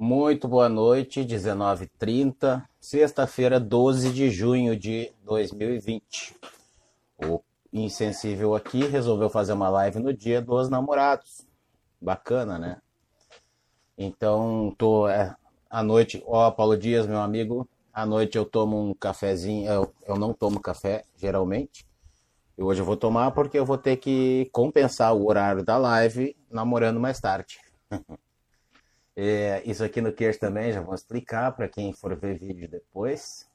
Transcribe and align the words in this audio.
Muito 0.00 0.46
boa 0.46 0.68
noite, 0.68 1.24
19h30, 1.24 2.64
sexta-feira, 2.80 3.58
12 3.58 4.12
de 4.12 4.30
junho 4.30 4.76
de 4.76 5.12
2020. 5.24 6.36
O 7.26 7.42
insensível 7.72 8.54
aqui 8.54 8.86
resolveu 8.86 9.28
fazer 9.28 9.54
uma 9.54 9.68
live 9.68 9.98
no 9.98 10.12
dia 10.12 10.40
dos 10.40 10.68
namorados. 10.68 11.44
Bacana, 12.00 12.60
né? 12.60 12.80
Então, 13.98 14.72
tô 14.78 15.08
é, 15.08 15.34
à 15.68 15.82
noite, 15.82 16.22
ó, 16.28 16.48
Paulo 16.52 16.76
Dias, 16.76 17.04
meu 17.04 17.18
amigo, 17.18 17.68
à 17.92 18.06
noite 18.06 18.38
eu 18.38 18.44
tomo 18.44 18.80
um 18.80 18.94
cafezinho, 18.94 19.68
eu, 19.68 19.92
eu 20.06 20.16
não 20.16 20.32
tomo 20.32 20.60
café, 20.60 21.02
geralmente. 21.16 21.84
E 22.56 22.62
hoje 22.62 22.82
eu 22.82 22.86
vou 22.86 22.96
tomar 22.96 23.32
porque 23.32 23.58
eu 23.58 23.66
vou 23.66 23.76
ter 23.76 23.96
que 23.96 24.48
compensar 24.52 25.12
o 25.12 25.26
horário 25.26 25.64
da 25.64 25.76
live 25.76 26.36
namorando 26.48 27.00
mais 27.00 27.18
tarde. 27.18 27.58
É, 29.20 29.64
isso 29.64 29.82
aqui 29.82 30.00
no 30.00 30.12
queixo 30.12 30.38
também, 30.38 30.70
já 30.70 30.80
vou 30.80 30.94
explicar 30.94 31.50
para 31.50 31.68
quem 31.68 31.92
for 31.92 32.14
ver 32.14 32.38
vídeo 32.38 32.68
depois. 32.70 33.50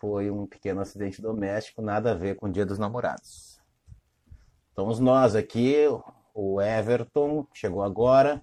Foi 0.00 0.30
um 0.30 0.46
pequeno 0.46 0.80
acidente 0.80 1.20
doméstico, 1.20 1.82
nada 1.82 2.12
a 2.12 2.14
ver 2.14 2.36
com 2.36 2.46
o 2.46 2.50
Dia 2.50 2.64
dos 2.64 2.78
Namorados. 2.78 3.60
Estamos 4.70 4.98
nós 4.98 5.36
aqui, 5.36 5.76
o 6.32 6.58
Everton 6.58 7.46
chegou 7.52 7.82
agora, 7.82 8.40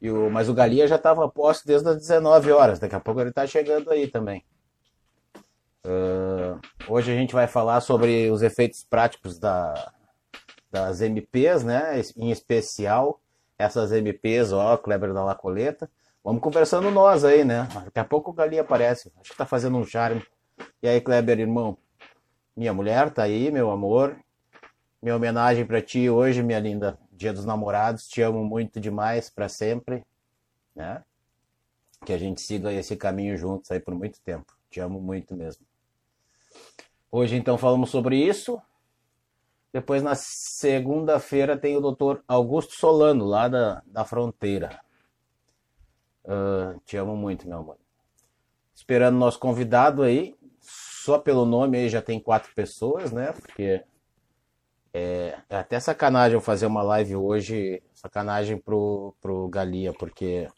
e 0.00 0.08
o, 0.08 0.30
mas 0.30 0.48
o 0.48 0.54
Galia 0.54 0.86
já 0.86 0.94
estava 0.94 1.28
posto 1.28 1.66
desde 1.66 1.88
as 1.88 1.96
19 1.96 2.52
horas, 2.52 2.78
daqui 2.78 2.94
a 2.94 3.00
pouco 3.00 3.20
ele 3.20 3.30
está 3.30 3.44
chegando 3.44 3.90
aí 3.90 4.06
também. 4.06 4.44
Uh, 5.84 6.60
hoje 6.86 7.10
a 7.10 7.16
gente 7.16 7.34
vai 7.34 7.48
falar 7.48 7.80
sobre 7.80 8.30
os 8.30 8.40
efeitos 8.40 8.84
práticos 8.84 9.36
da, 9.36 9.92
das 10.70 11.00
MPs, 11.00 11.64
né? 11.64 12.00
Em 12.16 12.30
especial 12.30 13.20
essas 13.62 13.92
MPs, 13.92 14.52
ó, 14.52 14.76
Kleber 14.76 15.12
da 15.12 15.24
Lacoleta. 15.24 15.90
Vamos 16.24 16.42
conversando 16.42 16.90
nós 16.90 17.24
aí, 17.24 17.44
né? 17.44 17.68
Daqui 17.84 17.98
a 17.98 18.04
pouco 18.04 18.30
o 18.30 18.34
Gali 18.34 18.58
aparece. 18.58 19.12
Acho 19.20 19.30
que 19.30 19.36
tá 19.36 19.46
fazendo 19.46 19.76
um 19.76 19.84
charme. 19.84 20.22
E 20.82 20.88
aí, 20.88 21.00
Kleber, 21.00 21.38
irmão? 21.40 21.78
Minha 22.56 22.72
mulher 22.74 23.10
tá 23.10 23.22
aí, 23.22 23.50
meu 23.50 23.70
amor. 23.70 24.16
Minha 25.00 25.16
homenagem 25.16 25.64
para 25.64 25.80
ti 25.80 26.08
hoje, 26.10 26.42
minha 26.42 26.60
linda. 26.60 26.98
Dia 27.10 27.32
dos 27.32 27.44
Namorados. 27.44 28.06
Te 28.08 28.20
amo 28.22 28.44
muito 28.44 28.80
demais 28.80 29.30
para 29.30 29.48
sempre, 29.48 30.04
né? 30.74 31.02
Que 32.04 32.12
a 32.12 32.18
gente 32.18 32.40
siga 32.40 32.72
esse 32.72 32.96
caminho 32.96 33.36
juntos 33.36 33.70
aí 33.70 33.80
por 33.80 33.94
muito 33.94 34.20
tempo. 34.20 34.56
Te 34.70 34.80
amo 34.80 35.00
muito 35.00 35.36
mesmo. 35.36 35.64
Hoje 37.10 37.36
então 37.36 37.58
falamos 37.58 37.90
sobre 37.90 38.16
isso. 38.16 38.60
Depois, 39.72 40.02
na 40.02 40.14
segunda-feira, 40.14 41.56
tem 41.56 41.76
o 41.76 41.80
doutor 41.80 42.22
Augusto 42.28 42.74
Solano, 42.74 43.24
lá 43.24 43.48
da, 43.48 43.82
da 43.86 44.04
fronteira. 44.04 44.80
Uh, 46.24 46.78
te 46.84 46.96
amo 46.96 47.16
muito, 47.16 47.48
meu 47.48 47.58
amor. 47.58 47.78
Esperando 48.74 49.16
nosso 49.16 49.38
convidado 49.38 50.02
aí. 50.02 50.36
Só 50.60 51.18
pelo 51.18 51.44
nome 51.46 51.78
aí 51.78 51.88
já 51.88 52.02
tem 52.02 52.20
quatro 52.20 52.54
pessoas, 52.54 53.10
né? 53.10 53.32
Porque 53.32 53.82
é, 54.92 55.38
é 55.48 55.56
até 55.56 55.80
sacanagem 55.80 56.34
eu 56.34 56.40
fazer 56.40 56.66
uma 56.66 56.82
live 56.82 57.16
hoje, 57.16 57.82
sacanagem 57.94 58.58
pro, 58.58 59.14
pro 59.20 59.48
Galia, 59.48 59.92
porque 59.94 60.48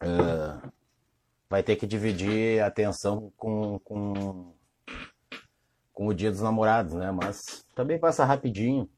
uh, 0.00 0.70
vai 1.50 1.62
ter 1.62 1.76
que 1.76 1.86
dividir 1.86 2.62
a 2.62 2.68
atenção 2.68 3.32
com, 3.36 3.80
com 3.80 4.54
com 5.92 6.06
o 6.06 6.14
Dia 6.14 6.30
dos 6.30 6.40
Namorados, 6.40 6.94
né? 6.94 7.10
Mas 7.10 7.64
também 7.74 7.98
passa 7.98 8.24
rapidinho. 8.24 8.88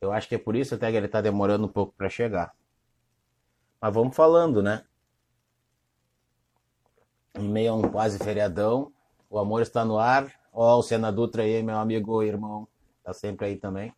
Eu 0.00 0.12
acho 0.12 0.28
que 0.28 0.34
é 0.34 0.38
por 0.38 0.56
isso 0.56 0.74
até 0.74 0.90
que 0.90 0.96
ele 0.96 1.06
está 1.06 1.20
demorando 1.20 1.66
um 1.66 1.72
pouco 1.72 1.92
para 1.94 2.08
chegar. 2.08 2.54
Mas 3.80 3.92
vamos 3.92 4.16
falando, 4.16 4.62
né? 4.62 4.84
Em 7.34 7.48
meio 7.48 7.72
a 7.72 7.76
um 7.76 7.82
quase 7.82 8.18
feriadão, 8.18 8.92
o 9.28 9.38
amor 9.38 9.62
está 9.62 9.84
no 9.84 9.98
ar. 9.98 10.32
Ó, 10.52 10.78
o 10.78 10.82
Sena 10.82 11.12
Dutra 11.12 11.42
aí, 11.42 11.62
meu 11.62 11.76
amigo 11.76 12.22
irmão, 12.22 12.66
tá 13.04 13.12
sempre 13.12 13.46
aí 13.46 13.56
também. 13.56 13.94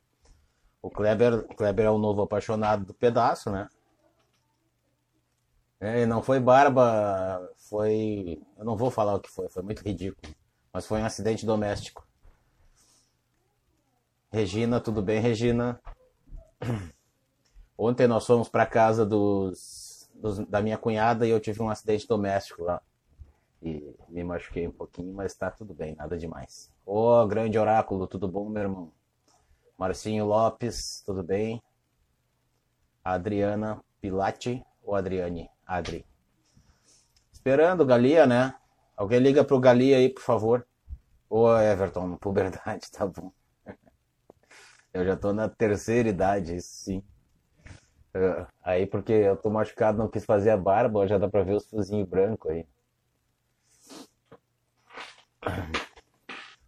O 0.83 0.91
Kleber, 0.91 1.47
Kleber 1.57 1.87
é 1.87 1.91
o 1.91 1.99
novo 1.99 2.23
apaixonado 2.23 2.85
do 2.85 2.95
pedaço, 2.95 3.51
né? 3.51 3.69
É, 5.81 6.05
não 6.07 6.23
foi 6.23 6.39
barba, 6.41 7.49
foi. 7.57 8.41
Eu 8.57 8.65
não 8.65 8.77
vou 8.77 8.91
falar 8.91 9.15
o 9.15 9.21
que 9.21 9.31
foi, 9.31 9.49
foi 9.49 9.63
muito 9.63 9.83
ridículo. 9.83 10.33
Mas 10.73 10.87
foi 10.87 11.01
um 11.03 11.05
acidente 11.05 11.45
doméstico. 11.45 12.07
Regina, 14.31 14.81
tudo 14.81 15.03
bem, 15.03 15.21
Regina? 15.21 15.79
Ontem 17.77 18.07
nós 18.07 18.27
fomos 18.27 18.49
para 18.49 18.65
casa 18.65 19.05
dos, 19.05 20.11
dos, 20.15 20.39
da 20.47 20.63
minha 20.63 20.79
cunhada 20.79 21.27
e 21.27 21.31
eu 21.31 21.39
tive 21.39 21.61
um 21.61 21.69
acidente 21.69 22.09
doméstico 22.09 22.63
lá. 22.63 22.81
E 23.61 23.95
me 24.09 24.25
machuquei 24.25 24.67
um 24.67 24.73
pouquinho, 24.73 25.13
mas 25.13 25.35
tá 25.35 25.51
tudo 25.51 25.75
bem, 25.75 25.95
nada 25.95 26.17
demais. 26.17 26.73
Ô, 26.87 27.21
oh, 27.21 27.27
grande 27.27 27.59
oráculo, 27.59 28.07
tudo 28.07 28.27
bom, 28.27 28.49
meu 28.49 28.63
irmão? 28.63 28.93
Marcinho 29.77 30.25
Lopes, 30.25 31.03
tudo 31.05 31.23
bem? 31.23 31.63
Adriana 33.05 33.85
Pilati 34.01 34.65
ou 34.83 34.95
Adriane? 34.95 35.51
Adri. 35.67 36.07
Esperando 37.33 37.85
Galia, 37.85 38.27
né? 38.27 38.55
Alguém 38.97 39.21
liga 39.21 39.45
pro 39.45 39.61
Gali 39.61 39.95
aí, 39.95 40.09
por 40.09 40.23
favor. 40.23 40.67
Ô 41.29 41.49
Everton, 41.57 42.17
puberdade, 42.21 42.91
tá 42.91 43.07
bom. 43.07 43.33
Eu 44.93 45.05
já 45.05 45.17
tô 45.17 45.33
na 45.33 45.49
terceira 45.49 46.09
idade, 46.09 46.61
sim. 46.61 47.03
Uh, 48.15 48.47
aí 48.63 48.87
porque 48.87 49.13
eu 49.13 49.37
tô 49.37 49.49
machucado, 49.49 49.97
não 49.97 50.09
quis 50.09 50.25
fazer 50.25 50.51
a 50.51 50.57
barba, 50.57 51.07
já 51.07 51.17
dá 51.17 51.29
pra 51.29 51.43
ver 51.43 51.57
os 51.57 51.67
fiozinhos 51.67 52.07
brancos 52.09 52.51
aí. 52.51 52.67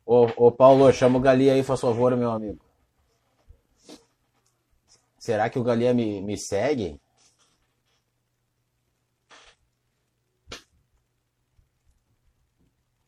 Ô, 0.06 0.26
ô 0.36 0.52
Paulo, 0.52 0.90
chama 0.92 1.18
o 1.18 1.20
Gali 1.20 1.50
aí, 1.50 1.62
por 1.62 1.76
favor, 1.76 2.16
meu 2.16 2.30
amigo. 2.30 2.58
Será 5.18 5.48
que 5.48 5.58
o 5.58 5.64
Galia 5.64 5.94
me, 5.94 6.20
me 6.20 6.36
segue? 6.36 7.00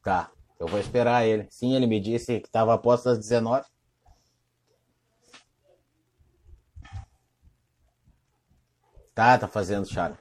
Tá, 0.07 0.31
eu 0.61 0.69
vou 0.69 0.79
esperar 0.79 1.27
ele. 1.27 1.49
Sim, 1.51 1.75
ele 1.75 1.85
me 1.85 1.99
disse 1.99 2.39
que 2.39 2.47
estava 2.47 2.73
aposto 2.73 3.09
às 3.09 3.19
19. 3.19 3.67
Tá, 9.13 9.37
tá 9.37 9.49
fazendo, 9.49 9.85
Charo. 9.85 10.17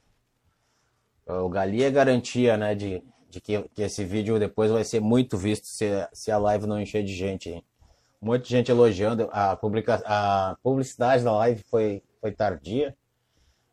O 1.24 1.48
Gali 1.48 1.84
é 1.84 1.90
garantia, 1.92 2.56
né, 2.56 2.74
de, 2.74 3.00
de 3.30 3.40
que, 3.40 3.62
que 3.68 3.82
esse 3.82 4.04
vídeo 4.04 4.40
depois 4.40 4.72
vai 4.72 4.82
ser 4.82 4.98
muito 4.98 5.38
visto 5.38 5.68
se, 5.68 5.86
se 6.12 6.32
a 6.32 6.38
live 6.38 6.66
não 6.66 6.80
encher 6.80 7.04
de 7.04 7.14
gente. 7.14 7.50
Hein? 7.50 7.64
Gente 8.42 8.72
elogiando. 8.72 9.28
A, 9.30 9.54
publica, 9.54 10.02
a 10.04 10.56
publicidade 10.64 11.22
da 11.22 11.30
live 11.30 11.62
foi, 11.62 12.02
foi 12.20 12.32
tardia 12.32 12.92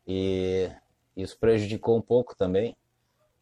e 0.06 0.70
isso 1.16 1.36
prejudicou 1.40 1.98
um 1.98 2.02
pouco 2.02 2.36
também. 2.36 2.76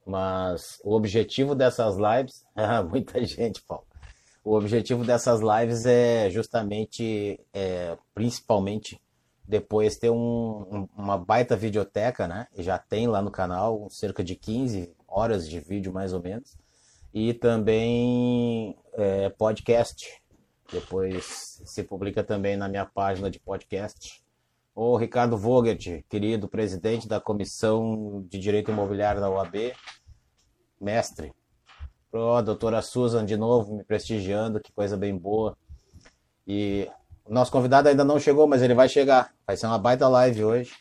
Mas 0.06 0.80
o 0.84 0.94
objetivo 0.94 1.54
dessas 1.54 1.96
lives, 1.96 2.44
muita 2.90 3.24
gente, 3.24 3.62
Paulo. 3.62 3.86
O 4.44 4.56
objetivo 4.56 5.04
dessas 5.04 5.40
lives 5.40 5.86
é 5.86 6.28
justamente, 6.28 7.38
é, 7.52 7.96
principalmente, 8.12 9.00
depois 9.46 9.96
ter 9.96 10.10
um, 10.10 10.88
uma 10.96 11.16
baita 11.16 11.54
videoteca, 11.54 12.26
né? 12.26 12.48
Já 12.58 12.78
tem 12.78 13.06
lá 13.06 13.22
no 13.22 13.30
canal 13.30 13.88
cerca 13.90 14.24
de 14.24 14.34
15 14.34 14.92
horas 15.06 15.48
de 15.48 15.60
vídeo, 15.60 15.92
mais 15.92 16.12
ou 16.12 16.20
menos. 16.20 16.56
E 17.14 17.34
também 17.34 18.76
é, 18.94 19.28
podcast. 19.30 20.22
Depois 20.72 21.60
se 21.64 21.82
publica 21.82 22.24
também 22.24 22.56
na 22.56 22.68
minha 22.68 22.86
página 22.86 23.30
de 23.30 23.38
podcast. 23.38 24.22
O 24.74 24.96
Ricardo 24.96 25.36
Vogert, 25.36 26.02
querido 26.08 26.48
presidente 26.48 27.06
da 27.06 27.20
Comissão 27.20 28.24
de 28.28 28.38
Direito 28.38 28.70
Imobiliário 28.70 29.20
da 29.20 29.30
UAB, 29.30 29.74
mestre. 30.82 31.32
Oh, 32.12 32.42
doutora 32.42 32.82
Susan 32.82 33.24
de 33.24 33.36
novo 33.36 33.74
me 33.74 33.84
prestigiando, 33.84 34.60
que 34.60 34.72
coisa 34.72 34.96
bem 34.96 35.16
boa. 35.16 35.56
E 36.46 36.90
o 37.24 37.32
nosso 37.32 37.50
convidado 37.50 37.88
ainda 37.88 38.04
não 38.04 38.18
chegou, 38.18 38.46
mas 38.46 38.60
ele 38.60 38.74
vai 38.74 38.88
chegar. 38.88 39.32
Vai 39.46 39.56
ser 39.56 39.66
uma 39.66 39.78
baita 39.78 40.08
live 40.08 40.44
hoje. 40.44 40.72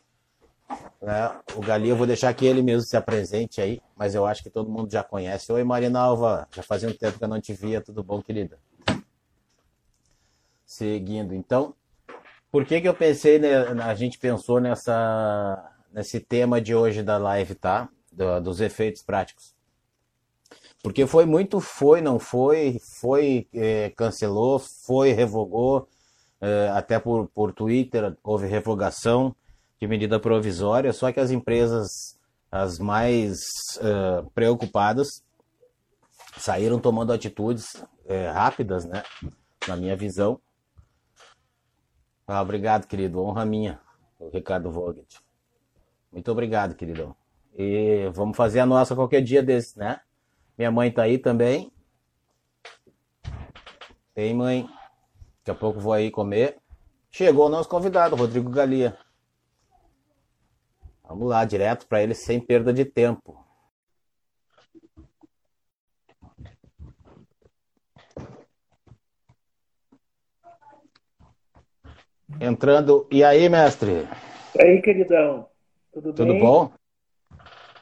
Né? 1.01 1.31
O 1.55 1.61
Gali, 1.61 1.89
eu 1.89 1.95
vou 1.95 2.07
deixar 2.07 2.33
que 2.33 2.45
ele 2.45 2.61
mesmo 2.61 2.81
se 2.81 2.97
apresente 2.97 3.61
aí, 3.61 3.81
mas 3.95 4.13
eu 4.15 4.25
acho 4.25 4.43
que 4.43 4.49
todo 4.49 4.69
mundo 4.69 4.91
já 4.91 5.03
conhece. 5.03 5.51
Oi, 5.51 5.63
Marina 5.63 5.99
Alva, 5.99 6.47
já 6.51 6.63
fazia 6.63 6.89
um 6.89 6.93
tempo 6.93 7.17
que 7.17 7.23
eu 7.23 7.27
não 7.27 7.39
te 7.39 7.53
via, 7.53 7.81
tudo 7.81 8.03
bom, 8.03 8.21
querida? 8.21 8.57
Seguindo, 10.65 11.33
então, 11.33 11.75
por 12.51 12.65
que, 12.65 12.79
que 12.79 12.87
eu 12.87 12.93
pensei, 12.93 13.39
né, 13.39 13.57
a 13.83 13.93
gente 13.93 14.17
pensou 14.17 14.59
nessa, 14.59 15.71
nesse 15.91 16.19
tema 16.19 16.61
de 16.61 16.73
hoje 16.73 17.03
da 17.03 17.17
live, 17.17 17.55
tá? 17.55 17.89
Do, 18.11 18.39
dos 18.41 18.61
efeitos 18.61 19.01
práticos. 19.01 19.53
Porque 20.83 21.05
foi 21.05 21.25
muito 21.25 21.59
foi, 21.59 22.01
não 22.01 22.17
foi, 22.17 22.79
foi, 22.99 23.47
é, 23.53 23.91
cancelou, 23.95 24.59
foi, 24.59 25.11
revogou, 25.11 25.87
é, 26.39 26.69
até 26.73 26.99
por, 26.99 27.27
por 27.27 27.53
Twitter 27.53 28.17
houve 28.23 28.47
revogação. 28.47 29.35
de 29.79 29.87
medida 29.87 30.19
provisória, 30.19 30.93
só 30.93 31.11
que 31.11 31.19
as 31.19 31.31
empresas 31.31 32.19
as 32.51 32.77
mais 32.77 33.39
uh, 33.77 34.29
preocupadas 34.31 35.23
saíram 36.37 36.79
tomando 36.79 37.13
atitudes 37.13 37.75
uh, 37.75 38.33
rápidas, 38.33 38.83
né? 38.83 39.03
Na 39.67 39.77
minha 39.77 39.95
visão. 39.95 40.39
Ah, 42.27 42.41
obrigado, 42.41 42.87
querido. 42.87 43.23
Honra 43.23 43.45
minha, 43.45 43.79
o 44.19 44.29
Ricardo 44.29 44.69
Vogt. 44.69 45.21
Muito 46.11 46.29
obrigado, 46.29 46.75
queridão. 46.75 47.15
E 47.57 48.09
vamos 48.13 48.35
fazer 48.35 48.59
a 48.59 48.65
nossa 48.65 48.95
qualquer 48.95 49.21
dia 49.21 49.41
desses, 49.41 49.75
né? 49.75 50.01
Minha 50.61 50.69
mãe 50.69 50.91
tá 50.91 51.01
aí 51.01 51.17
também. 51.17 51.71
Tem, 54.13 54.31
mãe. 54.31 54.69
Daqui 55.39 55.49
a 55.49 55.55
pouco 55.55 55.79
vou 55.79 55.91
aí 55.91 56.11
comer. 56.11 56.59
Chegou 57.09 57.47
o 57.47 57.49
nosso 57.49 57.67
convidado, 57.67 58.15
Rodrigo 58.15 58.47
Galia. 58.47 58.95
Vamos 61.03 61.27
lá, 61.27 61.43
direto 61.45 61.87
para 61.87 62.03
ele 62.03 62.13
sem 62.13 62.39
perda 62.39 62.71
de 62.71 62.85
tempo. 62.85 63.43
Entrando. 72.39 73.07
E 73.11 73.23
aí, 73.23 73.49
mestre? 73.49 74.07
E 74.53 74.61
aí, 74.61 74.79
queridão? 74.79 75.49
Tudo, 75.91 76.13
Tudo 76.13 76.33
bem? 76.33 76.37
Tudo 76.37 76.45
bom? 76.45 76.71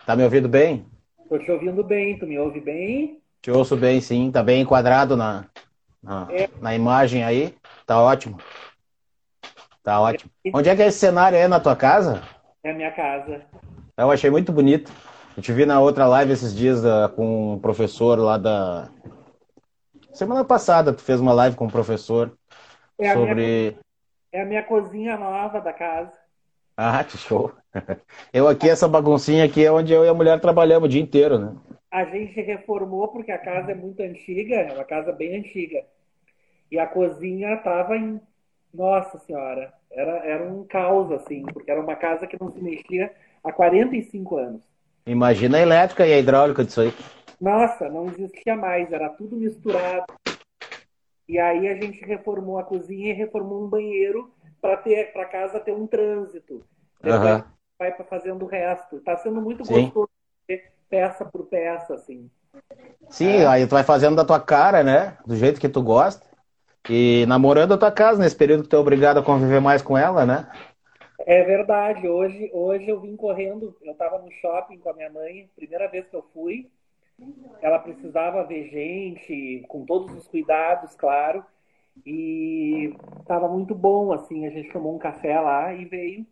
Tá 0.06 0.16
me 0.16 0.24
ouvindo 0.24 0.48
bem? 0.48 0.90
Tô 1.30 1.38
te 1.38 1.52
ouvindo 1.52 1.84
bem. 1.84 2.18
Tu 2.18 2.26
me 2.26 2.40
ouve 2.40 2.60
bem? 2.60 3.22
Te 3.40 3.52
ouço 3.52 3.78
bem, 3.78 4.02
sim. 4.02 4.32
Tá 4.32 4.42
bem 4.42 4.62
enquadrado 4.62 5.16
na, 5.16 5.46
na, 6.02 6.28
é. 6.32 6.50
na 6.60 6.74
imagem 6.74 7.24
aí. 7.24 7.56
Tá 7.86 8.02
ótimo. 8.02 8.40
Tá 9.84 10.02
ótimo. 10.02 10.32
Onde 10.52 10.70
é 10.70 10.76
que 10.76 10.82
é 10.82 10.88
esse 10.88 10.98
cenário 10.98 11.38
aí 11.38 11.48
na 11.48 11.60
tua 11.60 11.76
casa? 11.76 12.24
É 12.64 12.72
a 12.72 12.74
minha 12.74 12.92
casa. 12.92 13.42
Eu 13.96 14.10
achei 14.10 14.30
muito 14.32 14.52
bonito. 14.52 14.92
Eu 15.38 15.44
te 15.44 15.54
vi 15.54 15.66
na 15.66 15.80
outra 15.80 16.08
live 16.08 16.34
esses 16.34 16.54
dias 16.54 16.84
uh, 16.84 17.08
com 17.16 17.54
um 17.54 17.60
professor 17.60 18.18
lá 18.18 18.38
da. 18.38 18.90
Semana 20.12 20.44
passada 20.44 20.92
tu 20.92 21.02
fez 21.02 21.20
uma 21.20 21.32
live 21.32 21.56
com 21.56 21.66
um 21.66 21.70
professor 21.70 22.36
é 22.98 23.14
sobre. 23.14 23.36
Minha... 23.36 23.76
É 24.32 24.42
a 24.42 24.46
minha 24.46 24.64
cozinha 24.64 25.18
nova 25.18 25.62
da 25.62 25.72
casa. 25.72 26.12
Ah, 26.76 27.04
que 27.04 27.18
show. 27.18 27.54
Eu 28.34 28.48
aqui, 28.48 28.70
essa 28.70 28.88
baguncinha 28.88 29.46
aqui 29.46 29.66
é 29.66 29.72
onde 29.72 29.94
eu 29.94 30.06
e 30.06 30.10
a 30.10 30.14
mulher 30.14 30.40
trabalhamos 30.40 30.88
o 30.88 30.90
dia 30.90 31.02
inteiro, 31.02 31.38
né? 31.38 31.56
A 31.92 32.06
gente 32.06 32.40
reformou 32.42 33.08
porque 33.08 33.32
a 33.32 33.38
casa 33.38 33.72
é 33.72 33.76
muito 33.76 34.02
antiga, 34.02 34.56
é 34.56 34.74
uma 34.74 34.84
casa 34.84 35.12
bem 35.12 35.38
antiga. 35.38 35.84
E 36.72 36.78
a 36.78 36.86
cozinha 36.86 37.58
tava 37.58 37.98
em. 37.98 38.22
Nossa 38.72 39.18
Senhora, 39.18 39.74
era, 39.92 40.18
era 40.24 40.44
um 40.44 40.64
caos, 40.64 41.12
assim, 41.12 41.44
porque 41.44 41.72
era 41.72 41.82
uma 41.82 41.96
casa 41.96 42.28
que 42.28 42.38
não 42.40 42.52
se 42.52 42.62
mexia 42.62 43.12
há 43.44 43.52
45 43.52 44.38
anos. 44.38 44.62
Imagina 45.08 45.58
a 45.58 45.62
elétrica 45.62 46.06
e 46.06 46.14
a 46.14 46.20
hidráulica 46.20 46.64
disso 46.64 46.82
aí. 46.82 46.94
Nossa, 47.42 47.90
não 47.90 48.06
existia 48.06 48.56
mais, 48.56 48.92
era 48.92 49.10
tudo 49.10 49.36
misturado. 49.36 50.06
E 51.28 51.40
aí 51.40 51.68
a 51.68 51.74
gente 51.74 52.06
reformou 52.06 52.60
a 52.60 52.64
cozinha 52.64 53.10
e 53.10 53.14
reformou 53.14 53.64
um 53.64 53.68
banheiro 53.68 54.32
para 54.62 54.78
ter 54.78 55.12
para 55.12 55.26
casa 55.26 55.60
ter 55.60 55.72
um 55.72 55.88
trânsito. 55.88 56.64
Depois 57.02 57.22
uhum. 57.22 57.44
Vai 57.80 57.94
para 57.94 58.04
fazendo 58.04 58.44
o 58.44 58.48
resto. 58.48 58.98
Está 58.98 59.16
sendo 59.16 59.42
muito 59.42 59.64
Sim. 59.64 59.86
gostoso 59.86 60.10
peça 60.90 61.24
por 61.24 61.46
peça, 61.46 61.94
assim. 61.94 62.30
Sim, 63.10 63.38
é. 63.38 63.46
aí 63.46 63.68
tu 63.68 63.72
vai 63.72 63.84
fazendo 63.84 64.16
da 64.16 64.26
tua 64.26 64.40
cara, 64.40 64.84
né? 64.84 65.18
Do 65.26 65.36
jeito 65.36 65.60
que 65.60 65.70
tu 65.70 65.82
gosta. 65.82 66.28
E 66.90 67.26
namorando 67.28 67.74
a 67.74 67.78
tua 67.78 67.92
casa 67.92 68.20
nesse 68.20 68.36
período 68.36 68.64
que 68.64 68.70
tu 68.70 68.76
é 68.76 68.80
obrigado 68.80 69.20
a 69.20 69.24
conviver 69.24 69.62
mais 69.62 69.82
com 69.82 69.98
ela, 69.98 70.26
né? 70.26 70.50
É 71.20 71.44
verdade. 71.44 72.08
Hoje, 72.08 72.50
hoje 72.52 72.90
eu 72.90 73.00
vim 73.00 73.16
correndo. 73.16 73.78
Eu 73.84 73.92
estava 73.92 74.18
no 74.18 74.32
shopping 74.32 74.80
com 74.80 74.90
a 74.90 74.94
minha 74.94 75.10
mãe, 75.12 75.50
primeira 75.56 75.88
vez 75.88 76.08
que 76.08 76.16
eu 76.16 76.26
fui. 76.34 76.68
Ela 77.62 77.78
precisava 77.78 78.46
ver 78.46 78.70
gente, 78.70 79.64
com 79.68 79.86
todos 79.86 80.16
os 80.16 80.28
cuidados, 80.28 80.96
claro. 80.96 81.46
E 82.06 82.96
estava 83.20 83.48
muito 83.48 83.76
bom, 83.76 84.12
assim. 84.12 84.48
A 84.48 84.50
gente 84.50 84.72
tomou 84.72 84.96
um 84.96 85.00
café 85.00 85.40
lá 85.40 85.74
e 85.74 85.86
veio. 85.86 86.26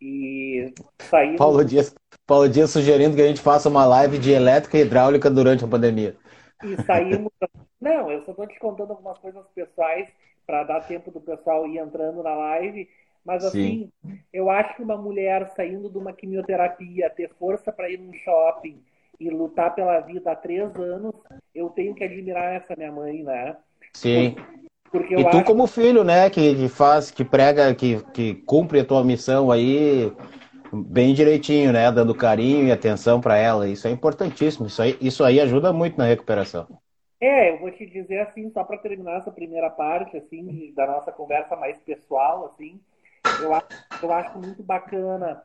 E 0.00 0.72
saiu. 0.98 1.36
Paulo 1.36 1.64
Dias, 1.64 1.94
Paulo 2.26 2.48
Dias 2.48 2.70
sugerindo 2.70 3.16
que 3.16 3.22
a 3.22 3.28
gente 3.28 3.40
faça 3.40 3.68
uma 3.68 3.86
live 3.86 4.18
de 4.18 4.30
elétrica 4.30 4.78
e 4.78 4.82
hidráulica 4.82 5.30
durante 5.30 5.64
a 5.64 5.68
pandemia. 5.68 6.16
E 6.64 6.82
saímos 6.82 7.32
não, 7.80 8.10
eu 8.10 8.22
só 8.22 8.30
estou 8.30 8.46
te 8.46 8.58
contando 8.58 8.90
algumas 8.90 9.18
coisas 9.18 9.46
pessoais 9.54 10.08
para 10.46 10.64
dar 10.64 10.80
tempo 10.80 11.10
do 11.10 11.20
pessoal 11.20 11.66
ir 11.66 11.78
entrando 11.78 12.22
na 12.22 12.34
live. 12.34 12.88
Mas 13.24 13.44
assim, 13.44 13.90
Sim. 14.04 14.18
eu 14.32 14.48
acho 14.48 14.76
que 14.76 14.82
uma 14.82 14.96
mulher 14.96 15.48
saindo 15.50 15.90
de 15.90 15.98
uma 15.98 16.12
quimioterapia, 16.12 17.10
ter 17.10 17.30
força 17.38 17.72
para 17.72 17.90
ir 17.90 17.98
num 17.98 18.14
shopping 18.14 18.80
e 19.18 19.28
lutar 19.30 19.74
pela 19.74 19.98
vida 20.00 20.30
há 20.30 20.36
três 20.36 20.74
anos, 20.76 21.14
eu 21.54 21.68
tenho 21.70 21.94
que 21.94 22.04
admirar 22.04 22.54
essa 22.54 22.74
minha 22.76 22.92
mãe, 22.92 23.22
né? 23.22 23.56
Sim. 23.94 24.32
Porque, 24.32 24.65
e 24.94 25.24
tu 25.24 25.36
acho... 25.38 25.44
como 25.44 25.66
filho, 25.66 26.04
né, 26.04 26.30
que, 26.30 26.54
que 26.54 26.68
faz, 26.68 27.10
que 27.10 27.24
prega, 27.24 27.74
que, 27.74 28.02
que 28.12 28.34
cumpre 28.46 28.80
a 28.80 28.84
tua 28.84 29.04
missão 29.04 29.50
aí 29.50 30.12
bem 30.72 31.14
direitinho, 31.14 31.72
né, 31.72 31.90
dando 31.90 32.14
carinho 32.14 32.66
e 32.66 32.72
atenção 32.72 33.20
para 33.20 33.36
ela. 33.36 33.68
Isso 33.68 33.86
é 33.86 33.90
importantíssimo. 33.90 34.66
Isso 34.66 34.82
aí, 34.82 34.96
isso 35.00 35.24
aí 35.24 35.40
ajuda 35.40 35.72
muito 35.72 35.96
na 35.98 36.04
recuperação. 36.04 36.66
É, 37.20 37.50
eu 37.50 37.58
vou 37.58 37.70
te 37.70 37.86
dizer 37.86 38.20
assim, 38.20 38.50
só 38.50 38.62
para 38.62 38.78
terminar 38.78 39.18
essa 39.18 39.30
primeira 39.30 39.70
parte, 39.70 40.16
assim, 40.16 40.72
da 40.76 40.86
nossa 40.86 41.10
conversa 41.10 41.56
mais 41.56 41.78
pessoal, 41.78 42.44
assim, 42.46 42.78
eu 43.42 43.54
acho, 43.54 43.66
eu 44.02 44.12
acho 44.12 44.38
muito 44.38 44.62
bacana 44.62 45.42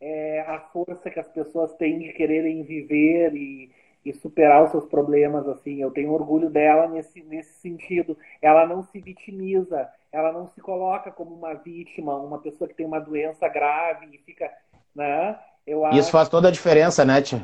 é, 0.00 0.40
a 0.40 0.60
força 0.72 1.10
que 1.10 1.20
as 1.20 1.28
pessoas 1.28 1.74
têm 1.74 1.98
de 1.98 2.12
quererem 2.14 2.62
viver 2.62 3.34
e, 3.34 3.70
e 4.04 4.12
superar 4.12 4.64
os 4.64 4.70
seus 4.70 4.86
problemas, 4.86 5.46
assim, 5.46 5.82
eu 5.82 5.90
tenho 5.90 6.12
orgulho 6.12 6.48
dela 6.48 6.88
nesse, 6.88 7.22
nesse 7.22 7.52
sentido. 7.60 8.16
Ela 8.40 8.66
não 8.66 8.82
se 8.82 8.98
vitimiza, 8.98 9.88
ela 10.10 10.32
não 10.32 10.46
se 10.48 10.60
coloca 10.60 11.10
como 11.10 11.34
uma 11.34 11.54
vítima, 11.54 12.16
uma 12.16 12.38
pessoa 12.38 12.66
que 12.66 12.74
tem 12.74 12.86
uma 12.86 13.00
doença 13.00 13.46
grave 13.48 14.08
e 14.12 14.18
fica, 14.18 14.50
né? 14.94 15.38
Eu 15.66 15.86
Isso 15.88 15.98
acho... 15.98 16.10
faz 16.12 16.28
toda 16.28 16.48
a 16.48 16.52
diferença, 16.52 17.04
né, 17.04 17.20
tia? 17.20 17.38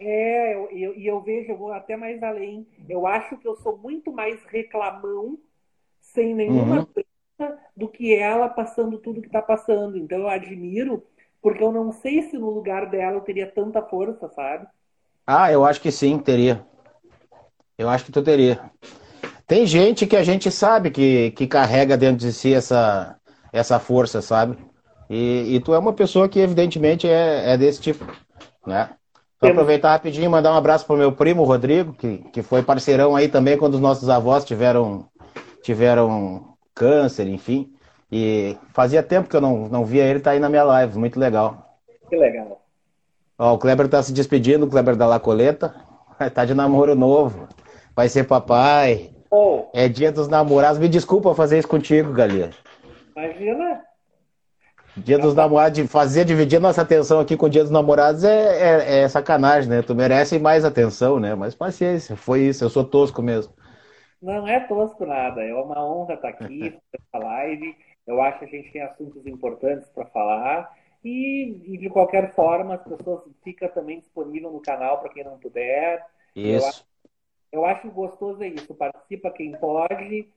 É, 0.00 0.52
e 0.72 0.82
eu, 0.82 0.94
eu, 0.94 0.94
eu, 0.94 1.20
vejo, 1.20 1.52
eu 1.52 1.58
vou 1.58 1.72
até 1.72 1.96
mais 1.96 2.22
além. 2.22 2.66
Eu 2.88 3.06
acho 3.06 3.36
que 3.36 3.46
eu 3.46 3.54
sou 3.56 3.76
muito 3.76 4.10
mais 4.10 4.42
reclamão, 4.44 5.38
sem 6.00 6.34
nenhuma 6.34 6.88
uhum. 7.38 7.56
do 7.76 7.88
que 7.88 8.14
ela 8.14 8.48
passando 8.48 8.98
tudo 8.98 9.20
que 9.20 9.26
está 9.26 9.42
passando. 9.42 9.98
Então 9.98 10.20
eu 10.20 10.28
admiro, 10.28 11.06
porque 11.42 11.62
eu 11.62 11.70
não 11.70 11.92
sei 11.92 12.22
se 12.22 12.38
no 12.38 12.48
lugar 12.48 12.88
dela 12.88 13.16
eu 13.16 13.20
teria 13.20 13.46
tanta 13.46 13.82
força, 13.82 14.26
sabe? 14.30 14.66
Ah, 15.32 15.52
eu 15.52 15.64
acho 15.64 15.80
que 15.80 15.92
sim, 15.92 16.18
teria. 16.18 16.60
Eu 17.78 17.88
acho 17.88 18.04
que 18.04 18.10
tu 18.10 18.20
teria. 18.20 18.58
Tem 19.46 19.64
gente 19.64 20.04
que 20.04 20.16
a 20.16 20.24
gente 20.24 20.50
sabe 20.50 20.90
que, 20.90 21.30
que 21.30 21.46
carrega 21.46 21.96
dentro 21.96 22.16
de 22.16 22.32
si 22.32 22.52
essa, 22.52 23.16
essa 23.52 23.78
força, 23.78 24.20
sabe? 24.20 24.58
E, 25.08 25.54
e 25.54 25.60
tu 25.60 25.72
é 25.72 25.78
uma 25.78 25.92
pessoa 25.92 26.28
que 26.28 26.40
evidentemente 26.40 27.08
é, 27.08 27.52
é 27.52 27.56
desse 27.56 27.80
tipo, 27.80 28.04
né? 28.66 28.90
Vou 29.40 29.50
aproveitar 29.50 29.92
rapidinho 29.92 30.24
e 30.24 30.28
mandar 30.28 30.52
um 30.52 30.56
abraço 30.56 30.84
para 30.84 30.96
o 30.96 30.98
meu 30.98 31.12
primo, 31.12 31.44
Rodrigo, 31.44 31.92
que, 31.92 32.18
que 32.32 32.42
foi 32.42 32.62
parceirão 32.64 33.14
aí 33.14 33.28
também 33.28 33.56
quando 33.56 33.74
os 33.74 33.80
nossos 33.80 34.08
avós 34.08 34.44
tiveram, 34.44 35.06
tiveram 35.62 36.54
câncer, 36.74 37.28
enfim. 37.28 37.72
E 38.10 38.56
fazia 38.74 39.00
tempo 39.00 39.28
que 39.28 39.36
eu 39.36 39.40
não, 39.40 39.68
não 39.68 39.84
via 39.84 40.04
ele, 40.04 40.18
tá 40.18 40.32
aí 40.32 40.40
na 40.40 40.48
minha 40.48 40.64
live, 40.64 40.98
muito 40.98 41.20
legal. 41.20 41.78
Que 42.08 42.16
legal. 42.16 42.59
Ó, 43.40 43.54
o 43.54 43.58
Kleber 43.58 43.88
tá 43.88 44.02
se 44.02 44.12
despedindo, 44.12 44.66
o 44.66 44.68
Kleber 44.68 44.94
da 44.94 45.06
Lacoleta. 45.06 45.74
Tá 46.34 46.44
de 46.44 46.52
namoro 46.52 46.94
novo. 46.94 47.48
Vai 47.96 48.06
ser 48.06 48.24
papai. 48.24 49.14
Oh. 49.30 49.64
É 49.72 49.88
dia 49.88 50.12
dos 50.12 50.28
namorados. 50.28 50.78
Me 50.78 50.90
desculpa 50.90 51.34
fazer 51.34 51.58
isso 51.58 51.66
contigo, 51.66 52.12
Galinha. 52.12 52.50
Imagina. 53.16 53.80
Dia 54.94 55.18
dos 55.18 55.34
namorados, 55.34 55.90
fazer 55.90 56.26
dividir 56.26 56.60
nossa 56.60 56.82
atenção 56.82 57.18
aqui 57.18 57.34
com 57.34 57.46
o 57.46 57.48
dia 57.48 57.62
dos 57.62 57.70
namorados 57.70 58.24
é, 58.24 58.28
é, 58.28 59.00
é, 59.00 59.08
sacanagem, 59.08 59.70
né? 59.70 59.80
Tu 59.80 59.94
merece 59.94 60.38
mais 60.38 60.62
atenção, 60.62 61.18
né? 61.18 61.34
Mas 61.34 61.54
paciência, 61.54 62.16
foi 62.16 62.40
isso, 62.40 62.62
eu 62.62 62.68
sou 62.68 62.84
tosco 62.84 63.22
mesmo. 63.22 63.54
Não 64.20 64.46
é 64.46 64.60
tosco 64.60 65.06
nada, 65.06 65.40
é 65.42 65.54
uma 65.54 65.82
honra 65.82 66.12
estar 66.12 66.28
aqui 66.28 66.76
nessa 66.92 67.24
live. 67.24 67.74
Eu 68.06 68.20
acho 68.20 68.40
que 68.40 68.44
a 68.44 68.48
gente 68.48 68.70
tem 68.70 68.82
assuntos 68.82 69.26
importantes 69.26 69.88
para 69.88 70.04
falar. 70.06 70.70
E, 71.04 71.62
e, 71.66 71.78
de 71.78 71.88
qualquer 71.88 72.34
forma, 72.34 72.74
as 72.74 72.82
pessoas 72.82 73.22
ficam 73.42 73.68
também 73.68 74.00
disponíveis 74.00 74.52
no 74.52 74.60
canal 74.60 75.00
para 75.00 75.10
quem 75.10 75.24
não 75.24 75.38
puder. 75.38 76.04
Isso. 76.36 76.64
Eu 76.64 76.68
acho, 76.68 76.84
eu 77.52 77.64
acho 77.64 77.90
gostoso 77.90 78.42
é 78.42 78.48
isso. 78.48 78.74
Participa 78.74 79.30
quem 79.30 79.52
pode 79.52 80.28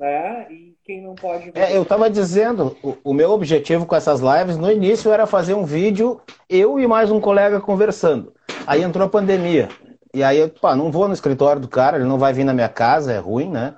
né? 0.00 0.46
E 0.50 0.74
quem 0.82 1.02
não 1.02 1.14
pode. 1.14 1.52
É, 1.54 1.76
eu 1.76 1.82
estava 1.82 2.08
dizendo, 2.08 2.74
o, 2.82 2.96
o, 3.04 3.14
meu 3.14 3.30
objetivo 3.32 3.84
com 3.84 3.94
essas 3.94 4.20
lives 4.20 4.56
no 4.56 4.72
início 4.72 5.12
era 5.12 5.26
fazer 5.26 5.52
um 5.52 5.64
vídeo, 5.64 6.18
eu 6.48 6.80
e 6.80 6.86
mais 6.86 7.10
um 7.10 7.20
colega 7.20 7.60
conversando. 7.60 8.32
Aí 8.66 8.82
entrou 8.82 9.06
a 9.06 9.10
pandemia. 9.10 9.68
E 10.14 10.24
aí 10.24 10.38
eu, 10.38 10.48
pá, 10.48 10.74
não 10.74 10.90
vou 10.90 11.06
no 11.06 11.12
escritório 11.12 11.60
do 11.60 11.68
cara, 11.68 11.98
ele 11.98 12.06
não 12.06 12.18
vai 12.18 12.32
vir 12.32 12.44
na 12.44 12.54
minha 12.54 12.68
casa, 12.68 13.12
é 13.12 13.18
ruim, 13.18 13.50
né? 13.50 13.74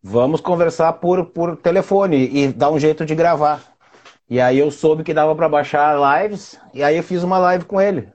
Vamos 0.00 0.40
conversar 0.40 0.92
por, 0.94 1.26
por 1.26 1.56
telefone 1.56 2.30
e 2.32 2.52
dar 2.52 2.70
um 2.70 2.78
jeito 2.78 3.04
de 3.04 3.16
gravar. 3.16 3.75
E 4.28 4.40
aí 4.40 4.58
eu 4.58 4.70
soube 4.70 5.04
que 5.04 5.14
dava 5.14 5.34
para 5.36 5.48
baixar 5.48 5.96
lives, 6.22 6.58
e 6.74 6.82
aí 6.82 6.96
eu 6.96 7.02
fiz 7.02 7.22
uma 7.22 7.38
live 7.38 7.64
com 7.64 7.80
ele. 7.80 8.08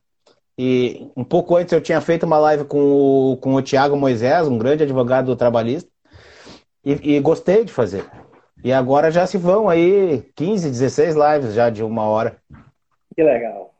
E 0.57 1.09
um 1.15 1.23
pouco 1.23 1.55
antes 1.55 1.71
eu 1.71 1.81
tinha 1.81 2.01
feito 2.01 2.25
uma 2.25 2.37
live 2.37 2.65
com 2.65 2.79
o, 2.79 3.37
com 3.37 3.55
o 3.55 3.61
Tiago 3.61 3.95
Moisés, 3.95 4.47
um 4.47 4.57
grande 4.57 4.83
advogado 4.83 5.35
trabalhista, 5.35 5.89
e, 6.83 7.15
e, 7.15 7.19
gostei 7.19 7.63
de 7.63 7.71
fazer. 7.71 8.05
E 8.63 8.73
agora 8.73 9.09
já 9.09 9.25
se 9.25 9.37
vão 9.37 9.69
aí 9.69 10.23
15, 10.35 10.69
16 10.69 11.15
lives 11.15 11.53
já 11.53 11.69
de 11.69 11.83
uma 11.83 12.03
hora. 12.03 12.37
Que 13.15 13.23
legal. 13.23 13.73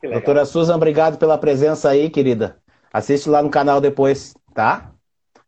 que 0.00 0.06
legal. 0.06 0.20
Doutora 0.20 0.44
Susan, 0.44 0.74
obrigado 0.74 1.16
pela 1.18 1.38
presença 1.38 1.90
aí, 1.90 2.10
querida. 2.10 2.56
Assiste 2.92 3.28
lá 3.28 3.42
no 3.42 3.50
canal 3.50 3.80
depois, 3.80 4.34
tá? 4.54 4.90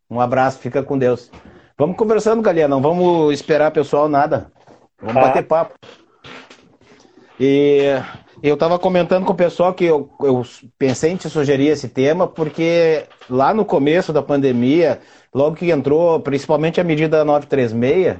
Um 0.09 0.21
abraço, 0.21 0.59
fica 0.59 0.81
com 0.81 0.97
Deus. 0.97 1.29
Vamos 1.77 1.97
conversando, 1.97 2.41
galera, 2.41 2.67
não 2.67 2.81
vamos 2.81 3.33
esperar 3.33 3.71
pessoal 3.71 4.07
nada. 4.07 4.51
Vamos 4.99 5.15
tá. 5.15 5.21
bater 5.21 5.43
papo. 5.43 5.73
E 7.43 7.99
eu 8.43 8.53
estava 8.53 8.77
comentando 8.77 9.25
com 9.25 9.33
o 9.33 9.35
pessoal 9.35 9.73
que 9.73 9.83
eu, 9.83 10.07
eu 10.21 10.45
pensei 10.77 11.09
em 11.11 11.15
te 11.15 11.27
sugerir 11.27 11.69
esse 11.69 11.89
tema, 11.89 12.27
porque 12.27 13.05
lá 13.27 13.51
no 13.51 13.65
começo 13.65 14.13
da 14.13 14.21
pandemia, 14.21 14.99
logo 15.33 15.55
que 15.55 15.71
entrou, 15.71 16.19
principalmente 16.19 16.79
a 16.79 16.83
medida 16.83 17.25
936, 17.25 18.17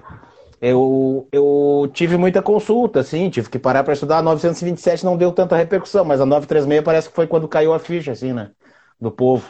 eu, 0.60 1.28
eu 1.32 1.88
tive 1.94 2.18
muita 2.18 2.42
consulta, 2.42 3.02
assim, 3.02 3.30
tive 3.30 3.48
que 3.48 3.60
parar 3.60 3.84
para 3.84 3.94
estudar. 3.94 4.18
A 4.18 4.22
927 4.24 5.06
não 5.06 5.16
deu 5.16 5.32
tanta 5.32 5.56
repercussão, 5.56 6.04
mas 6.04 6.20
a 6.20 6.26
936 6.26 6.84
parece 6.84 7.10
que 7.10 7.16
foi 7.16 7.28
quando 7.28 7.48
caiu 7.48 7.76
a 7.76 7.80
ficha, 7.80 8.14
assim, 8.14 8.34
né? 8.34 8.50
Do 9.00 9.12
povo. 9.12 9.46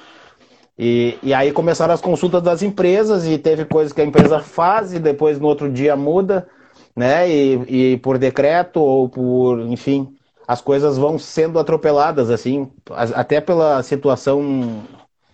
E, 0.78 1.18
e 1.24 1.34
aí 1.34 1.54
começaram 1.54 1.94
as 1.94 2.02
consultas 2.02 2.42
das 2.42 2.62
empresas 2.62 3.26
e 3.26 3.38
teve 3.38 3.64
coisas 3.64 3.94
que 3.94 4.02
a 4.02 4.06
empresa 4.06 4.40
faz 4.42 4.94
e 4.94 5.00
depois 5.00 5.40
no 5.40 5.48
outro 5.48 5.72
dia 5.72 5.96
muda 5.96 6.46
né? 6.96 7.30
E, 7.30 7.94
e 7.94 7.98
por 7.98 8.18
decreto 8.18 8.82
ou 8.82 9.10
por, 9.10 9.60
enfim, 9.62 10.16
as 10.48 10.62
coisas 10.62 10.98
vão 10.98 11.18
sendo 11.18 11.60
atropeladas, 11.60 12.30
assim, 12.30 12.72
até 13.16 13.40
pela 13.40 13.82
situação 13.84 14.84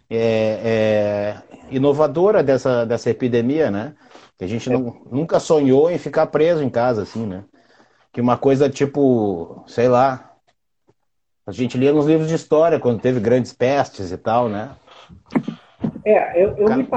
é, 0.10 0.62
é, 0.64 1.38
inovadora 1.70 2.44
dessa, 2.44 2.86
dessa 2.86 3.10
epidemia, 3.10 3.72
né? 3.72 3.96
Que 4.38 4.46
a 4.46 4.48
gente 4.48 4.70
não, 4.70 5.02
nunca 5.12 5.40
sonhou 5.40 5.90
em 5.90 5.98
ficar 5.98 6.28
preso 6.28 6.64
em 6.64 6.70
casa, 6.70 7.02
assim, 7.02 7.26
né? 7.26 7.44
Que 8.12 8.22
uma 8.22 8.38
coisa 8.38 8.70
tipo, 8.70 9.64
sei 9.68 9.88
lá, 9.88 10.34
a 11.46 11.52
gente 11.52 11.78
lia 11.78 11.94
nos 11.94 12.06
livros 12.06 12.28
de 12.28 12.36
história 12.36 12.80
quando 12.80 13.02
teve 13.02 13.20
grandes 13.20 13.54
pestes 13.54 14.12
e 14.12 14.18
tal, 14.18 14.50
né? 14.50 14.76
É, 16.06 16.44
eu, 16.44 16.56
eu 16.58 16.76
me 16.76 16.88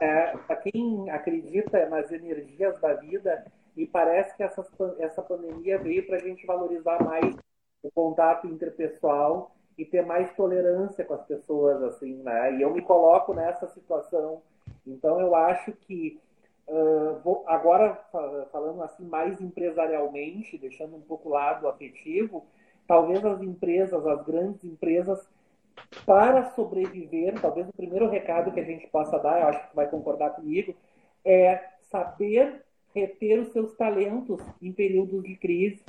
é, 0.00 0.36
para 0.48 0.56
quem 0.56 1.08
acredita 1.10 1.88
nas 1.88 2.10
energias 2.10 2.78
da 2.80 2.94
vida, 2.94 3.44
e 3.76 3.86
parece 3.86 4.36
que 4.36 4.42
essa, 4.42 4.64
essa 4.98 5.22
pandemia 5.22 5.78
veio 5.78 6.06
para 6.06 6.16
a 6.16 6.20
gente 6.20 6.46
valorizar 6.46 7.02
mais 7.02 7.34
o 7.82 7.90
contato 7.90 8.46
interpessoal 8.46 9.54
e 9.76 9.84
ter 9.84 10.04
mais 10.04 10.34
tolerância 10.34 11.04
com 11.04 11.14
as 11.14 11.24
pessoas, 11.24 11.82
assim, 11.82 12.22
né? 12.22 12.56
E 12.56 12.62
eu 12.62 12.72
me 12.72 12.82
coloco 12.82 13.32
nessa 13.32 13.66
situação. 13.68 14.42
Então, 14.86 15.20
eu 15.20 15.34
acho 15.34 15.72
que, 15.72 16.20
uh, 16.68 17.18
vou, 17.24 17.42
agora 17.46 17.94
falando 18.52 18.82
assim 18.82 19.04
mais 19.04 19.40
empresarialmente, 19.40 20.58
deixando 20.58 20.96
um 20.96 21.00
pouco 21.00 21.28
o 21.28 21.32
lado 21.32 21.66
afetivo, 21.66 22.46
talvez 22.86 23.24
as 23.24 23.40
empresas, 23.40 24.06
as 24.06 24.22
grandes 24.24 24.62
empresas, 24.64 25.26
para 26.04 26.50
sobreviver, 26.50 27.40
talvez 27.40 27.68
o 27.68 27.72
primeiro 27.72 28.08
recado 28.08 28.52
que 28.52 28.60
a 28.60 28.64
gente 28.64 28.86
possa 28.88 29.18
dar, 29.18 29.40
eu 29.40 29.48
acho 29.48 29.68
que 29.70 29.76
vai 29.76 29.88
concordar 29.88 30.30
comigo, 30.30 30.74
é 31.24 31.64
saber 31.80 32.62
reter 32.94 33.40
os 33.40 33.52
seus 33.52 33.74
talentos 33.74 34.40
em 34.60 34.72
períodos 34.72 35.22
de 35.22 35.36
crise. 35.36 35.82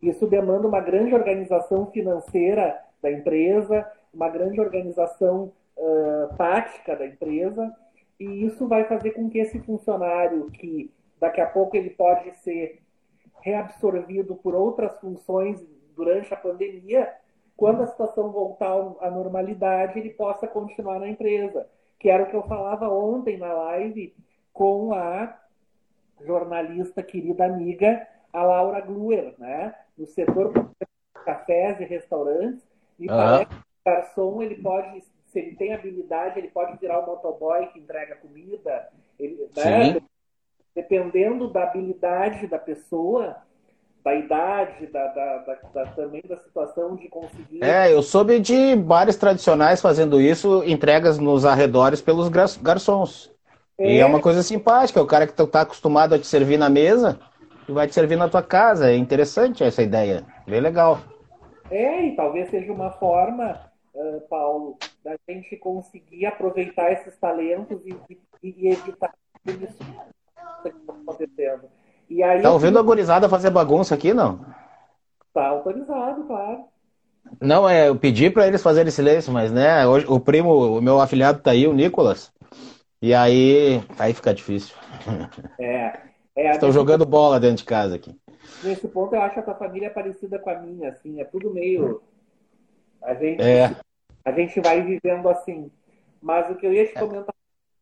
Isso 0.00 0.26
demanda 0.26 0.68
uma 0.68 0.80
grande 0.80 1.14
organização 1.14 1.86
financeira 1.90 2.78
da 3.02 3.10
empresa, 3.10 3.90
uma 4.12 4.28
grande 4.28 4.60
organização 4.60 5.52
uh, 5.76 6.36
tática 6.36 6.96
da 6.96 7.06
empresa, 7.06 7.74
e 8.18 8.44
isso 8.44 8.66
vai 8.68 8.84
fazer 8.84 9.10
com 9.12 9.28
que 9.28 9.38
esse 9.38 9.58
funcionário, 9.60 10.50
que 10.50 10.90
daqui 11.18 11.40
a 11.40 11.46
pouco 11.46 11.76
ele 11.76 11.90
pode 11.90 12.36
ser 12.38 12.80
reabsorvido 13.40 14.36
por 14.36 14.54
outras 14.54 14.98
funções 15.00 15.62
durante 15.94 16.32
a 16.32 16.36
pandemia, 16.36 17.12
quando 17.56 17.82
a 17.82 17.86
situação 17.86 18.30
voltar 18.32 18.72
à 19.00 19.10
normalidade, 19.10 19.98
ele 19.98 20.10
possa 20.10 20.46
continuar 20.46 20.98
na 20.98 21.08
empresa. 21.08 21.66
Que 21.98 22.10
era 22.10 22.24
o 22.24 22.26
que 22.26 22.34
eu 22.34 22.42
falava 22.42 22.88
ontem 22.88 23.36
na 23.36 23.52
live 23.52 24.14
com 24.52 24.92
a 24.92 25.38
jornalista 26.20 27.02
querida 27.02 27.44
amiga, 27.46 28.06
a 28.32 28.42
Laura 28.42 28.80
Gluer, 28.80 29.34
né? 29.38 29.74
No 29.96 30.06
setor 30.06 30.52
de 30.52 30.86
cafés 31.24 31.80
e 31.80 31.84
restaurantes, 31.84 32.62
e 32.98 33.08
uhum. 33.08 33.16
parece 33.16 33.46
que 33.46 33.54
o 33.54 33.60
garçom, 33.84 34.42
ele 34.42 34.56
pode, 34.56 35.00
se 35.26 35.38
ele 35.38 35.56
tem 35.56 35.72
habilidade, 35.72 36.38
ele 36.38 36.48
pode 36.48 36.78
virar 36.78 37.00
o 37.00 37.06
motoboy 37.06 37.66
que 37.68 37.78
entrega 37.78 38.16
comida, 38.16 38.88
ele, 39.18 39.48
né? 39.56 40.00
Dependendo 40.74 41.48
da 41.48 41.62
habilidade 41.62 42.48
da 42.48 42.58
pessoa, 42.58 43.36
da 44.04 44.14
idade, 44.14 44.86
da, 44.88 45.06
da, 45.06 45.38
da, 45.38 45.54
da, 45.72 45.86
também 45.92 46.22
da 46.28 46.36
situação 46.36 46.94
de 46.94 47.08
conseguir. 47.08 47.64
É, 47.64 47.92
eu 47.92 48.02
soube 48.02 48.38
de 48.38 48.76
bares 48.76 49.16
tradicionais 49.16 49.80
fazendo 49.80 50.20
isso, 50.20 50.62
entregas 50.64 51.18
nos 51.18 51.46
arredores 51.46 52.02
pelos 52.02 52.28
garçons. 52.28 53.33
É. 53.78 53.94
E 53.94 53.98
é 53.98 54.06
uma 54.06 54.20
coisa 54.20 54.42
simpática, 54.42 55.02
o 55.02 55.06
cara 55.06 55.26
que 55.26 55.40
está 55.40 55.60
acostumado 55.62 56.14
a 56.14 56.18
te 56.18 56.26
servir 56.26 56.58
na 56.58 56.68
mesa 56.68 57.18
e 57.68 57.72
vai 57.72 57.86
te 57.86 57.94
servir 57.94 58.16
na 58.16 58.28
tua 58.28 58.42
casa. 58.42 58.90
É 58.90 58.96
interessante 58.96 59.64
essa 59.64 59.82
ideia, 59.82 60.24
bem 60.46 60.60
legal. 60.60 61.00
É, 61.70 62.06
e 62.06 62.14
talvez 62.14 62.50
seja 62.50 62.72
uma 62.72 62.90
forma, 62.92 63.58
uh, 63.94 64.20
Paulo, 64.28 64.76
da 65.04 65.16
gente 65.28 65.56
conseguir 65.56 66.26
aproveitar 66.26 66.92
esses 66.92 67.16
talentos 67.16 67.80
e, 67.84 67.96
e, 68.10 68.18
e 68.42 68.68
evitar 68.68 69.12
isso 69.46 69.78
que 70.62 70.68
está 70.68 70.92
acontecendo. 70.92 71.62
E 72.08 72.22
aí, 72.22 72.42
tá 72.42 72.52
ouvindo 72.52 72.78
a 72.78 72.82
gurizada 72.82 73.28
fazer 73.28 73.50
bagunça 73.50 73.94
aqui, 73.94 74.12
não? 74.12 74.40
Tá 75.32 75.48
autorizado, 75.48 76.24
claro. 76.24 76.64
Não, 77.40 77.68
é, 77.68 77.88
eu 77.88 77.96
pedi 77.96 78.30
para 78.30 78.46
eles 78.46 78.62
fazerem 78.62 78.92
silêncio, 78.92 79.32
mas 79.32 79.50
né, 79.50 79.86
hoje, 79.86 80.06
o 80.08 80.20
primo, 80.20 80.78
o 80.78 80.82
meu 80.82 81.00
afilhado 81.00 81.40
tá 81.40 81.50
aí, 81.50 81.66
o 81.66 81.72
Nicolas. 81.72 82.32
E 83.04 83.12
aí, 83.12 83.82
aí 83.98 84.14
fica 84.14 84.32
difícil. 84.32 84.74
É. 85.60 86.00
é 86.34 86.50
Estão 86.52 86.72
jogando 86.72 87.04
bola 87.04 87.38
dentro 87.38 87.58
de 87.58 87.64
casa 87.64 87.96
aqui. 87.96 88.18
Nesse 88.62 88.88
ponto, 88.88 89.14
eu 89.14 89.20
acho 89.20 89.38
a 89.38 89.42
tua 89.42 89.54
família 89.54 89.88
é 89.88 89.90
parecida 89.90 90.38
com 90.38 90.48
a 90.48 90.58
minha, 90.58 90.88
assim, 90.88 91.20
é 91.20 91.24
tudo 91.24 91.52
meio. 91.52 92.00
A 93.02 93.12
gente, 93.12 93.42
é. 93.42 93.76
a 94.24 94.32
gente 94.32 94.58
vai 94.58 94.80
vivendo 94.80 95.28
assim. 95.28 95.70
Mas 96.22 96.50
o 96.50 96.54
que 96.54 96.66
eu 96.66 96.72
ia 96.72 96.86
te 96.86 96.94
comentar, 96.94 97.34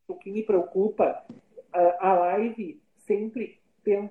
o 0.08 0.16
que 0.16 0.28
me 0.28 0.42
preocupa, 0.42 1.24
a 1.72 2.12
live 2.14 2.82
sempre 3.06 3.60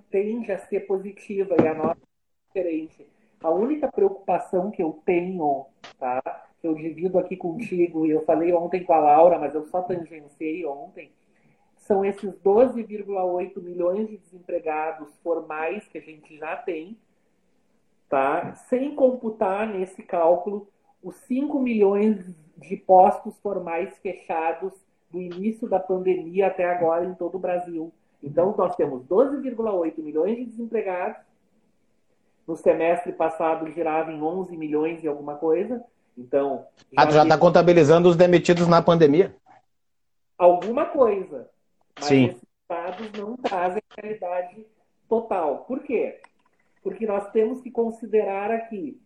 tende 0.09 0.49
a 0.49 0.59
ser 0.59 0.87
positiva 0.87 1.57
e 1.61 1.67
a 1.67 1.73
nossa 1.73 1.99
é 1.99 2.47
diferente. 2.47 3.05
A 3.43 3.49
única 3.49 3.91
preocupação 3.91 4.71
que 4.71 4.81
eu 4.81 5.01
tenho, 5.05 5.65
tá? 5.99 6.47
Eu 6.63 6.75
divido 6.75 7.17
aqui 7.17 7.35
contigo, 7.35 8.05
e 8.05 8.11
eu 8.11 8.23
falei 8.23 8.53
ontem 8.53 8.83
com 8.83 8.93
a 8.93 8.99
Laura, 8.99 9.39
mas 9.39 9.55
eu 9.55 9.65
só 9.65 9.81
tangenciei 9.81 10.65
ontem, 10.65 11.11
são 11.75 12.05
esses 12.05 12.31
12,8 12.41 13.61
milhões 13.61 14.07
de 14.07 14.17
desempregados 14.17 15.09
formais 15.23 15.87
que 15.87 15.97
a 15.97 16.01
gente 16.01 16.37
já 16.37 16.55
tem, 16.55 16.97
tá? 18.07 18.53
sem 18.53 18.95
computar 18.95 19.67
nesse 19.67 20.03
cálculo 20.03 20.67
os 21.01 21.15
5 21.15 21.59
milhões 21.59 22.23
de 22.57 22.77
postos 22.77 23.37
formais 23.39 23.97
fechados 23.97 24.73
do 25.09 25.19
início 25.19 25.67
da 25.67 25.79
pandemia 25.79 26.47
até 26.47 26.65
agora 26.65 27.05
em 27.05 27.15
todo 27.15 27.35
o 27.35 27.39
Brasil. 27.39 27.91
Então, 28.23 28.53
nós 28.55 28.75
temos 28.75 29.03
12,8 29.05 29.97
milhões 29.97 30.37
de 30.37 30.45
desempregados. 30.45 31.21
No 32.47 32.55
semestre 32.55 33.11
passado 33.11 33.71
girava 33.71 34.11
em 34.11 34.21
11 34.21 34.55
milhões 34.55 35.03
e 35.03 35.07
alguma 35.07 35.35
coisa. 35.35 35.83
Então. 36.17 36.65
Já 36.91 37.01
ah, 37.01 37.07
tu 37.07 37.13
já 37.13 37.23
está 37.23 37.37
contabilizando 37.37 38.09
os 38.09 38.15
demitidos 38.15 38.67
na 38.67 38.81
pandemia? 38.81 39.35
Alguma 40.37 40.85
coisa. 40.85 41.49
Mas 41.99 42.07
Sim. 42.07 42.25
esses 42.25 42.41
dados 42.69 43.11
não 43.13 43.35
trazem 43.37 43.81
a 43.89 44.01
realidade 44.01 44.65
total. 45.07 45.65
Por 45.65 45.83
quê? 45.83 46.19
Porque 46.81 47.05
nós 47.05 47.29
temos 47.31 47.61
que 47.61 47.69
considerar 47.69 48.49
aqui, 48.49 48.99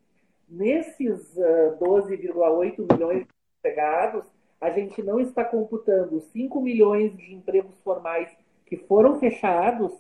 nesses 0.48 1.36
uh, 1.36 1.78
12,8 1.80 2.94
milhões 2.94 3.26
de 3.26 3.28
empregados, 3.60 4.26
a 4.62 4.70
gente 4.70 5.02
não 5.02 5.20
está 5.20 5.44
computando 5.44 6.22
5 6.22 6.62
milhões 6.62 7.16
de 7.18 7.34
empregos 7.34 7.76
formais 7.84 8.30
que 8.66 8.78
foram 8.78 9.20
fechados 9.20 9.94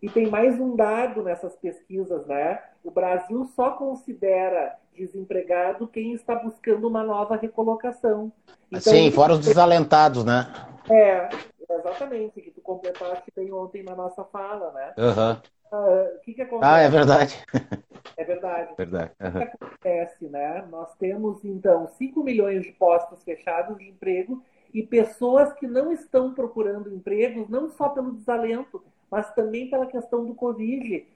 e 0.00 0.08
tem 0.08 0.28
mais 0.28 0.60
um 0.60 0.76
dado 0.76 1.22
nessas 1.22 1.56
pesquisas, 1.56 2.24
né? 2.26 2.62
O 2.84 2.90
Brasil 2.90 3.44
só 3.56 3.72
considera 3.72 4.78
desempregado 4.98 5.86
quem 5.86 6.12
está 6.12 6.34
buscando 6.34 6.86
uma 6.88 7.02
nova 7.02 7.36
recolocação. 7.36 8.32
Então, 8.70 8.92
Sim, 8.92 9.10
fora 9.10 9.34
os 9.34 9.40
desalentados, 9.40 10.24
né? 10.24 10.46
É, 10.90 11.28
exatamente, 11.70 12.40
que 12.40 12.50
tu 12.50 12.60
completaste 12.60 13.32
bem 13.34 13.52
ontem 13.52 13.82
na 13.82 13.94
nossa 13.94 14.24
fala, 14.24 14.72
né? 14.72 14.94
Uhum. 14.98 15.58
Uh, 15.70 16.18
que, 16.28 16.34
que 16.34 16.42
acontece? 16.42 16.72
Ah, 16.72 16.80
é 16.80 16.88
verdade. 16.88 17.44
É 18.16 18.24
verdade. 18.24 18.74
verdade. 18.76 19.12
Uhum. 19.20 19.28
O 19.28 19.32
que 19.32 19.64
acontece, 19.64 20.28
né? 20.28 20.66
Nós 20.70 20.94
temos, 20.96 21.44
então, 21.44 21.86
5 21.86 22.22
milhões 22.22 22.62
de 22.62 22.72
postos 22.72 23.22
fechados 23.22 23.78
de 23.78 23.88
emprego 23.88 24.42
e 24.72 24.82
pessoas 24.82 25.52
que 25.54 25.66
não 25.66 25.92
estão 25.92 26.34
procurando 26.34 26.92
empregos, 26.92 27.48
não 27.48 27.70
só 27.70 27.88
pelo 27.90 28.12
desalento, 28.12 28.82
mas 29.10 29.32
também 29.34 29.70
pela 29.70 29.86
questão 29.86 30.24
do 30.24 30.34
Covid. 30.34 31.06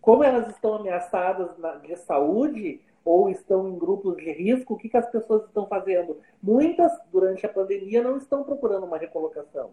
Como 0.00 0.24
elas 0.24 0.48
estão 0.48 0.74
ameaçadas 0.74 1.50
de 1.82 1.96
saúde 1.96 2.80
ou 3.08 3.30
estão 3.30 3.66
em 3.66 3.78
grupos 3.78 4.18
de 4.18 4.30
risco, 4.30 4.74
o 4.74 4.76
que, 4.76 4.90
que 4.90 4.96
as 4.98 5.10
pessoas 5.10 5.46
estão 5.46 5.66
fazendo? 5.66 6.18
Muitas, 6.42 6.92
durante 7.10 7.46
a 7.46 7.48
pandemia, 7.48 8.02
não 8.02 8.18
estão 8.18 8.44
procurando 8.44 8.84
uma 8.84 8.98
recolocação. 8.98 9.70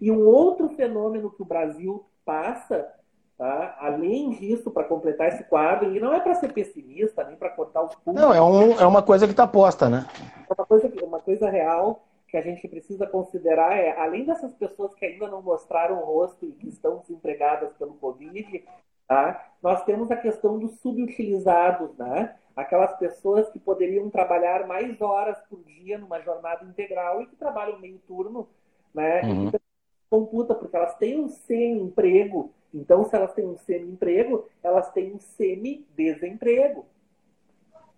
E 0.00 0.10
um 0.10 0.26
outro 0.26 0.68
fenômeno 0.70 1.30
que 1.30 1.40
o 1.40 1.44
Brasil 1.44 2.04
passa, 2.24 2.92
tá? 3.38 3.76
além 3.78 4.30
disso, 4.30 4.72
para 4.72 4.82
completar 4.82 5.28
esse 5.28 5.44
quadro, 5.44 5.94
e 5.94 6.00
não 6.00 6.12
é 6.12 6.18
para 6.18 6.34
ser 6.34 6.52
pessimista, 6.52 7.22
nem 7.22 7.36
para 7.36 7.50
cortar 7.50 7.84
os 7.84 7.94
pulsos. 7.94 8.20
Não, 8.20 8.34
é, 8.34 8.42
um, 8.42 8.72
é 8.72 8.84
uma 8.84 9.04
coisa 9.04 9.24
que 9.24 9.32
está 9.32 9.46
posta, 9.46 9.88
né? 9.88 10.04
É 10.50 10.52
uma 10.52 10.66
coisa, 10.66 10.92
uma 11.04 11.20
coisa 11.20 11.48
real 11.48 12.04
que 12.26 12.36
a 12.36 12.42
gente 12.42 12.66
precisa 12.66 13.06
considerar 13.06 13.78
é, 13.78 13.96
além 13.96 14.24
dessas 14.24 14.52
pessoas 14.54 14.92
que 14.96 15.04
ainda 15.04 15.28
não 15.28 15.40
mostraram 15.40 16.02
o 16.02 16.04
rosto 16.04 16.44
e 16.44 16.50
que 16.50 16.68
estão 16.68 16.98
desempregadas 16.98 17.72
pelo 17.74 17.94
Covid, 17.94 18.64
tá? 19.06 19.52
nós 19.62 19.84
temos 19.84 20.10
a 20.10 20.16
questão 20.16 20.58
dos 20.58 20.78
subutilizados, 20.80 21.96
né? 21.96 22.36
aquelas 22.56 22.96
pessoas 22.98 23.48
que 23.50 23.58
poderiam 23.58 24.08
trabalhar 24.10 24.66
mais 24.66 25.00
horas 25.00 25.38
por 25.48 25.62
dia 25.64 25.98
numa 25.98 26.20
jornada 26.20 26.64
integral 26.64 27.22
e 27.22 27.26
que 27.26 27.36
trabalham 27.36 27.78
meio 27.80 27.98
turno, 28.06 28.48
né? 28.94 29.22
Uhum. 29.22 29.48
E 29.48 29.60
computa, 30.08 30.54
porque 30.54 30.76
elas 30.76 30.94
têm 30.96 31.20
um 31.20 31.28
semi-emprego. 31.28 32.52
Então, 32.72 33.04
se 33.04 33.16
elas 33.16 33.32
têm 33.32 33.46
um 33.46 33.56
semi-emprego, 33.56 34.46
elas 34.62 34.90
têm 34.92 35.12
um 35.12 35.18
semi-desemprego. 35.18 36.86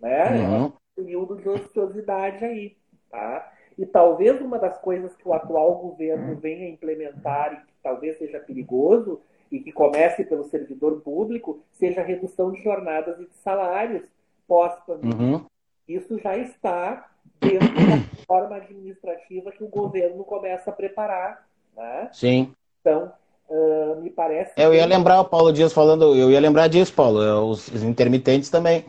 Né? 0.01 0.31
Uhum. 0.31 0.55
É 0.55 0.59
um 0.67 0.73
período 0.95 1.37
de 1.37 1.49
ociosidade 1.49 2.45
aí. 2.45 2.77
Tá? 3.11 3.53
E 3.77 3.85
talvez 3.85 4.41
uma 4.41 4.59
das 4.59 4.79
coisas 4.79 5.15
que 5.15 5.29
o 5.29 5.35
atual 5.35 5.79
governo 5.79 6.37
venha 6.37 6.69
implementar 6.69 7.53
e 7.53 7.67
que 7.67 7.75
talvez 7.83 8.17
seja 8.17 8.41
perigoso 8.41 9.21
e 9.51 9.61
que 9.61 9.73
comece 9.73 10.25
pelo 10.25 10.45
servidor 10.45 11.01
público 11.01 11.61
seja 11.73 12.01
a 12.01 12.05
redução 12.05 12.53
de 12.53 12.63
jornadas 12.63 13.19
e 13.21 13.27
de 13.27 13.37
salários 13.37 14.03
pós-pandemia. 14.47 15.37
Uhum. 15.37 15.45
Isso 15.89 16.19
já 16.19 16.37
está 16.37 17.09
dentro 17.41 17.69
da 17.69 18.25
forma 18.27 18.57
administrativa 18.57 19.53
que 19.53 19.63
o 19.63 19.69
governo 19.69 20.25
começa 20.25 20.71
a 20.71 20.73
preparar. 20.73 21.47
Né? 21.77 22.09
Sim. 22.13 22.53
Então, 22.81 23.13
uh, 23.49 24.01
me 24.01 24.11
parece. 24.11 24.53
Eu 24.57 24.75
ia 24.75 24.87
lembrar 24.87 25.21
o 25.21 25.25
Paulo 25.25 25.53
Dias 25.53 25.73
falando, 25.73 26.15
eu 26.17 26.31
ia 26.31 26.41
lembrar 26.41 26.69
disso, 26.69 26.93
Paulo, 26.93 27.21
os, 27.51 27.69
os 27.69 27.83
intermitentes 27.83 28.51
também 28.51 28.85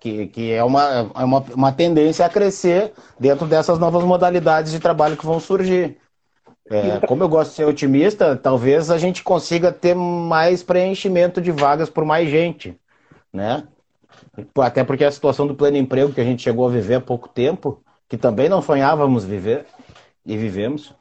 que, 0.00 0.28
que 0.28 0.52
é, 0.52 0.62
uma, 0.62 1.10
é 1.14 1.24
uma, 1.24 1.40
uma 1.54 1.72
tendência 1.72 2.24
a 2.24 2.28
crescer 2.28 2.92
dentro 3.18 3.46
dessas 3.46 3.78
novas 3.78 4.04
modalidades 4.04 4.72
de 4.72 4.80
trabalho 4.80 5.16
que 5.16 5.26
vão 5.26 5.40
surgir. 5.40 5.98
É, 6.70 7.06
como 7.06 7.22
eu 7.22 7.28
gosto 7.28 7.50
de 7.50 7.56
ser 7.56 7.64
otimista, 7.64 8.36
talvez 8.36 8.90
a 8.90 8.98
gente 8.98 9.22
consiga 9.22 9.72
ter 9.72 9.94
mais 9.94 10.62
preenchimento 10.62 11.40
de 11.40 11.50
vagas 11.50 11.88
por 11.88 12.04
mais 12.04 12.28
gente, 12.28 12.78
né? 13.32 13.66
Até 14.60 14.84
porque 14.84 15.04
a 15.04 15.10
situação 15.10 15.46
do 15.46 15.54
pleno 15.54 15.76
emprego 15.76 16.12
que 16.12 16.20
a 16.20 16.24
gente 16.24 16.42
chegou 16.42 16.66
a 16.66 16.70
viver 16.70 16.96
há 16.96 17.00
pouco 17.00 17.28
tempo, 17.28 17.82
que 18.08 18.16
também 18.16 18.48
não 18.48 18.60
sonhávamos 18.60 19.24
viver 19.24 19.66
e 20.26 20.36
vivemos, 20.36 20.94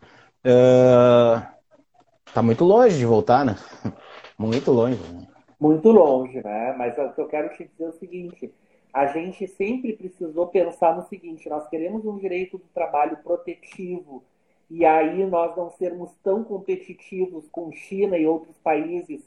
está 0.43 2.41
uh, 2.41 2.43
muito 2.43 2.63
longe 2.63 2.97
de 2.97 3.05
voltar, 3.05 3.45
né? 3.45 3.55
Muito 4.39 4.71
longe. 4.71 5.00
Né? 5.12 5.27
Muito 5.59 5.89
longe, 5.89 6.43
né? 6.43 6.75
Mas 6.77 6.95
o 6.95 7.12
que 7.12 7.21
eu 7.21 7.27
quero 7.27 7.50
te 7.50 7.65
dizer 7.65 7.86
é 7.86 7.89
o 7.89 7.93
seguinte: 7.93 8.53
a 8.93 9.07
gente 9.07 9.47
sempre 9.47 9.93
precisou 9.93 10.45
pensar 10.45 10.95
no 10.95 11.01
seguinte: 11.07 11.50
nós 11.50 11.67
queremos 11.67 12.05
um 12.05 12.19
direito 12.19 12.60
do 12.60 12.65
trabalho 12.71 13.17
protetivo, 13.17 14.23
e 14.69 14.86
aí 14.86 15.25
nós 15.25 15.56
não 15.56 15.69
sermos 15.69 16.12
tão 16.23 16.43
competitivos 16.43 17.47
com 17.49 17.71
China 17.71 18.17
e 18.17 18.27
outros 18.27 18.58
países 18.58 19.21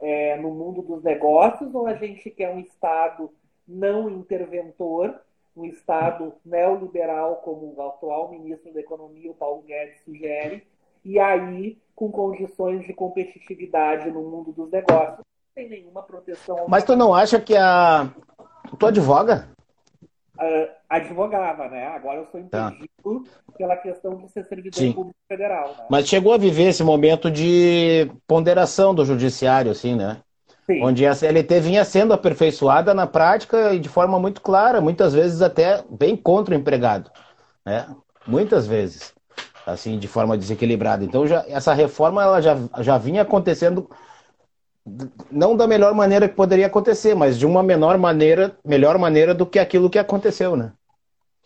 é, 0.00 0.36
no 0.36 0.50
mundo 0.50 0.82
dos 0.82 1.02
negócios, 1.02 1.74
ou 1.74 1.86
a 1.86 1.94
gente 1.94 2.30
quer 2.30 2.50
um 2.50 2.60
Estado 2.60 3.30
não 3.66 4.10
interventor, 4.10 5.18
um 5.56 5.64
Estado 5.64 6.34
neoliberal, 6.44 7.36
como 7.36 7.74
o 7.74 7.82
atual 7.82 8.30
ministro 8.30 8.72
da 8.72 8.80
Economia, 8.80 9.30
o 9.30 9.34
Paulo 9.34 9.62
Guedes, 9.62 10.02
sugere, 10.04 10.66
e 11.04 11.18
aí 11.18 11.78
com 11.94 12.10
condições 12.10 12.84
de 12.84 12.92
competitividade 12.92 14.10
no 14.10 14.22
mundo 14.22 14.52
dos 14.52 14.70
negócios, 14.70 15.24
sem 15.54 15.68
nenhuma 15.68 16.02
proteção. 16.02 16.66
Mas 16.68 16.84
tu 16.84 16.94
não 16.94 17.14
acha 17.14 17.40
que 17.40 17.56
a, 17.56 18.12
Tu 18.78 18.86
advoga? 18.86 19.48
Uh, 20.38 20.68
advogava, 20.88 21.68
né? 21.68 21.86
Agora 21.88 22.18
eu 22.18 22.26
sou 22.30 22.42
tá. 22.44 22.68
impedido 22.68 23.24
tá. 23.24 23.52
pela 23.56 23.76
questão 23.76 24.16
de 24.16 24.28
ser 24.30 24.44
servidor 24.44 24.78
Sim. 24.78 24.92
público 24.92 25.18
federal. 25.26 25.68
Né? 25.68 25.84
Mas 25.90 26.06
chegou 26.06 26.32
a 26.32 26.38
viver 26.38 26.68
esse 26.68 26.84
momento 26.84 27.30
de 27.30 28.10
ponderação 28.26 28.94
do 28.94 29.04
judiciário, 29.04 29.70
assim, 29.70 29.94
né? 29.94 30.18
Sim. 30.66 30.82
Onde 30.82 31.06
a 31.06 31.14
CLT 31.14 31.60
vinha 31.60 31.84
sendo 31.84 32.12
aperfeiçoada 32.12 32.92
na 32.92 33.06
prática 33.06 33.72
e 33.72 33.78
de 33.78 33.88
forma 33.88 34.18
muito 34.18 34.40
clara, 34.40 34.80
muitas 34.80 35.14
vezes 35.14 35.40
até 35.40 35.82
bem 35.88 36.16
contra 36.16 36.54
o 36.54 36.58
empregado, 36.58 37.10
né? 37.64 37.86
Muitas 38.26 38.66
vezes, 38.66 39.14
assim, 39.64 39.98
de 39.98 40.08
forma 40.08 40.36
desequilibrada. 40.36 41.04
Então, 41.04 41.26
já, 41.26 41.44
essa 41.48 41.72
reforma 41.72 42.22
ela 42.22 42.40
já, 42.42 42.56
já 42.80 42.98
vinha 42.98 43.22
acontecendo 43.22 43.88
não 45.30 45.56
da 45.56 45.66
melhor 45.66 45.92
maneira 45.94 46.28
que 46.28 46.34
poderia 46.34 46.66
acontecer, 46.66 47.14
mas 47.14 47.38
de 47.38 47.44
uma 47.44 47.62
menor 47.62 47.98
maneira, 47.98 48.56
melhor 48.64 48.98
maneira 48.98 49.34
do 49.34 49.44
que 49.44 49.58
aquilo 49.58 49.90
que 49.90 49.98
aconteceu, 49.98 50.54
né? 50.54 50.72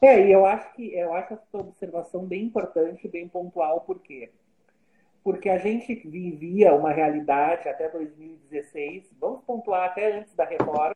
É, 0.03 0.27
e 0.27 0.33
eu 0.33 0.47
acho 0.47 0.73
que 0.75 0.95
eu 0.95 1.13
acho 1.15 1.35
essa 1.35 1.59
observação 1.59 2.25
bem 2.25 2.45
importante, 2.45 3.09
bem 3.09 3.29
pontual, 3.29 3.81
por 3.83 3.99
quê? 4.01 4.31
Porque 5.23 5.49
a 5.49 5.59
gente 5.59 5.95
vivia 5.95 6.75
uma 6.75 6.91
realidade 6.91 7.69
até 7.69 7.89
2016, 7.89 9.11
vamos 9.19 9.43
pontuar 9.45 9.91
até 9.91 10.19
antes 10.19 10.35
da 10.35 10.45
reforma, 10.45 10.95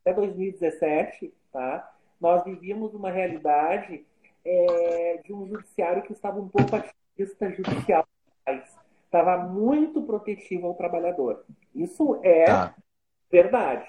até 0.00 0.12
2017, 0.14 1.32
tá? 1.52 1.92
Nós 2.20 2.44
vivíamos 2.44 2.92
uma 2.94 3.10
realidade 3.10 4.04
é, 4.44 5.20
de 5.24 5.32
um 5.32 5.46
judiciário 5.46 6.02
que 6.02 6.12
estava 6.12 6.40
um 6.40 6.48
pouco 6.48 6.76
ativista 6.76 7.50
judicial 7.50 8.06
estava 9.10 9.36
muito 9.38 10.02
protetivo 10.02 10.68
ao 10.68 10.74
trabalhador. 10.74 11.44
Isso 11.74 12.20
é 12.22 12.44
tá. 12.44 12.74
verdade. 13.30 13.84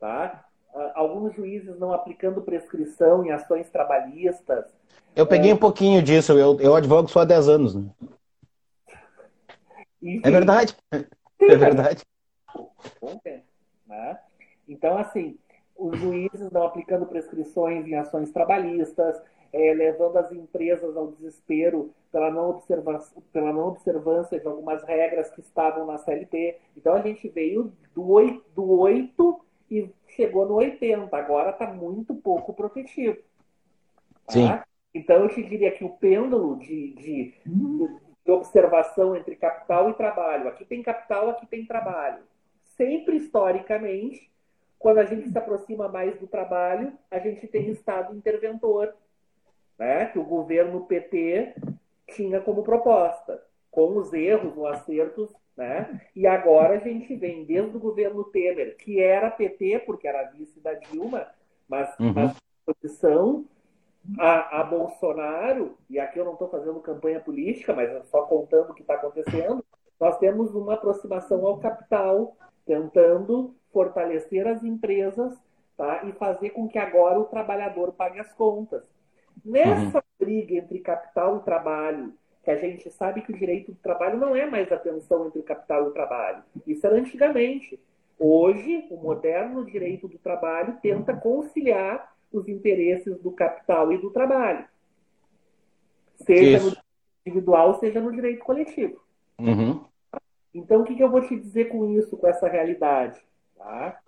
Tá? 0.00 0.44
Ah, 0.74 0.92
alguns 0.96 1.34
juízes 1.36 1.78
não 1.78 1.92
aplicando 1.92 2.42
prescrição 2.42 3.24
em 3.24 3.30
ações 3.30 3.70
trabalhistas. 3.70 4.64
Eu 5.14 5.26
peguei 5.26 5.52
é... 5.52 5.54
um 5.54 5.58
pouquinho 5.58 6.02
disso, 6.02 6.32
eu, 6.32 6.58
eu 6.60 6.74
advogo 6.74 7.08
só 7.08 7.20
há 7.20 7.24
10 7.24 7.48
anos. 7.48 7.74
Né? 7.76 7.90
Enfim, 10.02 10.20
é 10.24 10.30
verdade. 10.30 10.76
Sim, 10.92 11.46
é 11.46 11.56
verdade. 11.56 12.02
Bom 13.00 13.18
tempo, 13.22 13.44
né? 13.86 14.18
Então, 14.68 14.98
assim, 14.98 15.38
os 15.80 15.98
juízes 15.98 16.50
não 16.52 16.62
aplicando 16.62 17.06
prescrições 17.06 17.86
em 17.86 17.94
ações 17.94 18.30
trabalhistas, 18.30 19.20
é, 19.52 19.72
levando 19.72 20.18
as 20.18 20.30
empresas 20.30 20.94
ao 20.96 21.08
desespero 21.08 21.90
pela 22.12 22.30
não, 22.30 22.50
observância, 22.50 23.20
pela 23.32 23.52
não 23.52 23.68
observância 23.68 24.38
de 24.38 24.46
algumas 24.46 24.82
regras 24.84 25.30
que 25.30 25.40
estavam 25.40 25.86
na 25.86 25.96
CLT. 25.96 26.58
Então 26.76 26.94
a 26.94 27.00
gente 27.00 27.28
veio 27.28 27.72
do 27.94 28.08
8, 28.08 28.44
do 28.54 28.70
8 28.78 29.40
e 29.70 29.90
chegou 30.08 30.46
no 30.46 30.54
80. 30.56 31.16
Agora 31.16 31.50
está 31.50 31.66
muito 31.66 32.14
pouco 32.14 32.52
protetivo. 32.52 33.16
Tá? 34.26 34.32
Sim. 34.32 34.48
Então 34.94 35.16
eu 35.16 35.28
te 35.28 35.42
diria 35.42 35.72
que 35.72 35.84
o 35.84 35.90
pêndulo 35.90 36.58
de, 36.58 36.94
de, 36.94 37.34
de 37.44 38.30
observação 38.30 39.16
entre 39.16 39.34
capital 39.34 39.90
e 39.90 39.94
trabalho. 39.94 40.48
Aqui 40.48 40.64
tem 40.64 40.82
capital, 40.82 41.30
aqui 41.30 41.46
tem 41.46 41.64
trabalho. 41.64 42.22
Sempre 42.76 43.16
historicamente, 43.16 44.30
quando 44.80 44.98
a 44.98 45.04
gente 45.04 45.30
se 45.30 45.36
aproxima 45.36 45.88
mais 45.88 46.18
do 46.18 46.26
trabalho, 46.26 46.94
a 47.10 47.18
gente 47.18 47.46
tem 47.46 47.68
Estado 47.68 48.16
interventor 48.16 48.94
né, 49.78 50.06
que 50.06 50.18
o 50.18 50.24
governo 50.24 50.86
PT 50.86 51.54
tinha 52.08 52.40
como 52.40 52.62
proposta, 52.62 53.42
com 53.70 53.98
os 53.98 54.12
erros 54.12 54.56
ou 54.56 54.66
acertos, 54.66 55.30
né? 55.56 56.00
E 56.16 56.26
agora 56.26 56.76
a 56.76 56.78
gente 56.78 57.14
vem 57.14 57.44
desde 57.44 57.76
o 57.76 57.80
governo 57.80 58.24
Temer, 58.24 58.76
que 58.78 58.98
era 59.00 59.30
PT, 59.30 59.80
porque 59.80 60.08
era 60.08 60.30
vice 60.30 60.58
da 60.60 60.72
Dilma, 60.72 61.26
mas 61.68 61.94
uhum. 62.00 62.14
a 62.16 62.34
oposição 62.66 63.44
a, 64.18 64.60
a, 64.60 64.64
Bolsonaro, 64.64 65.76
e 65.90 66.00
aqui 66.00 66.18
eu 66.18 66.24
não 66.24 66.32
estou 66.32 66.48
fazendo 66.48 66.80
campanha 66.80 67.20
política, 67.20 67.74
mas 67.74 67.90
só 68.08 68.22
contando 68.22 68.70
o 68.70 68.74
que 68.74 68.80
está 68.80 68.94
acontecendo, 68.94 69.62
nós 70.00 70.18
temos 70.18 70.54
uma 70.54 70.74
aproximação 70.74 71.46
ao 71.46 71.58
capital, 71.58 72.34
tentando 72.64 73.54
fortalecer 73.72 74.46
as 74.46 74.62
empresas 74.62 75.36
tá? 75.76 76.04
e 76.04 76.12
fazer 76.12 76.50
com 76.50 76.68
que 76.68 76.78
agora 76.78 77.18
o 77.18 77.24
trabalhador 77.24 77.92
pague 77.92 78.20
as 78.20 78.32
contas. 78.32 78.82
Nessa 79.44 79.98
uhum. 79.98 80.02
briga 80.18 80.54
entre 80.54 80.80
capital 80.80 81.38
e 81.38 81.44
trabalho, 81.44 82.12
que 82.42 82.50
a 82.50 82.56
gente 82.56 82.90
sabe 82.90 83.22
que 83.22 83.32
o 83.32 83.36
direito 83.36 83.72
do 83.72 83.78
trabalho 83.78 84.18
não 84.18 84.34
é 84.34 84.46
mais 84.46 84.70
a 84.72 84.76
tensão 84.76 85.26
entre 85.26 85.40
o 85.40 85.44
capital 85.44 85.84
e 85.84 85.88
o 85.88 85.92
trabalho. 85.92 86.42
Isso 86.66 86.86
era 86.86 86.96
antigamente. 86.96 87.78
Hoje, 88.18 88.86
o 88.90 88.96
moderno 88.96 89.64
direito 89.64 90.06
do 90.06 90.18
trabalho 90.18 90.76
tenta 90.82 91.16
conciliar 91.16 92.14
os 92.32 92.48
interesses 92.48 93.18
do 93.20 93.30
capital 93.30 93.92
e 93.92 93.98
do 93.98 94.10
trabalho, 94.10 94.64
seja 96.16 96.58
Isso. 96.58 96.70
no 96.70 96.76
individual, 97.26 97.74
seja 97.80 98.00
no 98.00 98.12
direito 98.12 98.44
coletivo. 98.44 99.00
Uhum. 99.38 99.84
Então, 100.54 100.82
o 100.82 100.84
que, 100.84 100.94
que, 100.94 101.02
eu 101.02 101.10
vou 101.10 101.22
te 101.22 101.36
dizer 101.36 101.66
com 101.68 101.90
isso, 101.90 102.16
com 102.16 102.26
essa 102.26 102.48
realidade? 102.48 103.20
Tá? 103.60 104.00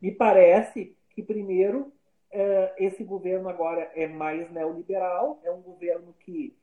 Me 0.00 0.10
parece 0.10 0.96
que, 1.10 1.22
primeiro, 1.22 1.92
eh, 2.32 2.74
esse 2.76 3.04
governo 3.04 3.48
agora 3.48 3.88
é 3.94 4.08
mais 4.08 4.50
neoliberal, 4.50 5.40
é 5.44 5.50
um 5.52 5.62
governo 5.62 6.12
que 6.18 6.56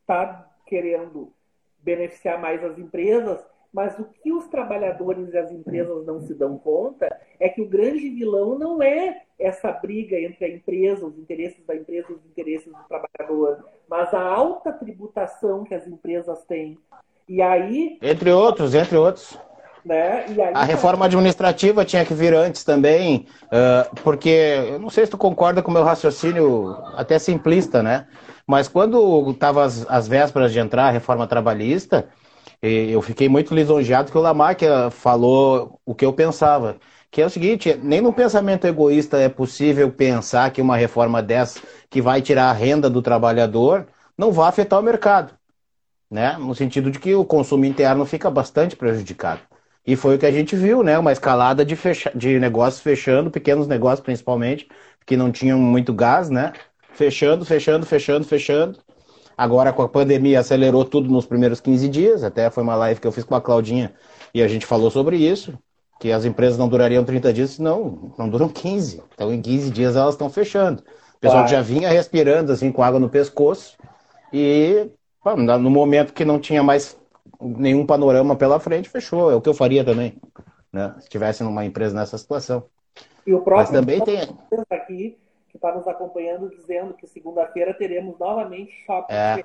está 0.00 0.46
uh, 0.46 0.64
querendo 0.64 1.32
beneficiar 1.80 2.40
mais 2.40 2.62
as 2.62 2.78
empresas, 2.78 3.44
mas 3.72 3.98
o 3.98 4.04
que 4.04 4.32
os 4.32 4.46
trabalhadores 4.46 5.32
e 5.32 5.38
as 5.38 5.50
empresas 5.50 6.06
não 6.06 6.20
se 6.20 6.34
dão 6.34 6.56
conta 6.56 7.08
é 7.40 7.48
que 7.48 7.60
o 7.60 7.68
grande 7.68 8.10
vilão 8.10 8.56
não 8.56 8.80
é 8.80 9.24
essa 9.36 9.72
briga 9.72 10.16
entre 10.20 10.44
a 10.44 10.48
empresa, 10.48 11.04
os 11.04 11.18
interesses 11.18 11.66
da 11.66 11.74
empresa 11.74 12.12
e 12.12 12.14
os 12.14 12.24
interesses 12.26 12.72
do 12.72 12.84
trabalhador, 12.86 13.64
mas 13.88 14.14
a 14.14 14.22
alta 14.22 14.72
tributação 14.72 15.64
que 15.64 15.74
as 15.74 15.84
empresas 15.88 16.44
têm. 16.44 16.78
E 17.28 17.42
aí. 17.42 17.98
Entre 18.00 18.30
outros, 18.30 18.72
entre 18.72 18.96
outros. 18.96 19.36
Né? 19.84 20.24
Aí, 20.28 20.52
a 20.54 20.62
reforma 20.62 21.06
administrativa 21.06 21.84
tinha 21.84 22.04
que 22.04 22.14
vir 22.14 22.34
antes 22.34 22.62
também, 22.62 23.26
uh, 23.46 24.00
porque 24.02 24.28
eu 24.68 24.78
não 24.78 24.88
sei 24.88 25.04
se 25.04 25.10
tu 25.10 25.18
concorda 25.18 25.60
com 25.60 25.70
o 25.70 25.74
meu 25.74 25.82
raciocínio 25.82 26.76
até 26.94 27.18
simplista, 27.18 27.82
né? 27.82 28.06
Mas 28.46 28.68
quando 28.68 29.30
estava 29.30 29.64
as, 29.64 29.84
as, 29.88 30.06
vésperas 30.06 30.52
de 30.52 30.58
entrar 30.58 30.86
a 30.86 30.90
reforma 30.90 31.26
trabalhista, 31.26 32.08
eu 32.60 33.02
fiquei 33.02 33.28
muito 33.28 33.54
lisonjeado 33.54 34.10
que 34.10 34.18
o 34.18 34.20
Lamarck 34.20 34.62
falou 34.90 35.80
o 35.84 35.94
que 35.94 36.04
eu 36.04 36.12
pensava. 36.12 36.76
Que 37.10 37.20
é 37.20 37.26
o 37.26 37.30
seguinte, 37.30 37.78
nem 37.82 38.00
no 38.00 38.12
pensamento 38.12 38.66
egoísta 38.66 39.18
é 39.18 39.28
possível 39.28 39.90
pensar 39.90 40.50
que 40.50 40.62
uma 40.62 40.76
reforma 40.76 41.22
dessa, 41.22 41.60
que 41.90 42.00
vai 42.00 42.22
tirar 42.22 42.50
a 42.50 42.52
renda 42.52 42.88
do 42.88 43.02
trabalhador, 43.02 43.86
não 44.16 44.32
vai 44.32 44.48
afetar 44.48 44.78
o 44.78 44.82
mercado. 44.82 45.34
Né? 46.10 46.36
No 46.38 46.54
sentido 46.54 46.90
de 46.90 46.98
que 46.98 47.14
o 47.14 47.24
consumo 47.24 47.64
interno 47.64 48.06
fica 48.06 48.30
bastante 48.30 48.76
prejudicado. 48.76 49.40
E 49.86 49.96
foi 49.96 50.14
o 50.14 50.18
que 50.18 50.26
a 50.26 50.30
gente 50.30 50.54
viu, 50.54 50.82
né? 50.82 50.98
Uma 50.98 51.12
escalada 51.12 51.64
de, 51.64 51.74
fecha... 51.74 52.10
de 52.14 52.38
negócios 52.38 52.80
fechando, 52.80 53.30
pequenos 53.30 53.66
negócios 53.66 54.00
principalmente, 54.00 54.68
que 55.04 55.16
não 55.16 55.32
tinham 55.32 55.58
muito 55.58 55.92
gás, 55.92 56.30
né? 56.30 56.52
Fechando, 56.94 57.44
fechando, 57.44 57.84
fechando, 57.84 58.24
fechando. 58.24 58.78
Agora 59.36 59.72
com 59.72 59.82
a 59.82 59.88
pandemia 59.88 60.40
acelerou 60.40 60.84
tudo 60.84 61.10
nos 61.10 61.26
primeiros 61.26 61.60
15 61.60 61.88
dias, 61.88 62.22
até 62.22 62.50
foi 62.50 62.62
uma 62.62 62.76
live 62.76 63.00
que 63.00 63.06
eu 63.06 63.12
fiz 63.12 63.24
com 63.24 63.34
a 63.34 63.40
Claudinha 63.40 63.92
e 64.32 64.42
a 64.42 64.46
gente 64.46 64.66
falou 64.66 64.90
sobre 64.90 65.16
isso, 65.16 65.58
que 65.98 66.12
as 66.12 66.24
empresas 66.24 66.58
não 66.58 66.68
durariam 66.68 67.04
30 67.04 67.32
dias, 67.32 67.58
não, 67.58 68.12
não 68.18 68.28
duram 68.28 68.48
15. 68.48 69.02
Então 69.14 69.32
em 69.32 69.40
15 69.40 69.70
dias 69.70 69.96
elas 69.96 70.14
estão 70.14 70.28
fechando. 70.30 70.82
O 71.16 71.20
pessoal 71.20 71.46
já 71.48 71.62
vinha 71.62 71.88
respirando 71.88 72.52
assim 72.52 72.70
com 72.70 72.82
água 72.82 73.00
no 73.00 73.08
pescoço 73.08 73.76
e 74.32 74.88
no 75.24 75.70
momento 75.70 76.12
que 76.12 76.24
não 76.24 76.38
tinha 76.38 76.62
mais 76.62 76.96
nenhum 77.42 77.86
panorama 77.86 78.36
pela 78.36 78.60
frente, 78.60 78.88
fechou. 78.88 79.30
É 79.30 79.34
o 79.34 79.40
que 79.40 79.48
eu 79.48 79.54
faria 79.54 79.84
também, 79.84 80.16
né? 80.72 80.94
Se 81.00 81.08
tivesse 81.08 81.42
numa 81.42 81.64
empresa 81.64 81.94
nessa 81.94 82.16
situação. 82.18 82.64
E 83.26 83.32
o 83.32 83.40
próximo 83.40 83.78
Mas 83.78 83.80
também 83.80 84.00
tem 84.00 84.18
aqui 84.70 85.18
que 85.48 85.56
está 85.56 85.74
nos 85.74 85.86
acompanhando 85.86 86.48
dizendo 86.48 86.94
que 86.94 87.06
segunda-feira 87.06 87.74
teremos 87.74 88.18
novamente 88.18 88.72
shopping 88.86 89.12
é, 89.12 89.44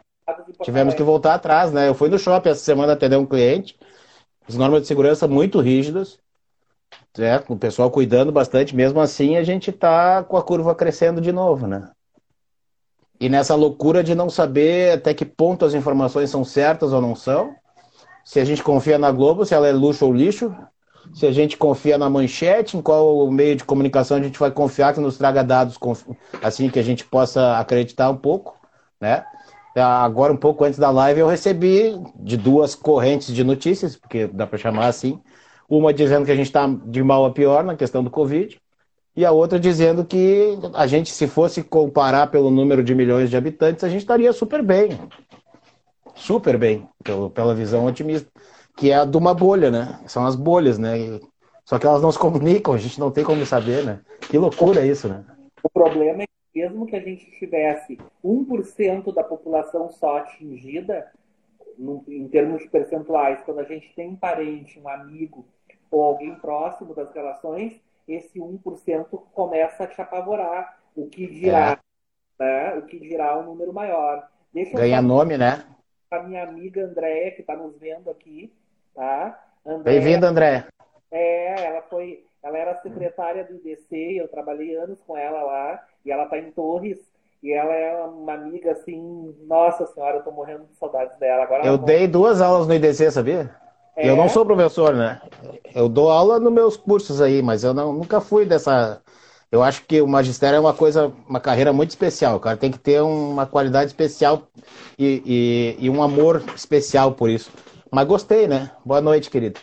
Tivemos 0.61 0.93
que 0.93 1.03
voltar 1.03 1.35
atrás, 1.35 1.71
né? 1.71 1.87
Eu 1.87 1.93
fui 1.93 2.09
no 2.09 2.19
shopping 2.19 2.49
essa 2.49 2.63
semana 2.63 2.93
atender 2.93 3.15
um 3.15 3.25
cliente, 3.25 3.77
as 4.47 4.55
normas 4.55 4.81
de 4.81 4.87
segurança 4.87 5.27
muito 5.27 5.59
rígidas, 5.59 6.19
né? 7.17 7.41
o 7.47 7.55
pessoal 7.55 7.89
cuidando 7.89 8.31
bastante, 8.31 8.75
mesmo 8.75 8.99
assim 8.99 9.37
a 9.37 9.43
gente 9.43 9.69
está 9.69 10.23
com 10.23 10.37
a 10.37 10.43
curva 10.43 10.75
crescendo 10.75 11.21
de 11.21 11.31
novo, 11.31 11.65
né? 11.65 11.91
E 13.19 13.29
nessa 13.29 13.55
loucura 13.55 14.03
de 14.03 14.13
não 14.13 14.29
saber 14.29 14.97
até 14.97 15.13
que 15.13 15.25
ponto 15.25 15.65
as 15.65 15.73
informações 15.73 16.29
são 16.29 16.43
certas 16.43 16.93
ou 16.93 17.01
não 17.01 17.15
são, 17.15 17.55
se 18.27 18.41
a 18.41 18.43
gente 18.43 18.61
confia 18.61 18.97
na 18.97 19.09
Globo, 19.09 19.45
se 19.45 19.53
ela 19.53 19.69
é 19.69 19.71
luxo 19.71 20.05
ou 20.05 20.13
lixo, 20.13 20.53
se 21.13 21.25
a 21.25 21.31
gente 21.31 21.55
confia 21.55 21.97
na 21.97 22.09
manchete, 22.09 22.75
em 22.75 22.81
qual 22.81 23.31
meio 23.31 23.55
de 23.55 23.63
comunicação 23.63 24.17
a 24.17 24.21
gente 24.21 24.37
vai 24.37 24.51
confiar 24.51 24.93
que 24.93 24.99
nos 24.99 25.17
traga 25.17 25.45
dados 25.45 25.79
assim 26.43 26.69
que 26.69 26.77
a 26.77 26.83
gente 26.83 27.05
possa 27.05 27.57
acreditar 27.57 28.09
um 28.09 28.17
pouco, 28.17 28.53
né? 28.99 29.23
Agora, 29.77 30.33
um 30.33 30.37
pouco 30.37 30.65
antes 30.65 30.77
da 30.77 30.91
live, 30.91 31.21
eu 31.21 31.27
recebi 31.27 31.97
de 32.17 32.35
duas 32.35 32.75
correntes 32.75 33.33
de 33.33 33.45
notícias, 33.45 33.95
porque 33.95 34.27
dá 34.27 34.45
para 34.45 34.57
chamar 34.57 34.87
assim. 34.87 35.21
Uma 35.69 35.93
dizendo 35.93 36.25
que 36.25 36.31
a 36.31 36.35
gente 36.35 36.47
está 36.47 36.67
de 36.67 37.01
mal 37.01 37.23
a 37.23 37.31
pior 37.31 37.63
na 37.63 37.77
questão 37.77 38.03
do 38.03 38.09
Covid, 38.09 38.59
e 39.15 39.23
a 39.25 39.31
outra 39.31 39.57
dizendo 39.57 40.03
que 40.03 40.59
a 40.73 40.85
gente, 40.85 41.11
se 41.11 41.27
fosse 41.27 41.63
comparar 41.63 42.27
pelo 42.27 42.51
número 42.51 42.83
de 42.83 42.93
milhões 42.93 43.29
de 43.29 43.37
habitantes, 43.37 43.85
a 43.85 43.89
gente 43.89 44.01
estaria 44.01 44.33
super 44.33 44.61
bem. 44.61 44.99
Super 46.17 46.57
bem, 46.57 46.87
pela 47.33 47.55
visão 47.55 47.85
otimista 47.85 48.29
que 48.77 48.91
é 48.91 48.95
a 48.95 49.05
de 49.05 49.17
uma 49.17 49.33
bolha, 49.33 49.71
né? 49.71 49.99
São 50.05 50.25
as 50.25 50.35
bolhas, 50.35 50.77
né? 50.77 51.19
Só 51.65 51.77
que 51.77 51.85
elas 51.85 52.01
não 52.01 52.11
se 52.11 52.19
comunicam, 52.19 52.73
a 52.73 52.77
gente 52.77 52.99
não 52.99 53.11
tem 53.11 53.25
como 53.25 53.45
saber, 53.45 53.83
né? 53.83 53.99
Que 54.21 54.37
loucura 54.37 54.85
isso, 54.85 55.09
né? 55.09 55.25
O 55.63 55.69
problema 55.69 56.23
é 56.23 56.27
que 56.27 56.61
mesmo 56.61 56.85
que 56.85 56.95
a 56.95 57.01
gente 57.01 57.29
tivesse 57.39 57.97
1% 58.23 59.13
da 59.13 59.23
população 59.23 59.89
só 59.89 60.19
atingida, 60.19 61.11
no, 61.77 62.03
em 62.07 62.27
termos 62.27 62.61
de 62.61 62.69
percentuais, 62.69 63.41
quando 63.43 63.59
a 63.59 63.63
gente 63.63 63.91
tem 63.95 64.09
um 64.09 64.15
parente, 64.15 64.79
um 64.79 64.87
amigo 64.87 65.45
ou 65.89 66.03
alguém 66.03 66.35
próximo 66.35 66.93
das 66.93 67.11
relações, 67.13 67.73
esse 68.07 68.39
1% 68.39 69.07
começa 69.33 69.83
a 69.83 69.87
te 69.87 69.99
apavorar. 69.99 70.77
O 70.95 71.07
que 71.07 71.27
dirá, 71.27 71.79
é. 72.39 72.43
né? 72.43 72.75
O 72.75 72.83
que 72.83 72.99
dirá 72.99 73.37
um 73.39 73.43
número 73.43 73.73
maior. 73.73 74.27
Deixa 74.53 74.77
Ganha 74.77 75.01
nome, 75.01 75.37
né? 75.37 75.65
A 76.09 76.19
minha 76.23 76.43
amiga 76.43 76.85
Andréia, 76.85 77.31
que 77.31 77.41
está 77.41 77.55
nos 77.55 77.77
vendo 77.77 78.09
aqui, 78.09 78.53
tá? 78.95 79.43
Bem-vinda, 79.83 80.29
André. 80.29 80.65
É, 81.11 81.65
ela 81.65 81.81
foi, 81.81 82.23
ela 82.41 82.57
era 82.57 82.81
secretária 82.81 83.43
do 83.43 83.55
IDC, 83.55 84.15
eu 84.17 84.27
trabalhei 84.29 84.75
anos 84.75 84.99
com 85.05 85.17
ela 85.17 85.43
lá, 85.43 85.83
e 86.05 86.11
ela 86.11 86.25
tá 86.27 86.37
em 86.37 86.49
Torres, 86.51 86.97
e 87.43 87.51
ela 87.51 87.73
é 87.73 88.03
uma 88.05 88.33
amiga 88.33 88.71
assim, 88.71 89.35
nossa 89.45 89.85
senhora, 89.87 90.17
eu 90.17 90.23
tô 90.23 90.31
morrendo 90.31 90.65
de 90.65 90.75
saudades 90.75 91.17
dela. 91.17 91.43
Agora 91.43 91.65
eu 91.65 91.77
dei 91.77 92.07
duas 92.07 92.41
aulas 92.41 92.67
no 92.67 92.73
IDC, 92.73 93.11
sabia? 93.11 93.53
É? 93.95 94.09
Eu 94.09 94.15
não 94.15 94.29
sou 94.29 94.45
professor, 94.45 94.93
né? 94.93 95.21
Eu 95.75 95.89
dou 95.89 96.09
aula 96.09 96.39
nos 96.39 96.53
meus 96.53 96.77
cursos 96.77 97.21
aí, 97.21 97.41
mas 97.41 97.63
eu 97.63 97.73
não, 97.73 97.91
nunca 97.91 98.21
fui 98.21 98.45
dessa. 98.45 99.01
Eu 99.51 99.63
acho 99.63 99.83
que 99.85 100.01
o 100.01 100.07
magistério 100.07 100.57
é 100.57 100.59
uma 100.59 100.73
coisa, 100.73 101.11
uma 101.27 101.39
carreira 101.39 101.71
muito 101.71 101.91
especial. 101.91 102.35
O 102.35 102.39
cara 102.39 102.57
tem 102.57 102.71
que 102.71 102.77
ter 102.77 103.01
uma 103.01 103.45
qualidade 103.45 103.87
especial 103.87 104.47
e, 104.99 105.75
e, 105.79 105.85
e 105.85 105.89
um 105.89 106.03
amor 106.03 106.43
especial 106.55 107.13
por 107.13 107.29
isso. 107.29 107.49
Mas 107.91 108.07
gostei, 108.07 108.47
né? 108.47 108.71
Boa 108.85 108.99
noite, 108.99 109.29
querido. 109.29 109.59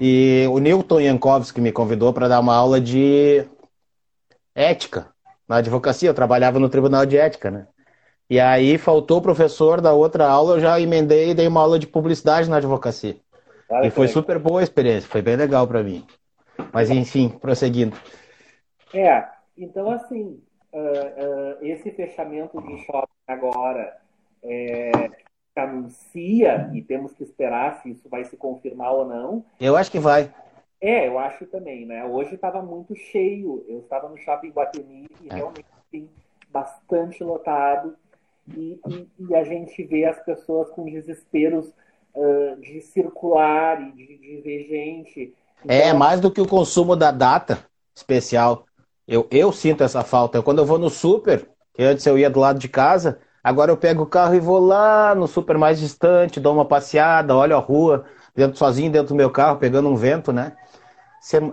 E 0.00 0.46
o 0.50 0.58
Newton 0.58 1.00
Yankovski 1.00 1.60
me 1.60 1.72
convidou 1.72 2.12
para 2.12 2.28
dar 2.28 2.40
uma 2.40 2.54
aula 2.54 2.80
de 2.80 3.44
ética 4.54 5.08
na 5.48 5.56
advocacia. 5.56 6.08
Eu 6.08 6.14
trabalhava 6.14 6.58
no 6.58 6.68
Tribunal 6.68 7.04
de 7.04 7.16
Ética, 7.16 7.50
né? 7.50 7.66
E 8.28 8.40
aí 8.40 8.78
faltou 8.78 9.18
o 9.18 9.22
professor 9.22 9.80
da 9.80 9.92
outra 9.92 10.26
aula, 10.26 10.56
eu 10.56 10.60
já 10.60 10.80
emendei 10.80 11.30
e 11.30 11.34
dei 11.34 11.46
uma 11.46 11.60
aula 11.60 11.78
de 11.78 11.86
publicidade 11.86 12.48
na 12.48 12.56
advocacia. 12.56 13.16
e 13.82 13.90
foi 13.90 14.08
super 14.08 14.38
boa 14.38 14.60
a 14.60 14.62
experiência, 14.62 15.08
foi 15.08 15.20
bem 15.20 15.36
legal 15.36 15.66
para 15.66 15.82
mim. 15.82 16.04
Mas 16.72 16.88
enfim, 16.90 17.28
prosseguindo. 17.28 17.96
É, 18.94 19.28
então 19.56 19.90
assim, 19.90 20.40
uh, 20.72 20.78
uh, 20.78 21.64
esse 21.64 21.90
fechamento 21.90 22.60
de 22.62 22.78
shopping 22.84 23.12
agora, 23.26 23.96
é, 24.42 24.90
anuncia, 25.56 26.70
e 26.72 26.82
temos 26.82 27.12
que 27.12 27.22
esperar 27.22 27.80
se 27.80 27.90
isso 27.90 28.08
vai 28.08 28.24
se 28.24 28.36
confirmar 28.36 28.92
ou 28.92 29.04
não. 29.04 29.44
Eu 29.60 29.76
acho 29.76 29.90
que 29.90 29.98
vai. 29.98 30.32
É, 30.80 31.08
eu 31.08 31.18
acho 31.18 31.46
também, 31.46 31.86
né? 31.86 32.04
Hoje 32.04 32.34
estava 32.34 32.60
muito 32.60 32.94
cheio. 32.94 33.64
Eu 33.68 33.80
estava 33.80 34.08
no 34.08 34.18
shopping 34.18 34.50
Guatemi 34.50 35.08
e 35.22 35.28
é. 35.30 35.34
realmente 35.34 35.66
tem 35.90 36.10
bastante 36.50 37.24
lotado. 37.24 37.96
E, 38.54 38.78
e, 38.86 39.08
e, 39.18 39.34
a 39.34 39.44
gente 39.44 39.82
vê 39.84 40.04
as 40.04 40.22
pessoas 40.22 40.68
com 40.70 40.84
desesperos 40.84 41.72
uh, 42.14 42.60
de 42.60 42.82
circular 42.82 43.80
e 43.80 43.92
de, 43.92 44.18
de 44.18 44.40
ver 44.42 44.68
gente. 44.68 45.34
É, 45.66 45.78
então... 45.78 45.88
É, 45.88 45.92
mais 45.94 46.20
do 46.20 46.30
que 46.30 46.40
o 46.40 46.46
consumo 46.46 46.94
da 46.94 47.10
data 47.10 47.64
especial. 47.94 48.66
Eu, 49.06 49.26
eu 49.30 49.52
sinto 49.52 49.84
essa 49.84 50.02
falta. 50.02 50.42
Quando 50.42 50.58
eu 50.58 50.66
vou 50.66 50.78
no 50.78 50.90
super, 50.90 51.48
que 51.74 51.82
antes 51.82 52.04
eu 52.06 52.18
ia 52.18 52.30
do 52.30 52.40
lado 52.40 52.58
de 52.58 52.68
casa, 52.68 53.18
Agora 53.44 53.70
eu 53.70 53.76
pego 53.76 54.04
o 54.04 54.06
carro 54.06 54.34
e 54.34 54.40
vou 54.40 54.58
lá 54.58 55.14
no 55.14 55.26
super 55.26 55.58
mais 55.58 55.78
distante, 55.78 56.40
dou 56.40 56.54
uma 56.54 56.64
passeada, 56.64 57.36
olho 57.36 57.54
a 57.54 57.60
rua, 57.60 58.06
dentro, 58.34 58.56
sozinho 58.56 58.90
dentro 58.90 59.08
do 59.08 59.14
meu 59.14 59.30
carro, 59.30 59.58
pegando 59.58 59.86
um 59.86 59.94
vento, 59.94 60.32
né? 60.32 60.56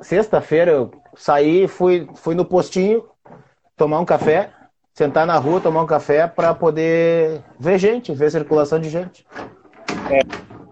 Sexta-feira 0.01 0.71
eu 0.71 0.91
saí, 1.15 1.67
fui, 1.67 2.07
fui 2.15 2.33
no 2.33 2.45
postinho 2.45 3.03
tomar 3.75 3.99
um 3.99 4.05
café, 4.05 4.53
sentar 4.93 5.27
na 5.27 5.37
rua, 5.37 5.59
tomar 5.59 5.81
um 5.81 5.85
café 5.85 6.27
para 6.27 6.53
poder 6.53 7.43
ver 7.59 7.77
gente, 7.77 8.13
ver 8.13 8.31
circulação 8.31 8.79
de 8.79 8.89
gente. 8.89 9.27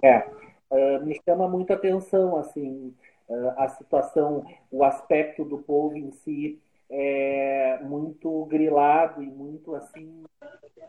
É, 0.01 0.07
é. 0.07 0.27
Uh, 0.71 1.05
me 1.05 1.19
chama 1.25 1.49
muita 1.49 1.73
atenção 1.73 2.37
assim 2.37 2.93
uh, 3.27 3.49
a 3.57 3.67
situação, 3.67 4.45
o 4.71 4.85
aspecto 4.85 5.43
do 5.43 5.57
povo 5.57 5.97
em 5.97 6.11
si 6.11 6.61
é 6.89 7.79
muito 7.83 8.45
grilado 8.45 9.21
e 9.21 9.27
muito 9.27 9.75
assim 9.75 10.23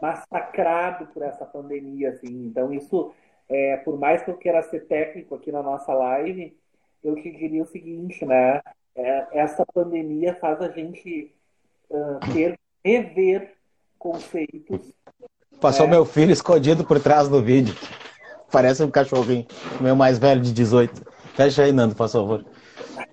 massacrado 0.01 1.07
por 1.07 1.23
essa 1.23 1.45
pandemia 1.45 2.11
assim. 2.11 2.47
Então 2.47 2.73
isso, 2.73 3.13
é, 3.49 3.77
por 3.79 3.99
mais 3.99 4.23
que 4.23 4.31
eu 4.31 4.37
queira 4.37 4.63
ser 4.63 4.87
técnico 4.87 5.35
aqui 5.35 5.53
na 5.53 5.63
nossa 5.63 5.93
live, 5.93 6.57
eu 7.05 7.15
te 7.17 7.31
diria 7.31 7.63
o 7.63 7.67
seguinte, 7.67 8.25
né? 8.25 8.61
É, 8.95 9.27
essa 9.33 9.65
pandemia 9.73 10.35
faz 10.35 10.61
a 10.61 10.69
gente 10.69 11.33
uh, 11.91 12.33
ter 12.33 12.59
rever 12.85 13.55
conceitos. 13.99 14.93
Passou 15.61 15.87
né? 15.87 15.93
meu 15.93 16.05
filho 16.05 16.33
escondido 16.33 16.85
por 16.85 17.01
trás 17.01 17.29
do 17.29 17.43
vídeo. 17.43 17.75
Parece 18.51 18.83
um 18.83 18.91
cachorrinho, 18.91 19.47
meu 19.81 19.95
mais 19.95 20.19
velho 20.19 20.41
de 20.41 20.53
18. 20.53 21.05
Fecha 21.35 21.63
aí, 21.63 21.73
Nando, 21.73 21.95
por 21.95 22.09
favor. 22.09 22.45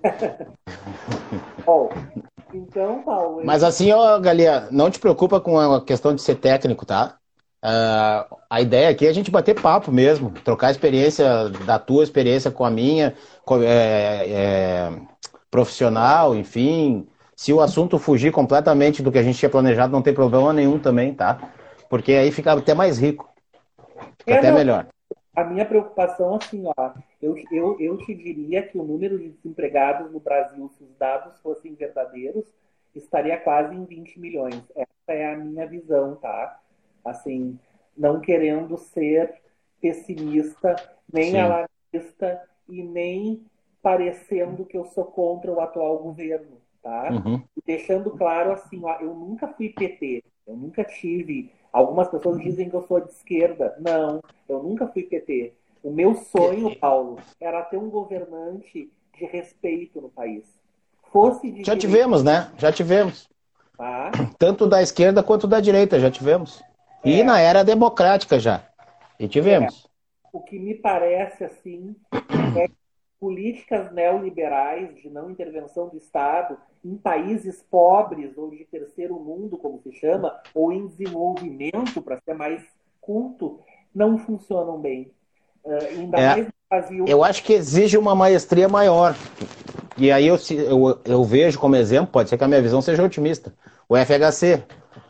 Bom, 1.63 1.89
então, 2.53 3.03
Paulo. 3.03 3.41
Mas 3.43 3.63
assim, 3.63 3.91
ó, 3.91 4.19
Galia, 4.19 4.67
não 4.71 4.89
te 4.89 4.99
preocupa 4.99 5.39
com 5.39 5.59
a 5.59 5.83
questão 5.83 6.13
de 6.13 6.21
ser 6.21 6.35
técnico, 6.35 6.85
tá? 6.85 7.17
Uh, 7.63 8.37
a 8.49 8.61
ideia 8.61 8.89
aqui 8.89 9.05
é 9.05 9.09
a 9.09 9.13
gente 9.13 9.31
bater 9.31 9.59
papo 9.59 9.91
mesmo, 9.91 10.31
trocar 10.43 10.71
experiência 10.71 11.49
da 11.65 11.79
tua 11.79 12.03
experiência 12.03 12.51
com 12.51 12.63
a 12.63 12.69
minha, 12.69 13.15
com, 13.43 13.61
é, 13.61 14.25
é, 14.29 14.91
profissional, 15.49 16.35
enfim. 16.35 17.07
Se 17.35 17.51
o 17.51 17.61
assunto 17.61 17.97
fugir 17.99 18.31
completamente 18.31 19.01
do 19.01 19.11
que 19.11 19.17
a 19.17 19.23
gente 19.23 19.37
tinha 19.37 19.49
planejado, 19.49 19.91
não 19.91 20.01
tem 20.01 20.13
problema 20.13 20.53
nenhum 20.53 20.79
também, 20.79 21.13
tá? 21.13 21.39
Porque 21.89 22.13
aí 22.13 22.31
fica 22.31 22.53
até 22.53 22.73
mais 22.73 22.99
rico. 22.99 23.27
Fica 24.19 24.33
é, 24.33 24.37
até 24.37 24.49
não, 24.49 24.57
melhor. 24.57 24.87
A 25.37 25.43
minha 25.43 25.67
preocupação, 25.67 26.33
assim, 26.33 26.63
ó, 26.75 26.93
eu, 27.21 27.35
eu, 27.51 27.79
eu 27.79 27.95
te 27.99 28.15
diria 28.15 28.63
que 28.63 28.75
o 28.75 28.83
número 28.83 29.19
de 29.19 29.29
desempregados 29.29 30.11
no 30.11 30.19
Brasil, 30.19 30.67
se 30.75 30.83
os 30.83 30.95
dados 30.97 31.39
fossem 31.41 31.75
verdadeiros, 31.75 32.43
estaria 32.95 33.37
quase 33.37 33.75
em 33.75 33.85
20 33.85 34.19
milhões. 34.19 34.63
Essa 34.75 34.89
é 35.09 35.31
a 35.31 35.37
minha 35.37 35.67
visão, 35.67 36.15
tá? 36.15 36.59
Assim, 37.05 37.59
não 37.95 38.19
querendo 38.19 38.79
ser 38.79 39.31
pessimista, 39.79 40.75
nem 41.13 41.33
Sim. 41.33 41.37
alarmista 41.37 42.41
e 42.67 42.81
nem 42.81 43.45
parecendo 43.79 44.65
que 44.65 44.75
eu 44.75 44.85
sou 44.85 45.05
contra 45.05 45.51
o 45.51 45.61
atual 45.61 45.99
governo, 45.99 46.57
tá? 46.81 47.11
Uhum. 47.11 47.43
Deixando 47.63 48.09
claro 48.09 48.53
assim, 48.53 48.83
ó, 48.83 48.99
eu 49.01 49.13
nunca 49.13 49.47
fui 49.49 49.69
PT, 49.69 50.23
eu 50.47 50.55
nunca 50.55 50.83
tive. 50.83 51.51
Algumas 51.71 52.07
pessoas 52.09 52.39
dizem 52.39 52.69
que 52.69 52.75
eu 52.75 52.83
sou 52.83 53.01
de 53.01 53.11
esquerda. 53.11 53.75
Não, 53.79 54.21
eu 54.47 54.63
nunca 54.63 54.87
fui 54.87 55.03
PT. 55.03 55.53
O 55.83 55.91
meu 55.91 56.15
sonho, 56.15 56.75
Paulo, 56.77 57.19
era 57.39 57.61
ter 57.63 57.77
um 57.77 57.89
governante 57.89 58.91
de 59.17 59.25
respeito 59.25 60.01
no 60.01 60.09
país. 60.09 60.45
Fosse 61.11 61.51
de 61.51 61.63
já 61.63 61.75
direita... 61.75 61.77
tivemos, 61.77 62.23
né? 62.23 62.51
Já 62.57 62.71
tivemos. 62.71 63.29
Ah. 63.77 64.11
Tanto 64.39 64.65
da 64.65 64.81
esquerda 64.81 65.21
quanto 65.21 65.47
da 65.47 65.59
direita, 65.59 65.99
já 65.99 66.09
tivemos. 66.09 66.63
É. 67.03 67.09
E 67.09 67.23
na 67.23 67.39
era 67.39 67.63
democrática 67.63 68.39
já. 68.39 68.63
E 69.19 69.27
tivemos. 69.27 69.85
É. 69.85 69.87
O 70.33 70.41
que 70.41 70.59
me 70.59 70.75
parece, 70.75 71.43
assim, 71.43 71.95
é 72.57 72.67
que 72.67 72.75
políticas 73.19 73.91
neoliberais 73.91 74.95
de 74.95 75.09
não 75.09 75.29
intervenção 75.29 75.89
do 75.89 75.97
Estado 75.97 76.57
em 76.83 76.95
países 76.95 77.63
pobres 77.69 78.37
ou 78.37 78.49
de 78.49 78.63
terceiro 78.65 79.15
mundo, 79.19 79.57
como 79.57 79.81
se 79.81 79.91
chama, 79.93 80.39
ou 80.53 80.71
em 80.71 80.87
desenvolvimento, 80.87 82.01
para 82.01 82.19
ser 82.21 82.33
mais 82.33 82.63
culto, 83.01 83.59
não 83.93 84.17
funcionam 84.17 84.79
bem. 84.79 85.11
Uh, 85.63 85.73
ainda 85.89 86.17
é, 86.17 86.27
mais 86.27 86.45
no 86.45 86.53
Brasil. 86.69 87.05
Eu 87.07 87.23
acho 87.23 87.43
que 87.43 87.53
exige 87.53 87.97
uma 87.97 88.15
maestria 88.15 88.69
maior. 88.69 89.15
E 89.97 90.11
aí 90.11 90.27
eu, 90.27 90.37
eu, 90.51 90.99
eu 91.03 91.23
vejo 91.23 91.59
como 91.59 91.75
exemplo, 91.75 92.11
pode 92.11 92.29
ser 92.29 92.37
que 92.37 92.43
a 92.43 92.47
minha 92.47 92.61
visão 92.61 92.81
seja 92.81 93.03
otimista, 93.03 93.53
o 93.89 93.95
FHC. 93.97 94.63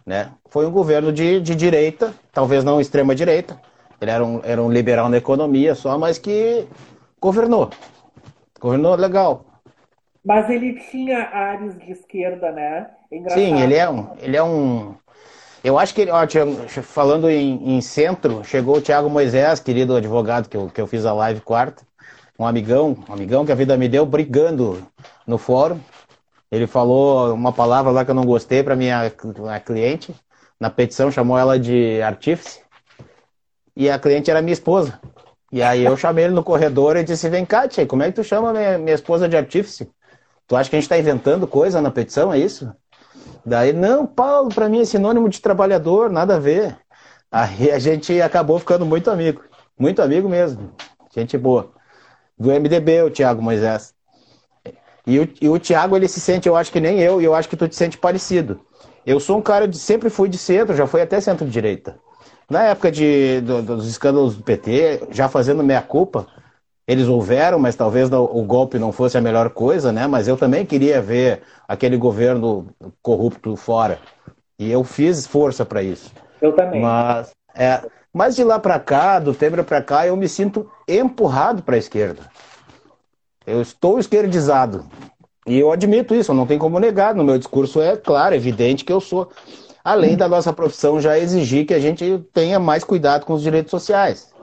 Né? 0.06 0.32
Foi 0.50 0.66
um 0.66 0.72
governo 0.72 1.12
de, 1.12 1.42
de 1.42 1.54
direita, 1.54 2.14
talvez 2.32 2.64
não 2.64 2.80
extrema 2.80 3.14
direita, 3.14 3.60
ele 4.00 4.12
era 4.12 4.24
um, 4.24 4.40
era 4.44 4.62
um 4.62 4.72
liberal 4.72 5.10
na 5.10 5.18
economia 5.18 5.76
só, 5.76 5.98
mas 5.98 6.18
que 6.18 6.66
governou. 7.20 7.70
Governou 8.60 8.96
legal. 8.96 9.46
Mas 10.26 10.50
ele 10.50 10.74
tinha 10.92 11.20
áreas 11.20 11.78
de 11.78 11.92
esquerda, 11.92 12.52
né? 12.52 12.90
É 13.12 13.30
Sim, 13.30 13.62
ele 13.62 13.76
é 13.76 13.90
um, 13.90 14.10
ele 14.20 14.36
é 14.36 14.44
um. 14.44 14.96
Eu 15.64 15.80
acho 15.80 15.94
que 15.94 16.02
ele, 16.02 16.12
ó, 16.12 16.20
falando 16.84 17.30
em, 17.30 17.78
em, 17.78 17.82
centro, 17.82 18.44
chegou 18.44 18.78
o 18.78 18.82
Thiago 18.82 19.10
Moisés, 19.10 19.60
querido 19.60 19.96
advogado 19.96 20.50
que 20.50 20.58
eu, 20.58 20.70
que 20.70 20.80
eu 20.80 20.88
fiz 20.88 21.06
a 21.06 21.14
live 21.14 21.42
quarta, 21.42 21.84
um 22.38 22.46
amigão, 22.46 22.98
um 23.08 23.14
amigão 23.14 23.46
que 23.46 23.52
a 23.52 23.56
vida 23.56 23.78
me 23.78 23.88
deu, 23.88 24.06
brigando 24.06 24.86
no 25.26 25.38
fórum. 25.38 25.80
Ele 26.52 26.68
falou 26.68 27.34
uma 27.34 27.52
palavra 27.52 27.92
lá 27.92 28.06
que 28.06 28.12
eu 28.12 28.16
não 28.16 28.26
gostei 28.26 28.64
para 28.64 28.76
minha, 28.76 29.12
minha 29.36 29.60
cliente. 29.60 30.14
Na 30.60 30.70
petição 30.70 31.12
chamou 31.12 31.38
ela 31.38 31.60
de 31.60 32.02
artífice. 32.02 32.62
E 33.76 33.90
a 33.90 34.00
cliente 34.00 34.30
era 34.30 34.42
minha 34.42 34.54
esposa. 34.54 35.00
E 35.52 35.62
aí 35.64 35.86
eu 35.86 35.96
chamei 35.96 36.26
ele 36.26 36.34
no 36.34 36.44
corredor 36.44 36.98
e 36.98 37.04
disse: 37.04 37.30
Vem 37.30 37.46
cá, 37.46 37.68
tia, 37.68 37.86
como 37.86 38.04
é 38.04 38.08
que 38.08 38.16
tu 38.16 38.24
chama 38.24 38.52
minha, 38.52 38.78
minha 38.78 38.96
esposa 38.96 39.30
de 39.30 39.38
artífice? 39.38 39.90
Tu 40.48 40.56
acha 40.56 40.70
que 40.70 40.76
a 40.76 40.80
gente 40.80 40.86
está 40.86 40.98
inventando 40.98 41.48
coisa 41.48 41.82
na 41.82 41.92
petição, 41.92 42.34
é 42.34 42.40
isso? 42.40 42.72
Daí, 43.46 43.74
não, 43.74 44.06
Paulo, 44.06 44.50
para 44.50 44.70
mim 44.70 44.82
é 44.82 44.86
sinônimo 44.86 45.30
de 45.30 45.42
trabalhador, 45.42 46.10
nada 46.10 46.36
a 46.36 46.40
ver. 46.40 46.78
Aí 47.32 47.72
a 47.72 47.80
gente 47.80 48.22
acabou 48.22 48.60
ficando 48.60 48.86
muito 48.86 49.10
amigo, 49.10 49.42
muito 49.78 50.02
amigo 50.02 50.30
mesmo, 50.30 50.72
gente 51.14 51.38
boa. 51.38 51.72
Do 52.38 52.52
MDB, 52.52 53.04
o 53.04 53.10
Tiago 53.10 53.42
Moisés. 53.42 53.94
E 55.06 55.20
o, 55.20 55.30
e 55.42 55.50
o 55.50 55.58
Tiago, 55.58 55.96
ele 55.96 56.08
se 56.08 56.20
sente, 56.20 56.48
eu 56.48 56.56
acho 56.56 56.72
que 56.72 56.82
nem 56.82 57.00
eu, 57.00 57.22
e 57.22 57.26
eu 57.26 57.34
acho 57.34 57.48
que 57.48 57.56
tu 57.56 57.68
te 57.68 57.76
sente 57.76 57.98
parecido. 57.98 58.60
Eu 59.06 59.20
sou 59.22 59.38
um 59.38 59.42
cara 59.42 59.66
de 59.66 59.80
sempre 59.80 60.10
fui 60.10 60.28
de 60.28 60.38
centro, 60.38 60.76
já 60.76 60.86
fui 60.86 61.02
até 61.02 61.20
centro-direita. 61.22 61.98
Na 62.50 62.64
época 62.64 62.92
de, 62.92 63.42
do, 63.42 63.62
dos 63.62 63.88
escândalos 63.88 64.36
do 64.36 64.44
PT, 64.44 65.08
já 65.12 65.28
fazendo 65.28 65.64
meia-culpa, 65.64 66.28
eles 66.88 67.08
houveram, 67.08 67.60
mas 67.60 67.76
talvez 67.76 68.10
o 68.12 68.44
golpe 68.44 68.80
não 68.80 68.94
fosse 68.94 69.18
a 69.18 69.22
melhor 69.22 69.50
coisa, 69.50 69.92
né? 69.92 70.08
Mas 70.08 70.28
eu 70.28 70.38
também 70.38 70.66
queria 70.66 71.02
ver 71.02 71.42
aquele 71.68 71.98
governo 71.98 72.68
corrupto 73.02 73.58
fora. 73.58 74.00
E 74.58 74.72
eu 74.72 74.84
fiz 74.86 75.28
força 75.28 75.66
para 75.66 75.84
isso. 75.84 76.10
Eu 76.42 76.54
também. 76.54 76.82
Mas, 76.82 77.32
é, 77.54 77.82
mas 78.14 78.38
de 78.38 78.44
lá 78.46 78.58
para 78.58 78.80
cá, 78.80 79.20
do 79.20 79.34
Temer 79.34 79.66
para 79.66 79.82
cá, 79.82 80.08
eu 80.08 80.16
me 80.16 80.30
sinto 80.30 80.72
empurrado 80.88 81.62
para 81.62 81.76
a 81.76 81.80
esquerda. 81.80 82.22
Eu 83.46 83.62
estou 83.62 84.00
esquerdizado. 84.00 84.86
E 85.46 85.60
eu 85.60 85.72
admito 85.72 86.16
isso, 86.16 86.34
não 86.34 86.48
tem 86.48 86.58
como 86.58 86.80
negar. 86.80 87.14
No 87.14 87.24
meu 87.24 87.38
discurso 87.38 87.82
é 87.82 87.98
claro, 87.98 88.34
evidente 88.34 88.86
que 88.86 88.94
eu 88.94 89.02
sou 89.02 89.30
além 89.88 90.18
da 90.18 90.28
nossa 90.28 90.52
profissão 90.52 91.00
já 91.00 91.18
exigir 91.18 91.66
que 91.66 91.74
a 91.74 91.80
gente 91.80 92.20
tenha 92.34 92.60
mais 92.60 92.84
cuidado 92.84 93.26
com 93.26 93.32
os 93.32 93.42
direitos 93.42 93.72
sociais, 93.72 94.36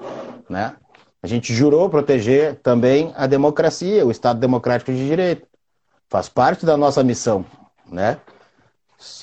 né? 0.48 0.74
A 1.22 1.26
gente 1.26 1.52
jurou 1.52 1.90
proteger 1.90 2.54
também 2.62 3.12
a 3.14 3.26
democracia, 3.26 4.06
o 4.06 4.10
Estado 4.10 4.40
democrático 4.40 4.90
de 4.90 5.06
direito. 5.06 5.46
Faz 6.08 6.30
parte 6.30 6.64
da 6.64 6.78
nossa 6.78 7.04
missão, 7.04 7.44
né? 7.92 8.16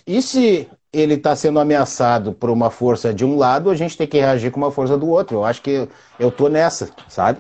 E 0.06 0.22
se 0.22 0.70
ele 0.94 1.16
está 1.16 1.36
sendo 1.36 1.60
ameaçado 1.60 2.34
por 2.34 2.52
uma 2.52 2.70
força 2.70 3.12
de 3.12 3.26
um 3.26 3.36
lado, 3.36 3.72
a 3.72 3.76
gente 3.76 3.98
tem 3.98 4.06
que 4.06 4.20
reagir 4.20 4.52
com 4.52 4.60
uma 4.60 4.72
força 4.72 4.96
do 4.96 5.10
outro. 5.10 5.38
Eu 5.38 5.44
acho 5.44 5.64
que 5.64 5.90
eu 6.20 6.32
tô 6.32 6.48
nessa, 6.48 6.92
sabe? 7.08 7.40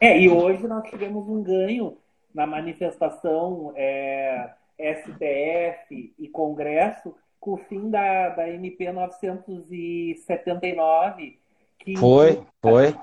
É, 0.00 0.18
e 0.18 0.30
hoje 0.30 0.66
nós 0.66 0.88
tivemos 0.88 1.28
um 1.28 1.42
ganho 1.42 1.98
na 2.34 2.46
manifestação 2.46 3.74
é, 3.76 4.48
STF 4.78 6.14
e 6.18 6.26
Congresso 6.28 7.14
com 7.44 7.52
o 7.52 7.58
fim 7.58 7.90
da, 7.90 8.30
da 8.30 8.48
MP 8.48 8.90
979, 8.90 11.38
que 11.78 11.94
foi, 11.98 12.30
impunha, 12.30 12.46
foi. 12.62 12.96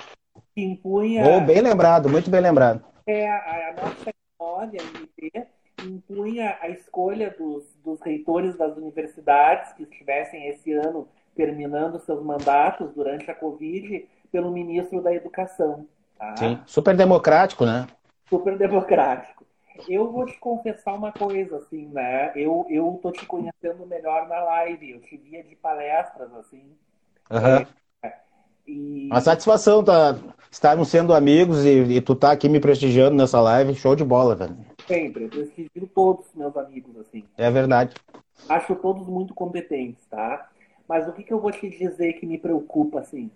Que 0.55 0.63
impunha. 0.63 1.23
Oh, 1.27 1.41
bem 1.41 1.61
lembrado, 1.61 2.09
muito 2.09 2.31
bem 2.31 2.41
lembrado. 2.41 2.83
É, 3.05 3.29
a, 3.29 3.69
a 3.69 3.73
979, 4.39 4.79
a 4.79 4.83
MP, 4.97 5.45
impunha 5.85 6.57
a 6.59 6.69
escolha 6.69 7.29
dos, 7.37 7.65
dos 7.83 8.01
reitores 8.01 8.57
das 8.57 8.75
universidades 8.75 9.73
que 9.73 9.83
estivessem 9.83 10.47
esse 10.47 10.73
ano 10.73 11.07
terminando 11.35 11.99
seus 11.99 12.23
mandatos 12.23 12.91
durante 12.95 13.29
a 13.29 13.35
Covid 13.35 14.09
pelo 14.31 14.49
ministro 14.49 15.03
da 15.03 15.13
Educação. 15.13 15.85
Tá? 16.17 16.35
Sim, 16.37 16.59
super 16.65 16.97
democrático, 16.97 17.63
né? 17.63 17.85
Super 18.27 18.57
democrático. 18.57 19.45
Eu 19.87 20.11
vou 20.11 20.25
te 20.25 20.37
confessar 20.39 20.93
uma 20.93 21.11
coisa, 21.11 21.57
assim, 21.57 21.87
né? 21.87 22.31
Eu, 22.35 22.65
eu 22.69 22.99
tô 23.01 23.11
te 23.11 23.25
conhecendo 23.25 23.85
melhor 23.85 24.27
na 24.27 24.41
live. 24.43 24.91
Eu 24.91 25.01
te 25.01 25.17
via 25.17 25.43
de 25.43 25.55
palestras, 25.55 26.33
assim. 26.35 26.63
Uhum. 27.29 27.65
É, 28.03 28.13
e... 28.67 29.07
Uma 29.07 29.21
satisfação 29.21 29.83
tá, 29.83 30.17
estarmos 30.49 30.89
sendo 30.89 31.13
amigos 31.13 31.65
e, 31.65 31.79
e, 31.95 32.01
tu 32.01 32.15
tá 32.15 32.31
aqui 32.31 32.47
me 32.47 32.59
prestigiando 32.59 33.15
nessa 33.15 33.39
live. 33.41 33.75
Show 33.75 33.95
de 33.95 34.03
bola, 34.03 34.35
velho. 34.35 34.57
Sempre. 34.87 35.25
Eu 35.25 35.29
prestigio 35.29 35.87
todos 35.93 36.27
os 36.27 36.35
meus 36.35 36.55
amigos, 36.57 36.97
assim. 36.97 37.23
É 37.37 37.49
verdade. 37.49 37.95
Acho 38.49 38.75
todos 38.75 39.07
muito 39.07 39.33
competentes, 39.33 40.05
tá? 40.07 40.49
Mas 40.87 41.07
o 41.07 41.13
que, 41.13 41.23
que 41.23 41.33
eu 41.33 41.39
vou 41.39 41.51
te 41.51 41.69
dizer 41.69 42.13
que 42.13 42.25
me 42.25 42.37
preocupa, 42.37 42.99
assim? 42.99 43.31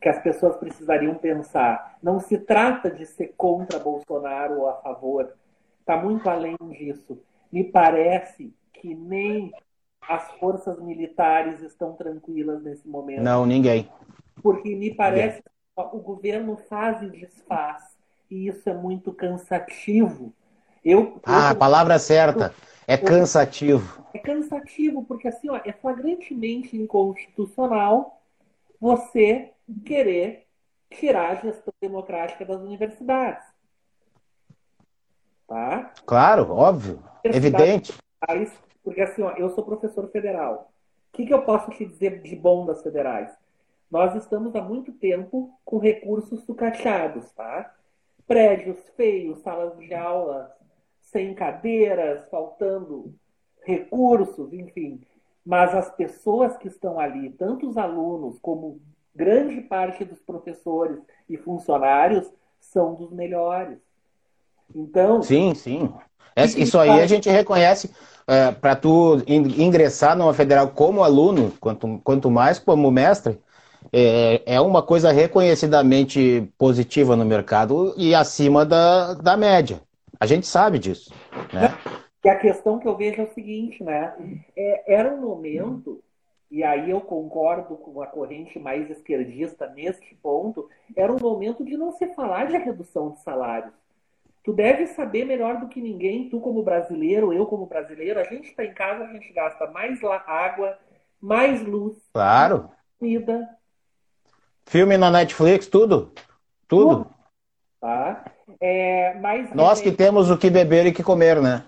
Que 0.00 0.08
as 0.08 0.22
pessoas 0.22 0.56
precisariam 0.56 1.14
pensar. 1.14 1.96
Não 2.02 2.20
se 2.20 2.38
trata 2.38 2.90
de 2.90 3.04
ser 3.06 3.34
contra 3.36 3.78
Bolsonaro 3.78 4.60
ou 4.60 4.68
a 4.68 4.74
favor. 4.74 5.32
Está 5.86 5.96
muito 5.96 6.28
além 6.28 6.56
disso. 6.72 7.16
Me 7.52 7.62
parece 7.62 8.52
que 8.72 8.92
nem 8.92 9.52
as 10.00 10.32
forças 10.32 10.80
militares 10.80 11.62
estão 11.62 11.92
tranquilas 11.92 12.60
nesse 12.60 12.88
momento. 12.88 13.22
Não, 13.22 13.46
ninguém. 13.46 13.88
Porque 14.42 14.74
me 14.74 14.92
parece 14.92 15.40
que 15.44 15.50
o 15.76 16.00
governo 16.00 16.56
faz 16.56 17.02
e 17.02 17.08
desfaz. 17.08 17.84
E 18.28 18.48
isso 18.48 18.68
é 18.68 18.74
muito 18.74 19.12
cansativo. 19.12 20.34
Eu, 20.84 21.20
ah, 21.24 21.44
eu... 21.44 21.46
a 21.50 21.54
palavra 21.54 22.00
certa. 22.00 22.52
É 22.84 22.96
cansativo. 22.96 24.04
É 24.12 24.18
cansativo, 24.18 25.04
porque 25.04 25.28
assim, 25.28 25.48
ó, 25.50 25.60
é 25.64 25.72
flagrantemente 25.72 26.76
inconstitucional 26.76 28.20
você 28.80 29.52
querer 29.84 30.48
tirar 30.90 31.30
a 31.30 31.34
gestão 31.36 31.72
democrática 31.80 32.44
das 32.44 32.60
universidades. 32.60 33.55
Tá? 35.46 35.92
Claro, 36.04 36.50
óbvio, 36.50 37.02
evidente. 37.22 37.94
Porque 38.82 39.00
assim, 39.00 39.22
ó, 39.22 39.32
eu 39.32 39.50
sou 39.50 39.64
professor 39.64 40.08
federal. 40.10 40.70
O 41.12 41.16
que, 41.16 41.26
que 41.26 41.34
eu 41.34 41.42
posso 41.42 41.70
te 41.70 41.84
dizer 41.84 42.22
de 42.22 42.36
bom 42.36 42.66
das 42.66 42.82
federais? 42.82 43.32
Nós 43.90 44.14
estamos 44.14 44.54
há 44.54 44.62
muito 44.62 44.92
tempo 44.92 45.56
com 45.64 45.78
recursos 45.78 46.44
sucateados, 46.44 47.30
tá? 47.32 47.74
Prédios 48.26 48.78
feios, 48.96 49.38
salas 49.40 49.76
de 49.78 49.94
aula 49.94 50.54
sem 51.00 51.34
cadeiras, 51.34 52.28
faltando 52.28 53.14
recursos, 53.64 54.52
enfim. 54.52 55.00
Mas 55.44 55.74
as 55.74 55.90
pessoas 55.94 56.56
que 56.56 56.66
estão 56.66 56.98
ali, 56.98 57.30
tanto 57.30 57.68
os 57.68 57.76
alunos 57.76 58.38
como 58.40 58.80
grande 59.14 59.60
parte 59.62 60.04
dos 60.04 60.20
professores 60.20 61.00
e 61.28 61.36
funcionários, 61.36 62.30
são 62.58 62.94
dos 62.94 63.12
melhores. 63.12 63.78
Então. 64.74 65.22
Sim, 65.22 65.54
sim. 65.54 65.92
Isso 66.56 66.78
aí 66.78 67.00
a 67.00 67.06
gente 67.06 67.28
reconhece. 67.30 67.90
É, 68.28 68.50
para 68.50 68.74
tu 68.74 69.22
ingressar 69.28 70.16
numa 70.16 70.34
federal 70.34 70.68
como 70.70 71.04
aluno, 71.04 71.52
quanto, 71.60 72.00
quanto 72.02 72.28
mais 72.28 72.58
como 72.58 72.90
mestre, 72.90 73.38
é, 73.92 74.42
é 74.44 74.60
uma 74.60 74.82
coisa 74.82 75.12
reconhecidamente 75.12 76.52
positiva 76.58 77.14
no 77.14 77.24
mercado 77.24 77.94
e 77.96 78.14
acima 78.14 78.66
da, 78.66 79.14
da 79.14 79.36
média. 79.36 79.80
A 80.18 80.26
gente 80.26 80.46
sabe 80.46 80.78
disso. 80.78 81.14
Né? 81.52 81.72
E 82.24 82.28
a 82.28 82.36
questão 82.36 82.80
que 82.80 82.88
eu 82.88 82.96
vejo 82.96 83.20
é 83.20 83.24
o 83.24 83.32
seguinte, 83.32 83.84
né? 83.84 84.12
É, 84.56 84.94
era 84.94 85.14
um 85.14 85.20
momento, 85.20 86.02
e 86.50 86.64
aí 86.64 86.90
eu 86.90 87.00
concordo 87.00 87.76
com 87.76 88.02
a 88.02 88.06
corrente 88.08 88.58
mais 88.58 88.90
esquerdista 88.90 89.68
neste 89.68 90.12
ponto, 90.16 90.68
era 90.96 91.12
um 91.12 91.20
momento 91.20 91.64
de 91.64 91.76
não 91.76 91.92
se 91.92 92.08
falar 92.14 92.46
de 92.46 92.56
redução 92.56 93.10
de 93.10 93.20
salários. 93.20 93.72
Tu 94.46 94.52
deve 94.52 94.86
saber 94.86 95.24
melhor 95.24 95.58
do 95.58 95.66
que 95.66 95.80
ninguém, 95.80 96.28
tu 96.28 96.40
como 96.40 96.62
brasileiro, 96.62 97.32
eu 97.32 97.46
como 97.46 97.66
brasileiro, 97.66 98.20
a 98.20 98.22
gente 98.22 98.50
está 98.50 98.64
em 98.64 98.72
casa, 98.72 99.02
a 99.02 99.12
gente 99.12 99.32
gasta 99.32 99.66
mais 99.72 99.98
água, 100.04 100.78
mais 101.20 101.66
luz, 101.66 101.96
claro. 102.12 102.70
comida. 102.96 103.44
Filme 104.64 104.96
na 104.96 105.10
Netflix, 105.10 105.66
tudo. 105.66 106.12
Tudo. 106.68 107.06
tudo. 107.06 107.14
Tá? 107.80 108.24
É, 108.60 109.18
mas 109.18 109.52
Nós 109.52 109.80
que 109.80 109.90
temos 109.90 110.30
o 110.30 110.38
que 110.38 110.48
beber 110.48 110.86
e 110.86 110.92
que 110.92 111.02
comer, 111.02 111.42
né? 111.42 111.64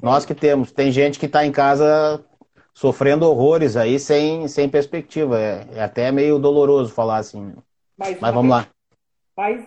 Nós 0.00 0.24
que 0.24 0.36
temos. 0.36 0.70
Tem 0.70 0.92
gente 0.92 1.18
que 1.18 1.26
está 1.26 1.44
em 1.44 1.50
casa 1.50 2.24
sofrendo 2.72 3.28
horrores 3.28 3.76
aí 3.76 3.98
sem, 3.98 4.46
sem 4.46 4.68
perspectiva. 4.68 5.40
É, 5.40 5.66
é 5.74 5.82
até 5.82 6.12
meio 6.12 6.38
doloroso 6.38 6.94
falar 6.94 7.16
assim. 7.16 7.52
Mas, 7.98 8.20
mas 8.20 8.32
vamos 8.32 8.52
lá. 8.52 8.68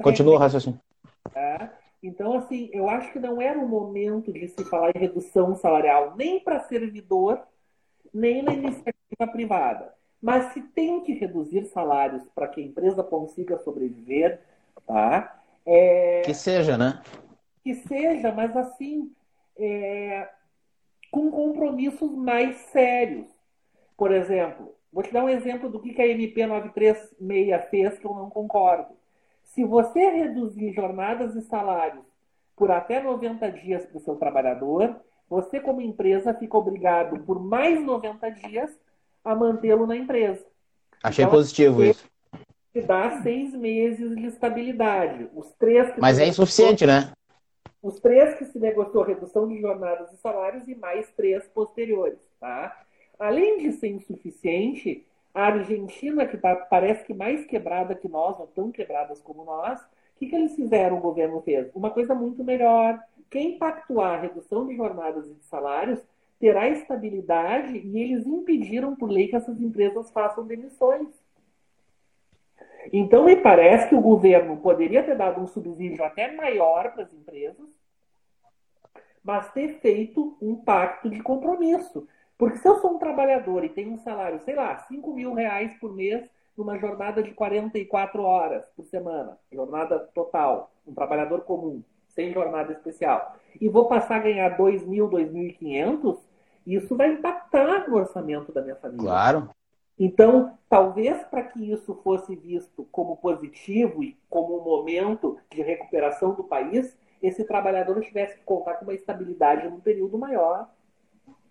Continua 0.01 0.35
o 0.35 0.37
raciocínio. 0.37 0.79
É. 1.35 1.76
Então, 2.01 2.37
assim, 2.37 2.69
eu 2.71 2.89
acho 2.89 3.11
que 3.11 3.19
não 3.19 3.41
era 3.41 3.57
o 3.57 3.67
momento 3.67 4.31
de 4.31 4.47
se 4.47 4.63
falar 4.65 4.95
em 4.95 4.99
redução 4.99 5.55
salarial, 5.55 6.15
nem 6.15 6.39
para 6.39 6.59
servidor, 6.59 7.41
nem 8.13 8.41
na 8.41 8.53
iniciativa 8.53 9.27
privada. 9.31 9.93
Mas 10.21 10.53
se 10.53 10.61
tem 10.61 11.01
que 11.01 11.13
reduzir 11.13 11.65
salários 11.65 12.23
para 12.33 12.47
que 12.47 12.61
a 12.61 12.63
empresa 12.63 13.03
consiga 13.03 13.57
sobreviver, 13.59 14.39
tá? 14.85 15.41
É, 15.65 16.21
que 16.25 16.33
seja, 16.33 16.77
né? 16.77 17.01
Que 17.63 17.75
seja, 17.75 18.31
mas 18.31 18.55
assim, 18.55 19.11
é, 19.57 20.29
com 21.11 21.29
compromissos 21.29 22.11
mais 22.15 22.55
sérios. 22.71 23.27
Por 23.95 24.11
exemplo, 24.11 24.75
vou 24.91 25.03
te 25.03 25.11
dar 25.11 25.23
um 25.23 25.29
exemplo 25.29 25.69
do 25.69 25.79
que 25.79 26.01
a 26.01 26.07
MP 26.07 26.45
936 26.45 27.69
fez 27.69 27.99
que 27.99 28.05
eu 28.05 28.13
não 28.13 28.29
concordo. 28.29 28.96
Se 29.57 29.65
você 29.65 30.07
reduzir 30.11 30.71
jornadas 30.71 31.35
e 31.35 31.41
salários 31.41 32.05
por 32.55 32.69
até 32.69 33.01
90 33.01 33.51
dias 33.53 33.83
para 33.87 33.97
o 33.97 33.99
seu 33.99 34.15
trabalhador, 34.15 34.95
você, 35.27 35.59
como 35.59 35.81
empresa, 35.81 36.31
fica 36.31 36.55
obrigado 36.55 37.19
por 37.21 37.43
mais 37.43 37.83
90 37.83 38.29
dias 38.33 38.69
a 39.25 39.33
mantê-lo 39.33 39.87
na 39.87 39.95
empresa. 39.95 40.45
Achei 41.01 41.25
então, 41.25 41.35
positivo 41.35 41.83
isso 41.83 42.05
te 42.71 42.81
dá 42.81 43.19
seis 43.23 43.55
meses 43.55 44.15
de 44.15 44.27
estabilidade. 44.27 45.27
Os 45.33 45.51
três 45.53 45.91
Mas 45.97 46.19
é 46.19 46.27
insuficiente, 46.27 46.85
né? 46.85 47.11
Os 47.81 47.99
três 47.99 48.35
que 48.35 48.45
se 48.45 48.59
negociou 48.59 49.03
redução 49.03 49.47
de 49.47 49.59
jornadas 49.59 50.13
e 50.13 50.17
salários 50.17 50.67
e 50.67 50.75
mais 50.75 51.09
três 51.13 51.47
posteriores, 51.47 52.19
tá? 52.39 52.79
Além 53.17 53.57
de 53.57 53.71
ser 53.71 53.87
insuficiente, 53.87 55.06
a 55.37 55.45
Argentina, 55.45 56.25
que 56.25 56.35
tá, 56.35 56.55
parece 56.55 57.05
que 57.05 57.13
mais 57.13 57.45
quebrada 57.45 57.93
que 57.93 58.07
nós, 58.07 58.39
ou 58.39 58.47
tão 58.47 58.71
quebradas 58.71 59.21
como 59.21 59.45
nós, 59.45 59.79
o 59.79 59.85
que, 60.17 60.25
que 60.25 60.35
eles 60.35 60.55
fizeram, 60.55 60.97
o 60.97 61.01
governo 61.01 61.39
fez? 61.41 61.69
Uma 61.75 61.91
coisa 61.91 62.15
muito 62.15 62.43
melhor. 62.43 62.99
Quem 63.29 63.59
pactuar 63.59 64.17
a 64.17 64.21
redução 64.21 64.65
de 64.65 64.75
jornadas 64.75 65.27
e 65.27 65.35
de 65.35 65.43
salários 65.43 65.99
terá 66.39 66.67
estabilidade 66.67 67.77
e 67.77 67.99
eles 67.99 68.25
impediram 68.25 68.95
por 68.95 69.11
lei 69.11 69.27
que 69.27 69.35
essas 69.35 69.61
empresas 69.61 70.09
façam 70.09 70.43
demissões. 70.43 71.07
Então, 72.91 73.25
me 73.25 73.35
parece 73.35 73.89
que 73.89 73.95
o 73.95 74.01
governo 74.01 74.57
poderia 74.57 75.03
ter 75.03 75.15
dado 75.15 75.39
um 75.39 75.45
subsídio 75.45 76.03
até 76.03 76.31
maior 76.31 76.93
para 76.93 77.03
as 77.03 77.13
empresas, 77.13 77.67
mas 79.23 79.51
ter 79.51 79.79
feito 79.81 80.35
um 80.41 80.55
pacto 80.55 81.11
de 81.11 81.21
compromisso. 81.21 82.07
Porque 82.37 82.57
se 82.57 82.67
eu 82.67 82.79
sou 82.79 82.95
um 82.95 82.99
trabalhador 82.99 83.63
e 83.63 83.69
tenho 83.69 83.93
um 83.93 83.97
salário, 83.97 84.39
sei 84.41 84.55
lá, 84.55 84.77
5 84.77 85.13
mil 85.13 85.33
reais 85.33 85.73
por 85.79 85.93
mês 85.93 86.29
numa 86.55 86.77
jornada 86.77 87.21
de 87.23 87.31
44 87.31 88.21
horas 88.21 88.65
por 88.75 88.85
semana, 88.85 89.37
jornada 89.51 89.99
total, 90.13 90.71
um 90.85 90.93
trabalhador 90.93 91.41
comum, 91.41 91.83
sem 92.07 92.33
jornada 92.33 92.73
especial, 92.73 93.35
e 93.59 93.69
vou 93.69 93.87
passar 93.87 94.17
a 94.17 94.23
ganhar 94.23 94.49
2 94.49 94.85
mil, 94.85 95.09
2.500, 95.09 96.17
isso 96.65 96.95
vai 96.95 97.13
impactar 97.13 97.87
no 97.87 97.95
orçamento 97.95 98.51
da 98.51 98.61
minha 98.61 98.75
família. 98.75 99.03
Claro. 99.03 99.49
Então, 99.99 100.57
talvez 100.69 101.23
para 101.25 101.43
que 101.43 101.71
isso 101.71 101.95
fosse 102.03 102.35
visto 102.35 102.87
como 102.91 103.17
positivo 103.17 104.03
e 104.03 104.17
como 104.29 104.59
um 104.59 104.63
momento 104.63 105.39
de 105.49 105.61
recuperação 105.61 106.33
do 106.33 106.43
país, 106.43 106.95
esse 107.21 107.43
trabalhador 107.45 107.99
tivesse 108.01 108.37
que 108.37 108.43
contar 108.43 108.75
com 108.75 108.85
uma 108.85 108.93
estabilidade 108.93 109.67
num 109.67 109.79
período 109.79 110.17
maior. 110.17 110.69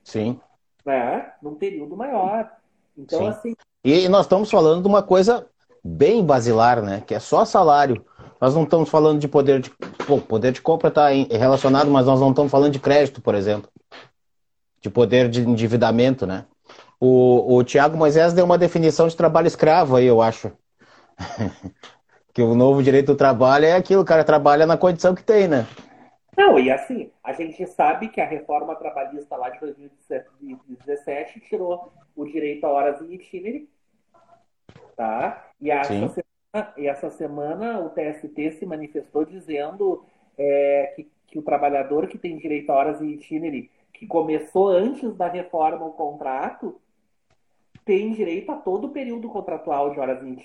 Sim. 0.05 0.41
Né? 0.87 1.33
Num 1.43 1.57
período 1.57 1.97
maior. 1.97 2.51
Então, 2.97 3.19
Sim. 3.19 3.29
assim. 3.29 3.57
E 3.85 4.09
nós 4.09 4.23
estamos 4.23 4.51
falando 4.51 4.83
de 4.83 4.89
uma 4.89 5.03
coisa 5.03 5.47
bem 5.85 6.25
basilar, 6.25 6.83
né? 6.83 7.03
Que 7.07 7.15
é 7.15 7.21
só 7.21 7.45
salário. 7.45 8.05
Nós 8.41 8.55
não 8.55 8.65
estamos 8.65 8.89
falando 8.89 9.19
de 9.19 9.29
poder 9.29 9.61
de. 9.61 9.73
Bom, 10.07 10.21
poder 10.21 10.53
de 10.53 10.63
compra 10.63 10.89
está 10.89 11.09
relacionado, 11.09 11.91
mas 11.91 12.07
nós 12.07 12.21
não 12.21 12.31
estamos 12.31 12.51
falando 12.51 12.73
de 12.73 12.79
crédito, 12.79 13.21
por 13.21 13.35
exemplo. 13.35 13.69
De 14.81 14.89
poder 14.89 15.29
de 15.29 15.41
endividamento, 15.41 16.27
né? 16.27 16.45
O, 17.01 17.57
o 17.57 17.65
Tiago 17.65 17.97
Moisés 17.97 18.33
deu 18.33 18.45
uma 18.45 18.57
definição 18.57 19.09
de 19.09 19.17
trabalho 19.17 19.47
escravo 19.47 19.97
aí, 19.97 20.07
eu 20.07 20.23
acho. 20.23 20.53
que 22.33 22.43
o 22.43 22.55
novo 22.55 22.83
direito 22.83 23.07
do 23.07 23.17
trabalho 23.17 23.65
é 23.65 23.75
aquilo, 23.75 24.03
o 24.03 24.05
cara 24.05 24.23
trabalha 24.23 24.67
na 24.67 24.77
condição 24.77 25.15
que 25.15 25.23
tem, 25.23 25.49
né? 25.49 25.67
Não, 26.37 26.59
e 26.59 26.71
assim, 26.71 27.11
a 27.25 27.33
gente 27.33 27.67
sabe 27.67 28.09
que 28.09 28.21
a 28.21 28.27
reforma 28.27 28.77
trabalhista 28.77 29.37
lá 29.37 29.49
de 29.49 29.59
2017 29.59 31.41
tirou 31.41 31.91
o 32.15 32.25
direito 32.27 32.65
a 32.67 32.71
horas 32.71 33.01
em 33.01 33.15
itinerary, 33.15 33.69
tá? 34.95 35.47
E 35.59 35.71
essa, 35.71 36.09
semana, 36.09 36.75
e 36.77 36.87
essa 36.87 37.11
semana 37.11 37.81
o 37.81 37.89
TST 37.89 38.59
se 38.59 38.67
manifestou 38.67 39.25
dizendo 39.25 40.05
é, 40.37 40.93
que, 40.95 41.11
que 41.27 41.39
o 41.39 41.43
trabalhador 41.43 42.07
que 42.07 42.19
tem 42.19 42.37
direito 42.37 42.71
a 42.71 42.75
horas 42.75 43.01
em 43.01 43.13
itinerary, 43.13 43.71
que 43.95 44.07
começou 44.07 44.69
antes 44.69 45.17
da 45.17 45.29
reforma 45.29 45.87
o 45.87 45.93
contrato, 45.93 46.79
tem 47.83 48.13
direito 48.13 48.53
a 48.53 48.57
todo 48.57 48.89
o 48.89 48.91
período 48.91 49.29
contratual 49.31 49.91
de 49.91 50.01
horas 50.01 50.23
em 50.23 50.37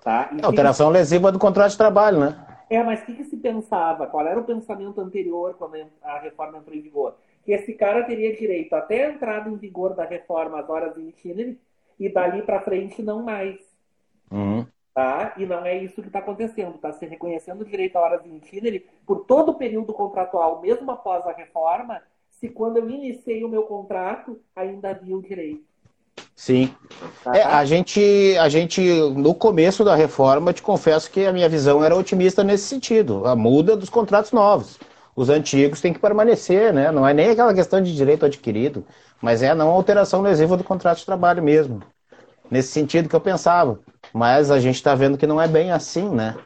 Tá? 0.00 0.30
E 0.32 0.42
alteração 0.42 0.86
que... 0.86 0.94
lesiva 0.94 1.30
do 1.30 1.38
contrato 1.38 1.72
de 1.72 1.76
trabalho, 1.76 2.20
né? 2.20 2.46
É, 2.70 2.82
mas 2.82 3.02
o 3.02 3.06
que, 3.06 3.16
que, 3.16 3.24
se 3.24 3.36
pensava? 3.36 4.06
Qual 4.06 4.26
era 4.26 4.40
o 4.40 4.44
pensamento 4.44 5.00
anterior 5.00 5.54
quando 5.58 5.76
a 6.00 6.18
reforma 6.20 6.58
entrou 6.58 6.74
em 6.74 6.80
vigor? 6.80 7.16
que 7.44 7.52
esse 7.52 7.72
cara 7.72 8.04
teria 8.04 8.36
direito 8.36 8.74
até 8.74 9.06
a 9.06 9.10
entrada 9.10 9.48
em 9.48 9.56
vigor 9.56 9.94
da 9.94 10.04
reforma 10.04 10.60
às 10.60 10.68
horas 10.68 10.96
em 10.96 11.08
itinerário 11.08 11.58
e 11.98 12.08
dali 12.08 12.42
para 12.42 12.60
frente 12.60 13.02
não 13.02 13.22
mais. 13.22 13.58
Uhum. 14.30 14.66
Tá? 14.94 15.34
E 15.36 15.46
não 15.46 15.64
é 15.64 15.76
isso 15.78 16.00
que 16.02 16.08
está 16.08 16.18
acontecendo. 16.18 16.74
Está 16.74 16.92
se 16.92 17.06
reconhecendo 17.06 17.62
o 17.62 17.64
direito 17.64 17.96
a 17.96 18.00
horas 18.00 18.26
em 18.26 18.36
itinerário 18.36 18.82
por 19.06 19.24
todo 19.24 19.50
o 19.50 19.54
período 19.54 19.92
contratual, 19.92 20.60
mesmo 20.60 20.90
após 20.90 21.26
a 21.26 21.32
reforma, 21.32 22.02
se 22.30 22.48
quando 22.48 22.78
eu 22.78 22.88
iniciei 22.88 23.44
o 23.44 23.48
meu 23.48 23.64
contrato 23.64 24.40
ainda 24.54 24.90
havia 24.90 25.16
o 25.16 25.22
direito. 25.22 25.69
Sim. 26.40 26.74
Tá? 27.22 27.36
É, 27.36 27.42
a 27.42 27.66
gente, 27.66 28.00
a 28.38 28.48
gente, 28.48 28.80
no 29.14 29.34
começo 29.34 29.84
da 29.84 29.94
reforma, 29.94 30.54
te 30.54 30.62
confesso 30.62 31.10
que 31.10 31.26
a 31.26 31.32
minha 31.34 31.46
visão 31.50 31.84
era 31.84 31.94
otimista 31.94 32.42
nesse 32.42 32.64
sentido. 32.64 33.26
A 33.26 33.36
muda 33.36 33.76
dos 33.76 33.90
contratos 33.90 34.32
novos. 34.32 34.78
Os 35.14 35.28
antigos 35.28 35.82
têm 35.82 35.92
que 35.92 35.98
permanecer, 35.98 36.72
né? 36.72 36.90
Não 36.90 37.06
é 37.06 37.12
nem 37.12 37.28
aquela 37.28 37.52
questão 37.52 37.82
de 37.82 37.94
direito 37.94 38.24
adquirido, 38.24 38.86
mas 39.20 39.42
é 39.42 39.50
a 39.50 39.54
não 39.54 39.68
alteração 39.68 40.22
lesiva 40.22 40.56
do 40.56 40.64
contrato 40.64 41.00
de 41.00 41.04
trabalho 41.04 41.42
mesmo. 41.42 41.82
Nesse 42.50 42.72
sentido 42.72 43.06
que 43.06 43.14
eu 43.14 43.20
pensava. 43.20 43.78
Mas 44.10 44.50
a 44.50 44.58
gente 44.58 44.76
está 44.76 44.94
vendo 44.94 45.18
que 45.18 45.26
não 45.26 45.42
é 45.42 45.46
bem 45.46 45.72
assim, 45.72 46.08
né? 46.08 46.36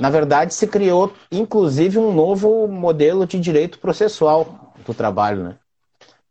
Na 0.00 0.10
verdade, 0.10 0.52
se 0.52 0.66
criou, 0.66 1.12
inclusive, 1.30 1.96
um 1.96 2.12
novo 2.12 2.66
modelo 2.66 3.24
de 3.24 3.38
direito 3.38 3.78
processual 3.78 4.74
do 4.84 4.92
trabalho, 4.92 5.44
né? 5.44 5.56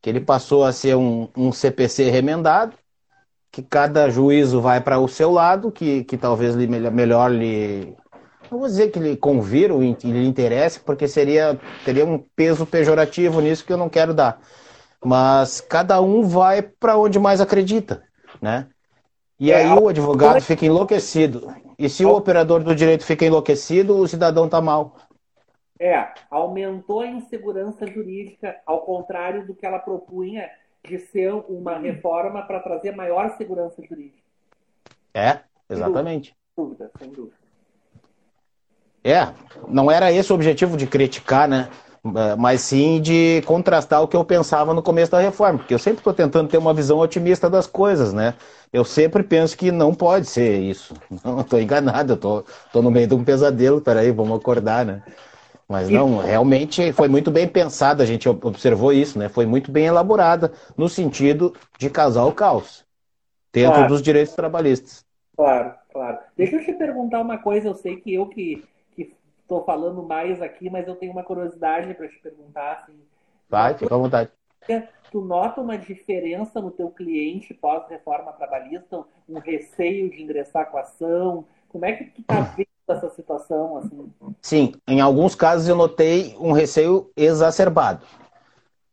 Que 0.05 0.11
ele 0.11 0.19
passou 0.19 0.63
a 0.63 0.71
ser 0.71 0.95
um, 0.95 1.27
um 1.35 1.51
CPC 1.51 2.11
remendado, 2.11 2.75
que 3.51 3.63
cada 3.63 4.07
juízo 4.07 4.61
vai 4.61 4.79
para 4.79 4.99
o 4.99 5.07
seu 5.07 5.31
lado, 5.31 5.71
que, 5.71 6.03
que 6.03 6.15
talvez 6.15 6.53
lhe, 6.53 6.67
melhor 6.67 7.31
lhe. 7.31 7.97
Não 8.51 8.59
vou 8.59 8.67
dizer 8.67 8.91
que 8.91 8.99
lhe 8.99 9.17
convira 9.17 9.73
ou 9.73 9.81
lhe 9.81 10.27
interesse, 10.27 10.79
porque 10.79 11.07
seria, 11.07 11.59
teria 11.83 12.05
um 12.05 12.23
peso 12.35 12.67
pejorativo 12.67 13.41
nisso 13.41 13.65
que 13.65 13.73
eu 13.73 13.77
não 13.77 13.89
quero 13.89 14.13
dar. 14.13 14.39
Mas 15.03 15.59
cada 15.59 15.99
um 15.99 16.21
vai 16.21 16.61
para 16.61 16.99
onde 16.99 17.17
mais 17.17 17.41
acredita, 17.41 18.03
né? 18.39 18.67
E 19.39 19.51
é, 19.51 19.55
aí 19.55 19.73
o 19.73 19.87
advogado 19.87 20.39
fica 20.39 20.67
enlouquecido. 20.67 21.51
E 21.79 21.89
se 21.89 22.05
o 22.05 22.15
operador 22.15 22.63
do 22.63 22.75
direito 22.75 23.03
fica 23.03 23.25
enlouquecido, 23.25 23.97
o 23.97 24.07
cidadão 24.07 24.45
está 24.45 24.61
mal. 24.61 24.97
É, 25.79 26.13
aumentou 26.29 27.01
a 27.01 27.07
insegurança 27.07 27.85
jurídica, 27.85 28.55
ao 28.65 28.81
contrário 28.81 29.45
do 29.45 29.53
que 29.53 29.65
ela 29.65 29.79
propunha 29.79 30.49
de 30.87 30.99
ser 30.99 31.33
uma 31.49 31.77
reforma 31.77 32.41
para 32.43 32.59
trazer 32.59 32.95
maior 32.95 33.35
segurança 33.37 33.81
jurídica. 33.83 34.23
É, 35.13 35.39
exatamente. 35.69 36.35
Sem 36.55 36.65
dúvida, 36.65 36.91
sem 36.97 37.09
dúvida. 37.09 37.35
É, 39.03 39.27
não 39.67 39.91
era 39.91 40.11
esse 40.11 40.31
o 40.31 40.35
objetivo 40.35 40.77
de 40.77 40.87
criticar, 40.87 41.47
né? 41.47 41.69
É, 42.15 42.35
mas 42.35 42.61
sim 42.61 43.01
de 43.01 43.41
contrastar 43.45 44.01
o 44.01 44.07
que 44.07 44.15
eu 44.15 44.23
pensava 44.23 44.73
no 44.73 44.83
começo 44.83 45.11
da 45.11 45.19
reforma, 45.19 45.59
porque 45.59 45.73
eu 45.73 45.79
sempre 45.79 45.99
estou 45.99 46.13
tentando 46.13 46.47
ter 46.47 46.57
uma 46.57 46.73
visão 46.73 46.99
otimista 46.99 47.49
das 47.49 47.65
coisas, 47.65 48.13
né? 48.13 48.35
Eu 48.71 48.85
sempre 48.85 49.23
penso 49.23 49.57
que 49.57 49.71
não 49.71 49.93
pode 49.93 50.27
ser 50.27 50.59
isso. 50.59 50.93
Não, 51.23 51.41
estou 51.41 51.59
enganado, 51.59 52.13
eu 52.13 52.17
tô, 52.17 52.43
tô 52.71 52.81
no 52.81 52.91
meio 52.91 53.07
de 53.07 53.15
um 53.15 53.23
pesadelo, 53.23 53.81
peraí, 53.81 54.11
vamos 54.11 54.37
acordar, 54.37 54.85
né? 54.85 55.01
Mas 55.67 55.89
não, 55.89 56.19
realmente 56.19 56.93
foi 56.93 57.07
muito 57.07 57.31
bem 57.31 57.47
pensada, 57.47 58.03
a 58.03 58.05
gente 58.05 58.29
observou 58.29 58.93
isso, 58.93 59.17
né? 59.17 59.29
Foi 59.29 59.47
muito 59.47 59.71
bem 59.71 59.85
elaborada 59.85 60.53
no 60.77 60.87
sentido 60.87 61.55
de 61.79 61.89
casar 61.89 62.25
o 62.25 62.33
caos 62.33 62.85
dentro 63.51 63.73
claro. 63.73 63.87
dos 63.87 64.01
direitos 64.01 64.35
trabalhistas. 64.35 65.03
Claro, 65.35 65.73
claro. 65.91 66.19
Deixa 66.37 66.57
eu 66.57 66.63
te 66.63 66.73
perguntar 66.73 67.21
uma 67.21 67.39
coisa, 67.39 67.69
eu 67.69 67.75
sei 67.75 67.95
que 67.95 68.13
eu 68.13 68.27
que 68.27 68.63
estou 69.45 69.63
falando 69.63 70.03
mais 70.03 70.41
aqui, 70.41 70.69
mas 70.69 70.87
eu 70.87 70.95
tenho 70.95 71.11
uma 71.11 71.23
curiosidade 71.23 71.93
para 71.93 72.07
te 72.07 72.19
perguntar. 72.19 72.73
Assim, 72.73 72.93
Vai, 73.49 73.75
fica 73.75 73.93
à 73.93 73.97
vontade. 73.97 74.31
Tu 75.11 75.21
nota 75.21 75.61
uma 75.61 75.77
diferença 75.77 76.59
no 76.59 76.71
teu 76.71 76.89
cliente 76.89 77.53
pós-reforma 77.53 78.33
trabalhista, 78.33 79.05
um 79.29 79.39
receio 79.39 80.09
de 80.09 80.21
ingressar 80.21 80.69
com 80.69 80.77
a 80.77 80.81
ação? 80.81 81.45
Como 81.69 81.85
é 81.85 81.93
que 81.93 82.05
tu 82.05 82.21
está 82.21 82.41
vendo 82.57 82.67
essa 82.93 83.09
situação? 83.09 83.77
Assim? 83.77 84.13
Sim, 84.41 84.73
em 84.87 85.01
alguns 85.01 85.35
casos 85.35 85.67
eu 85.67 85.75
notei 85.75 86.35
um 86.39 86.51
receio 86.51 87.11
exacerbado. 87.15 88.05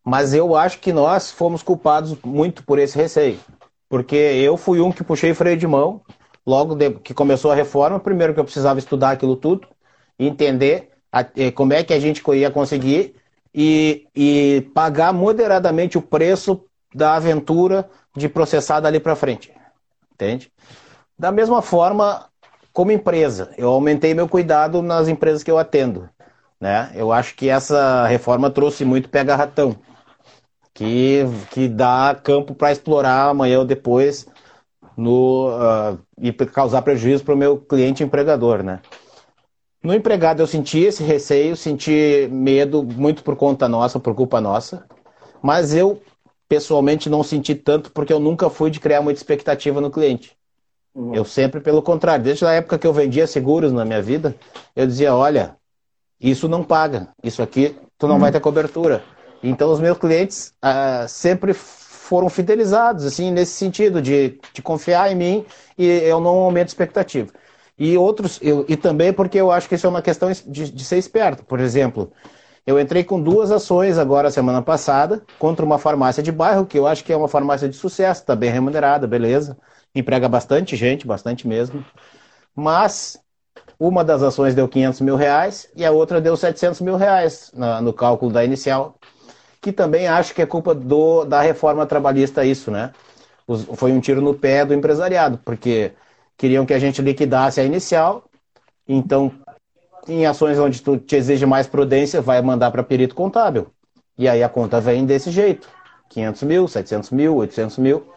Mas 0.04 0.34
eu 0.34 0.56
acho 0.56 0.80
que 0.80 0.92
nós 0.92 1.30
fomos 1.30 1.62
culpados 1.62 2.16
muito 2.24 2.64
por 2.64 2.78
esse 2.78 2.96
receio. 2.96 3.38
Porque 3.88 4.16
eu 4.16 4.56
fui 4.56 4.80
um 4.80 4.90
que 4.90 5.04
puxei 5.04 5.34
freio 5.34 5.56
de 5.56 5.66
mão, 5.66 6.00
logo 6.46 6.76
que 7.00 7.14
começou 7.14 7.52
a 7.52 7.54
reforma, 7.54 8.00
primeiro 8.00 8.34
que 8.34 8.40
eu 8.40 8.44
precisava 8.44 8.78
estudar 8.78 9.12
aquilo 9.12 9.36
tudo, 9.36 9.68
entender 10.18 10.90
eh, 11.36 11.50
como 11.50 11.72
é 11.72 11.84
que 11.84 11.92
a 11.92 12.00
gente 12.00 12.22
ia 12.32 12.50
conseguir 12.50 13.14
e, 13.54 14.08
e 14.14 14.70
pagar 14.74 15.12
moderadamente 15.12 15.98
o 15.98 16.02
preço 16.02 16.64
da 16.94 17.14
aventura 17.14 17.88
de 18.16 18.28
processar 18.28 18.80
dali 18.80 18.98
para 18.98 19.14
frente. 19.16 19.52
Entende? 20.12 20.50
Da 21.18 21.30
mesma 21.30 21.62
forma, 21.62 22.28
como 22.72 22.90
empresa, 22.90 23.50
eu 23.58 23.68
aumentei 23.68 24.14
meu 24.14 24.28
cuidado 24.28 24.82
nas 24.82 25.08
empresas 25.08 25.42
que 25.42 25.50
eu 25.50 25.58
atendo. 25.58 26.08
Né? 26.60 26.90
Eu 26.94 27.12
acho 27.12 27.34
que 27.34 27.48
essa 27.48 28.06
reforma 28.06 28.50
trouxe 28.50 28.84
muito 28.84 29.08
pega-ratão, 29.08 29.76
que, 30.72 31.24
que 31.50 31.68
dá 31.68 32.16
campo 32.22 32.54
para 32.54 32.72
explorar 32.72 33.28
amanhã 33.28 33.58
ou 33.58 33.64
depois 33.64 34.26
no, 34.96 35.48
uh, 35.48 35.98
e 36.16 36.32
causar 36.32 36.82
prejuízo 36.82 37.24
para 37.24 37.34
o 37.34 37.36
meu 37.36 37.58
cliente 37.58 38.04
empregador. 38.04 38.62
Né? 38.62 38.80
No 39.82 39.92
empregado 39.92 40.40
eu 40.40 40.46
senti 40.46 40.78
esse 40.80 41.02
receio, 41.02 41.56
senti 41.56 42.28
medo 42.30 42.82
muito 42.82 43.24
por 43.24 43.36
conta 43.36 43.68
nossa, 43.68 43.98
por 43.98 44.14
culpa 44.14 44.40
nossa. 44.40 44.86
Mas 45.42 45.74
eu 45.74 46.00
pessoalmente 46.48 47.10
não 47.10 47.22
senti 47.22 47.54
tanto 47.54 47.90
porque 47.90 48.12
eu 48.12 48.20
nunca 48.20 48.48
fui 48.48 48.70
de 48.70 48.78
criar 48.78 49.02
muita 49.02 49.18
expectativa 49.18 49.80
no 49.80 49.90
cliente. 49.90 50.36
Uhum. 50.94 51.14
Eu 51.14 51.24
sempre, 51.24 51.60
pelo 51.60 51.82
contrário, 51.82 52.24
desde 52.24 52.44
a 52.44 52.52
época 52.52 52.78
que 52.78 52.86
eu 52.86 52.92
vendia 52.92 53.26
seguros 53.26 53.72
na 53.72 53.84
minha 53.84 54.02
vida, 54.02 54.34
eu 54.76 54.86
dizia: 54.86 55.14
olha, 55.14 55.56
isso 56.20 56.48
não 56.48 56.62
paga, 56.62 57.08
isso 57.22 57.42
aqui 57.42 57.76
tu 57.98 58.06
não 58.06 58.16
uhum. 58.16 58.20
vai 58.20 58.32
ter 58.32 58.40
cobertura. 58.40 59.02
Então 59.42 59.70
os 59.72 59.80
meus 59.80 59.98
clientes 59.98 60.54
uh, 60.64 61.08
sempre 61.08 61.54
foram 61.54 62.28
fidelizados, 62.28 63.04
assim, 63.04 63.30
nesse 63.30 63.52
sentido 63.52 64.02
de, 64.02 64.38
de 64.52 64.60
confiar 64.60 65.10
em 65.10 65.14
mim 65.14 65.46
e 65.78 65.86
eu 65.86 66.20
não 66.20 66.30
aumento 66.30 66.68
expectativa. 66.68 67.32
E 67.78 67.96
outros, 67.96 68.38
eu, 68.42 68.64
e 68.68 68.76
também 68.76 69.12
porque 69.12 69.38
eu 69.38 69.50
acho 69.50 69.68
que 69.68 69.74
isso 69.74 69.86
é 69.86 69.90
uma 69.90 70.02
questão 70.02 70.30
de, 70.30 70.70
de 70.70 70.84
ser 70.84 70.98
esperto. 70.98 71.44
Por 71.44 71.58
exemplo, 71.58 72.12
eu 72.66 72.78
entrei 72.78 73.02
com 73.02 73.20
duas 73.20 73.50
ações 73.50 73.98
agora 73.98 74.30
semana 74.30 74.62
passada 74.62 75.22
contra 75.38 75.64
uma 75.64 75.78
farmácia 75.78 76.22
de 76.22 76.30
bairro, 76.30 76.66
que 76.66 76.78
eu 76.78 76.86
acho 76.86 77.02
que 77.02 77.12
é 77.12 77.16
uma 77.16 77.28
farmácia 77.28 77.68
de 77.68 77.76
sucesso, 77.76 78.20
está 78.20 78.36
bem 78.36 78.50
remunerada, 78.50 79.06
beleza. 79.06 79.56
Emprega 79.94 80.28
bastante 80.28 80.76
gente, 80.76 81.06
bastante 81.06 81.46
mesmo. 81.46 81.84
Mas 82.54 83.20
uma 83.78 84.04
das 84.04 84.22
ações 84.22 84.54
deu 84.54 84.68
500 84.68 85.00
mil 85.00 85.16
reais 85.16 85.68
e 85.76 85.84
a 85.84 85.90
outra 85.90 86.20
deu 86.20 86.36
700 86.36 86.80
mil 86.80 86.96
reais 86.96 87.50
na, 87.54 87.80
no 87.80 87.92
cálculo 87.92 88.32
da 88.32 88.44
inicial, 88.44 88.96
que 89.60 89.72
também 89.72 90.06
acho 90.06 90.34
que 90.34 90.42
é 90.42 90.46
culpa 90.46 90.74
do, 90.74 91.24
da 91.24 91.40
reforma 91.40 91.86
trabalhista 91.86 92.44
isso, 92.44 92.70
né? 92.70 92.92
foi 93.74 93.92
um 93.92 94.00
tiro 94.00 94.20
no 94.20 94.34
pé 94.34 94.64
do 94.64 94.72
empresariado, 94.72 95.38
porque 95.44 95.92
queriam 96.36 96.64
que 96.64 96.72
a 96.72 96.78
gente 96.78 97.02
liquidasse 97.02 97.60
a 97.60 97.64
inicial. 97.64 98.24
Então, 98.88 99.32
em 100.08 100.26
ações 100.26 100.58
onde 100.58 100.80
tu 100.82 100.96
te 100.96 101.16
exige 101.16 101.46
mais 101.46 101.66
prudência, 101.66 102.20
vai 102.20 102.40
mandar 102.42 102.70
para 102.70 102.82
perito 102.82 103.14
contábil. 103.14 103.68
E 104.16 104.28
aí 104.28 104.42
a 104.42 104.48
conta 104.48 104.80
vem 104.80 105.04
desse 105.04 105.30
jeito: 105.30 105.68
500 106.08 106.42
mil, 106.42 106.68
700 106.68 107.10
mil, 107.10 107.36
800 107.36 107.78
mil. 107.78 108.11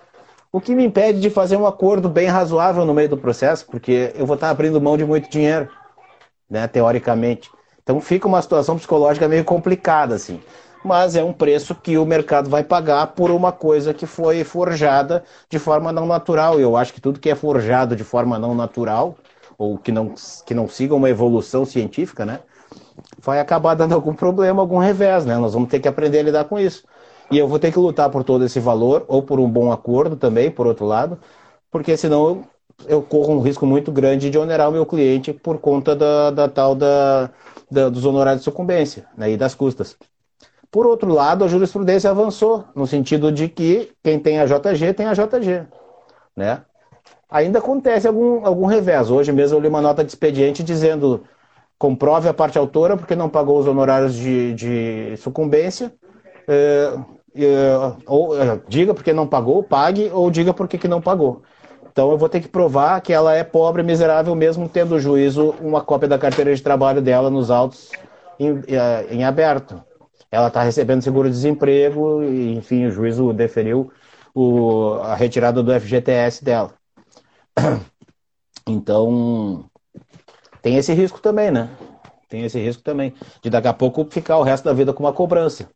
O 0.52 0.62
que 0.62 0.74
me 0.74 0.86
impede 0.86 1.20
de 1.20 1.30
fazer 1.30 1.58
um 1.58 1.68
acordo 1.68 2.08
bem 2.08 2.28
razoável 2.28 2.86
no 2.86 2.94
meio 2.94 3.10
do 3.10 3.18
processo, 3.18 3.66
porque 3.66 4.14
eu 4.16 4.26
vou 4.26 4.36
estar 4.36 4.50
abrindo 4.50 4.80
mão 4.80 4.98
de 4.98 5.06
muito 5.06 5.30
dinheiro, 5.30 5.70
né, 6.50 6.68
teoricamente. 6.68 7.50
Então 7.84 8.00
fica 8.00 8.28
uma 8.28 8.42
situação 8.42 8.78
psicológica 8.78 9.28
meio 9.28 9.44
complicada, 9.44 10.16
assim 10.16 10.42
mas 10.86 11.16
é 11.16 11.24
um 11.24 11.34
preço 11.34 11.74
que 11.74 11.98
o 11.98 12.06
mercado 12.06 12.48
vai 12.48 12.64
pagar 12.64 13.08
por 13.08 13.32
uma 13.32 13.52
coisa 13.52 13.92
que 13.92 14.06
foi 14.06 14.44
forjada 14.44 15.24
de 15.50 15.58
forma 15.58 15.92
não 15.92 16.06
natural. 16.06 16.60
E 16.60 16.62
eu 16.62 16.78
acho 16.78 16.94
que 16.94 17.02
tudo 17.02 17.20
que 17.20 17.28
é 17.28 17.34
forjado 17.34 17.96
de 17.96 18.04
forma 18.04 18.38
não 18.38 18.54
natural, 18.54 19.18
ou 19.58 19.80
que 19.80 19.92
não, 19.92 20.14
que 20.46 20.54
não 20.54 20.68
siga 20.68 20.94
uma 20.94 21.10
evolução 21.10 21.66
científica, 21.66 22.24
né, 22.24 22.40
vai 23.18 23.40
acabar 23.40 23.74
dando 23.74 23.96
algum 23.96 24.14
problema, 24.14 24.62
algum 24.62 24.78
revés, 24.78 25.26
né? 25.26 25.36
Nós 25.38 25.56
vamos 25.56 25.70
ter 25.70 25.80
que 25.80 25.88
aprender 25.88 26.20
a 26.20 26.24
lidar 26.24 26.46
com 26.46 26.60
isso. 26.60 26.84
E 27.32 27.38
eu 27.38 27.48
vou 27.48 27.60
ter 27.60 27.72
que 27.72 27.80
lutar 27.80 28.10
por 28.10 28.24
todo 28.24 28.46
esse 28.46 28.60
valor, 28.60 29.06
ou 29.08 29.24
por 29.24 29.40
um 29.40 29.50
bom 29.50 29.72
acordo 29.72 30.16
também, 30.16 30.52
por 30.52 30.68
outro 30.68 30.86
lado, 30.86 31.18
porque 31.72 31.98
senão 31.98 32.44
eu 32.88 33.02
corro 33.02 33.34
um 33.34 33.42
risco 33.42 33.66
muito 33.66 33.92
grande 33.92 34.30
de 34.30 34.38
onerar 34.38 34.70
o 34.70 34.72
meu 34.72 34.86
cliente 34.86 35.34
por 35.34 35.58
conta 35.60 35.96
da, 35.96 36.30
da 36.30 36.48
tal 36.48 36.76
da, 36.76 37.30
da, 37.72 37.90
dos 37.90 38.06
honorários 38.06 38.42
de 38.42 38.46
sucumbência 38.46 39.06
né, 39.18 39.32
e 39.32 39.38
das 39.38 39.56
custas. 39.56 39.98
Por 40.70 40.86
outro 40.86 41.12
lado, 41.14 41.46
a 41.46 41.48
jurisprudência 41.48 42.10
avançou, 42.10 42.66
no 42.76 42.86
sentido 42.86 43.32
de 43.32 43.48
que 43.48 43.92
quem 44.04 44.20
tem 44.20 44.40
a 44.40 44.46
JG 44.46 44.94
tem 44.94 45.06
a 45.06 45.14
JG. 45.14 45.66
Né? 46.36 46.62
Ainda 47.30 47.60
acontece 47.60 48.08
algum, 48.08 48.46
algum 48.46 48.66
revés. 48.66 49.10
Hoje 49.10 49.32
mesmo 49.32 49.58
eu 49.58 49.62
li 49.62 49.68
uma 49.68 49.82
nota 49.82 50.04
de 50.04 50.12
expediente 50.12 50.64
dizendo 50.64 51.24
comprove 51.78 52.28
a 52.28 52.34
parte 52.34 52.58
autora 52.58 52.98
porque 52.98 53.16
não 53.16 53.30
pagou 53.30 53.58
os 53.58 53.68
honorários 53.68 54.14
de, 54.16 54.54
de 54.54 55.18
sucumbência 55.18 55.94
é, 56.48 56.94
é, 57.36 57.78
ou 58.06 58.42
é, 58.42 58.60
diga 58.68 58.94
porque 58.94 59.14
não 59.14 59.28
pagou, 59.28 59.64
pague, 59.64 60.10
ou 60.14 60.30
diga 60.32 60.54
porque 60.54 60.78
que 60.78 60.88
não 60.88 61.02
pagou. 61.02 61.44
Então 61.92 62.12
eu 62.12 62.18
vou 62.18 62.28
ter 62.28 62.42
que 62.42 62.48
provar 62.48 63.00
que 63.02 63.14
ela 63.14 63.34
é 63.34 63.44
pobre, 63.44 63.82
miserável, 63.84 64.36
mesmo 64.36 64.68
tendo 64.68 64.96
o 64.96 65.00
juízo 65.00 65.56
uma 65.62 65.82
cópia 65.82 66.08
da 66.08 66.18
carteira 66.18 66.54
de 66.54 66.62
trabalho 66.62 67.02
dela 67.02 67.30
nos 67.30 67.50
autos 67.50 67.92
em, 68.40 68.62
é, 68.68 69.08
em 69.10 69.24
aberto. 69.24 69.82
Ela 70.32 70.48
está 70.48 70.62
recebendo 70.62 71.02
seguro-desemprego, 71.02 72.24
e 72.24 72.56
enfim, 72.56 72.86
o 72.86 72.92
juízo 72.92 73.32
deferiu 73.32 73.92
o, 74.34 74.96
a 75.02 75.16
retirada 75.16 75.64
do 75.64 75.72
FGTS 75.80 76.44
dela. 76.44 76.74
Então, 78.68 79.70
tem 80.60 80.76
esse 80.76 80.92
risco 80.92 81.22
também, 81.22 81.52
né? 81.52 81.70
Tem 82.28 82.44
esse 82.44 82.60
risco 82.60 82.82
também, 82.82 83.14
de 83.42 83.50
daqui 83.50 83.68
a 83.68 83.74
pouco 83.74 84.08
ficar 84.10 84.38
o 84.38 84.44
resto 84.44 84.66
da 84.66 84.74
vida 84.74 84.92
com 84.92 85.04
uma 85.04 85.14
cobrança. 85.14 85.70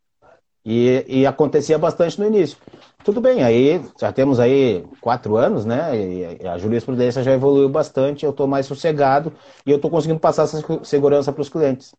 E, 0.64 1.04
e 1.08 1.26
acontecia 1.26 1.78
bastante 1.78 2.18
no 2.20 2.26
início. 2.26 2.58
Tudo 3.02 3.20
bem, 3.20 3.42
aí 3.42 3.80
já 3.98 4.12
temos 4.12 4.38
aí 4.38 4.84
quatro 5.00 5.36
anos, 5.36 5.64
né? 5.64 5.96
E 5.96 6.46
a 6.46 6.58
jurisprudência 6.58 7.22
já 7.22 7.32
evoluiu 7.32 7.68
bastante, 7.68 8.24
eu 8.24 8.30
estou 8.30 8.46
mais 8.46 8.66
sossegado 8.66 9.32
e 9.64 9.70
eu 9.70 9.76
estou 9.76 9.90
conseguindo 9.90 10.20
passar 10.20 10.42
essa 10.42 10.84
segurança 10.84 11.32
para 11.32 11.40
os 11.40 11.48
clientes. 11.48 11.94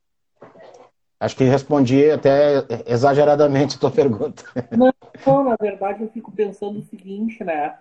Acho 1.19 1.35
que 1.35 1.43
respondi 1.43 2.09
até 2.09 2.65
exageradamente 2.87 3.77
a 3.77 3.79
tua 3.79 3.91
pergunta. 3.91 4.43
Não, 4.71 4.91
não, 5.25 5.43
na 5.43 5.55
verdade 5.59 6.03
eu 6.03 6.09
fico 6.09 6.31
pensando 6.31 6.79
o 6.79 6.83
seguinte, 6.83 7.43
né? 7.43 7.77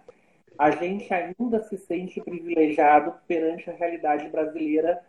A 0.58 0.70
gente 0.70 1.12
ainda 1.12 1.62
se 1.62 1.76
sente 1.78 2.20
privilegiado 2.20 3.14
perante 3.26 3.70
a 3.70 3.72
realidade 3.72 4.28
brasileira 4.28 5.02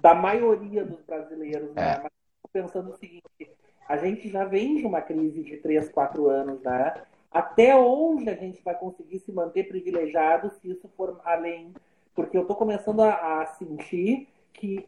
da 0.00 0.14
maioria 0.14 0.84
dos 0.84 1.00
brasileiros, 1.02 1.74
né? 1.74 1.82
É. 1.82 2.02
Mas 2.02 2.12
fico 2.36 2.50
pensando 2.52 2.90
o 2.90 2.96
seguinte, 2.96 3.50
a 3.90 3.96
gente 3.96 4.28
já 4.28 4.44
vem 4.44 4.76
de 4.76 4.86
uma 4.86 5.00
crise 5.00 5.42
de 5.42 5.56
3, 5.56 5.88
4 5.88 6.28
anos, 6.28 6.62
né? 6.62 6.94
Até 7.28 7.74
onde 7.74 8.30
a 8.30 8.36
gente 8.36 8.62
vai 8.62 8.78
conseguir 8.78 9.18
se 9.18 9.32
manter 9.32 9.66
privilegiado 9.66 10.48
se 10.48 10.70
isso 10.70 10.88
for 10.96 11.20
além? 11.24 11.74
Porque 12.14 12.36
eu 12.36 12.42
estou 12.42 12.56
começando 12.56 13.00
a, 13.00 13.42
a 13.42 13.46
sentir 13.46 14.28
que 14.52 14.86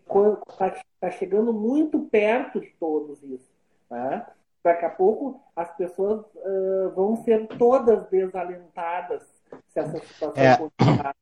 está 0.49 0.81
tá 1.01 1.11
chegando 1.11 1.53
muito 1.53 1.99
perto 1.99 2.61
de 2.61 2.71
todos 2.79 3.21
isso. 3.25 3.51
Né? 3.91 4.25
Daqui 4.63 4.85
a 4.85 4.91
pouco 4.91 5.41
as 5.57 5.75
pessoas 5.77 6.21
uh, 6.37 6.91
vão 6.95 7.17
ser 7.25 7.49
todas 7.59 8.09
desalentadas 8.09 9.23
se 9.67 9.81
essa 9.81 9.99
situação 9.99 10.45
é, 10.45 10.57
continuar. 10.57 11.17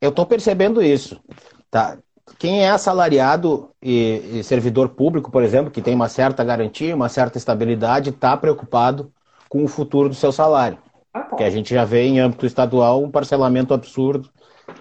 Eu 0.00 0.08
estou 0.08 0.24
percebendo 0.24 0.82
isso. 0.82 1.22
Tá? 1.70 1.98
Quem 2.38 2.64
é 2.64 2.70
assalariado 2.70 3.70
e, 3.80 4.38
e, 4.38 4.44
servidor 4.44 4.90
público, 4.90 5.30
por 5.30 5.42
exemplo, 5.42 5.70
que 5.70 5.80
tem 5.80 5.94
uma 5.94 6.08
certa 6.08 6.44
garantia, 6.44 6.94
uma 6.94 7.08
certa 7.08 7.38
estabilidade, 7.38 8.10
está 8.10 8.36
preocupado 8.36 9.12
com 9.48 9.64
o 9.64 9.68
futuro 9.68 10.08
do 10.08 10.14
seu 10.14 10.32
salário. 10.32 10.78
Ah, 11.14 11.34
que 11.36 11.44
a 11.44 11.50
gente 11.50 11.72
já 11.72 11.84
vê 11.84 12.02
em 12.02 12.20
âmbito 12.20 12.44
estadual 12.44 13.02
um 13.02 13.10
parcelamento 13.10 13.72
absurdo, 13.72 14.28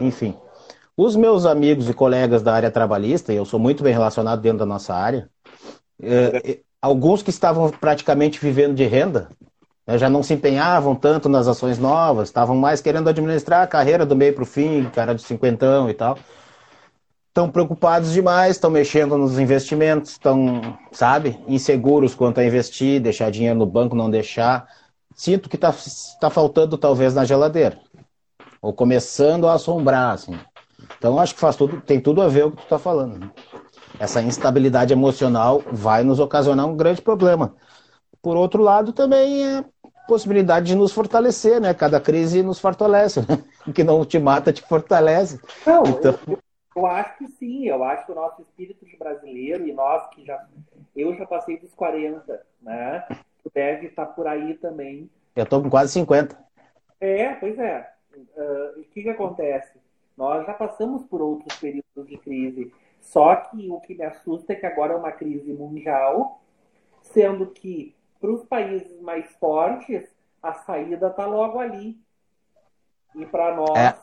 enfim. 0.02 0.36
Os 0.98 1.16
meus 1.16 1.46
amigos 1.46 1.90
e 1.90 1.94
colegas 1.94 2.42
da 2.42 2.54
área 2.54 2.72
trabalhista, 2.72 3.32
e 3.32 3.36
eu 3.36 3.46
sou 3.46 3.60
muito 3.60 3.84
bem 3.84 3.94
relacionado 3.94 4.42
dentro 4.42 4.60
da 4.60 4.66
nossa 4.66 4.94
área, 4.94 5.30
eh, 6.02 6.60
alguns 6.82 7.22
que 7.22 7.30
estavam 7.30 7.70
praticamente 7.70 8.40
vivendo 8.40 8.76
de 8.76 8.86
renda, 8.86 9.30
né, 9.86 9.98
já 9.98 10.10
não 10.10 10.24
se 10.24 10.34
empenhavam 10.34 10.96
tanto 10.96 11.30
nas 11.30 11.48
ações 11.48 11.78
novas, 11.78 12.30
estavam 12.30 12.56
mais 12.56 12.82
querendo 12.82 13.10
administrar 13.10 13.62
a 13.64 13.68
carreira 13.68 14.06
do 14.06 14.16
meio 14.16 14.34
para 14.34 14.44
o 14.44 14.48
fim, 14.48 14.90
cara 14.94 15.14
de 15.14 15.22
cinquentão 15.22 15.90
e 15.90 15.94
tal. 15.94 16.18
Estão 17.36 17.52
preocupados 17.52 18.14
demais, 18.14 18.56
estão 18.56 18.72
mexendo 18.72 19.18
nos 19.18 19.38
investimentos, 19.38 20.12
estão, 20.12 20.62
sabe, 20.94 21.38
inseguros 21.50 22.16
quanto 22.16 22.40
a 22.40 22.46
investir, 22.46 23.02
deixar 23.02 23.30
dinheiro 23.30 23.60
no 23.60 23.66
banco, 23.66 23.94
não 23.94 24.10
deixar. 24.10 24.66
Sinto 25.14 25.50
que 25.50 25.58
está 25.58 25.76
tá 26.22 26.30
faltando 26.30 26.78
talvez 26.78 27.14
na 27.14 27.26
geladeira. 27.26 27.78
Ou 28.62 28.72
começando 28.72 29.50
a 29.50 29.54
assombrar, 29.56 30.14
assim. 30.14 30.40
Então 30.98 31.20
acho 31.20 31.34
que 31.34 31.42
faz 31.42 31.58
tudo, 31.58 31.82
tem 31.82 32.00
tudo 32.00 32.22
a 32.22 32.30
ver 32.30 32.44
com 32.44 32.48
o 32.48 32.52
que 32.52 32.58
tu 32.60 32.64
está 32.64 32.80
falando. 32.80 33.20
Né? 33.20 33.30
Essa 34.00 34.22
instabilidade 34.22 34.94
emocional 34.94 35.62
vai 35.70 36.06
nos 36.06 36.22
ocasionar 36.22 36.66
um 36.66 36.78
grande 36.78 37.02
problema. 37.02 37.54
Por 38.22 38.38
outro 38.38 38.64
lado, 38.64 38.94
também 38.94 39.46
é 39.46 39.66
possibilidade 40.08 40.68
de 40.68 40.76
nos 40.76 40.94
fortalecer, 40.94 41.60
né? 41.60 41.74
Cada 41.74 42.00
crise 42.00 42.42
nos 42.42 42.60
fortalece, 42.60 43.20
né? 43.28 43.44
O 43.68 43.74
que 43.74 43.84
não 43.84 44.06
te 44.06 44.20
mata 44.20 44.54
te 44.54 44.62
fortalece. 44.62 45.38
Não, 45.66 45.84
então... 45.86 46.18
eu, 46.28 46.40
eu 46.76 46.86
acho 46.86 47.18
que 47.18 47.28
sim. 47.28 47.66
Eu 47.66 47.84
acho 47.84 48.06
que 48.06 48.12
o 48.12 48.16
nosso 48.16 48.42
espírito 48.42 48.86
de 48.86 48.98
brasileiro 48.98 49.68
e 49.68 49.74
nós 49.74 50.08
que 50.10 50.26
já 50.26 50.46
eu 50.96 51.16
já 51.16 51.26
passei 51.26 51.58
dos 51.58 51.74
40, 51.74 52.46
né? 52.62 53.06
Tu 53.44 53.52
deve 53.54 53.88
estar 53.88 54.08
por 54.08 54.28
aí 54.28 54.56
também. 54.56 55.10
Eu 55.36 55.44
estou 55.44 55.62
com 55.62 55.70
quase 55.70 55.94
50. 55.94 56.38
É, 57.00 57.34
pois 57.36 57.58
é. 57.60 57.92
Uh, 58.16 58.80
o 58.80 58.84
que 58.86 59.04
que 59.04 59.10
acontece? 59.10 59.78
Nós 60.18 60.46
já 60.46 60.54
passamos 60.54 61.04
por 61.04 61.22
outros 61.22 61.58
períodos 61.60 62.08
de 62.08 62.18
crise. 62.18 62.74
Só 63.02 63.36
que 63.36 63.70
o 63.70 63.80
que 63.82 63.94
me 63.94 64.04
assusta 64.04 64.54
é 64.54 64.56
que 64.56 64.66
agora 64.66 64.94
é 64.94 64.96
uma 64.96 65.12
crise 65.12 65.54
mundial, 65.54 66.42
sendo 67.02 67.48
que 67.48 67.94
para 68.20 68.32
os 68.32 68.44
países 68.44 69.00
mais 69.02 69.32
fortes 69.36 70.10
a 70.42 70.54
saída 70.54 71.08
está 71.08 71.26
logo 71.26 71.60
ali. 71.60 72.00
E 73.14 73.26
para 73.26 73.56
nós, 73.56 73.78
é. 73.78 73.94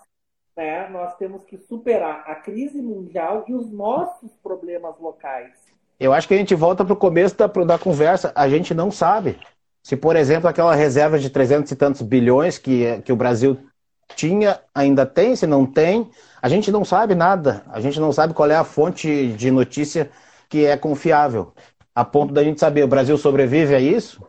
Né, 0.57 0.89
nós 0.91 1.17
temos 1.17 1.45
que 1.45 1.57
superar 1.57 2.25
a 2.27 2.35
crise 2.35 2.81
mundial 2.81 3.45
e 3.49 3.55
os 3.55 3.71
nossos 3.71 4.31
problemas 4.43 4.99
locais. 5.01 5.53
Eu 5.99 6.13
acho 6.13 6.27
que 6.27 6.35
a 6.35 6.37
gente 6.37 6.55
volta 6.55 6.85
para 6.85 6.93
o 6.93 6.97
começo 6.97 7.37
da, 7.37 7.47
da 7.47 7.79
conversa. 7.79 8.33
A 8.35 8.49
gente 8.49 8.75
não 8.75 8.91
sabe. 8.91 9.39
Se, 9.83 9.97
por 9.97 10.17
exemplo, 10.17 10.49
aquela 10.49 10.75
reserva 10.75 11.19
de 11.19 11.31
300 11.31 11.71
e 11.71 11.77
tantos 11.77 12.03
bilhões 12.03 12.59
que, 12.59 13.01
que 13.03 13.13
o 13.13 13.17
Brasil 13.17 13.59
tinha, 14.15 14.61
ainda 14.75 15.07
tem, 15.07 15.35
se 15.35 15.47
não 15.47 15.65
tem, 15.65 16.11
a 16.41 16.49
gente 16.49 16.71
não 16.71 16.85
sabe 16.85 17.15
nada. 17.15 17.63
A 17.69 17.81
gente 17.81 17.99
não 17.99 18.13
sabe 18.13 18.35
qual 18.35 18.51
é 18.51 18.57
a 18.57 18.65
fonte 18.65 19.29
de 19.33 19.51
notícia 19.51 20.11
que 20.49 20.67
é 20.67 20.77
confiável. 20.77 21.53
A 21.95 22.05
ponto 22.05 22.33
da 22.33 22.43
gente 22.43 22.61
saber, 22.61 22.85
o 22.85 22.89
Brasil 22.89 23.17
sobrevive 23.17 23.75
a 23.75 23.81
isso? 23.81 24.23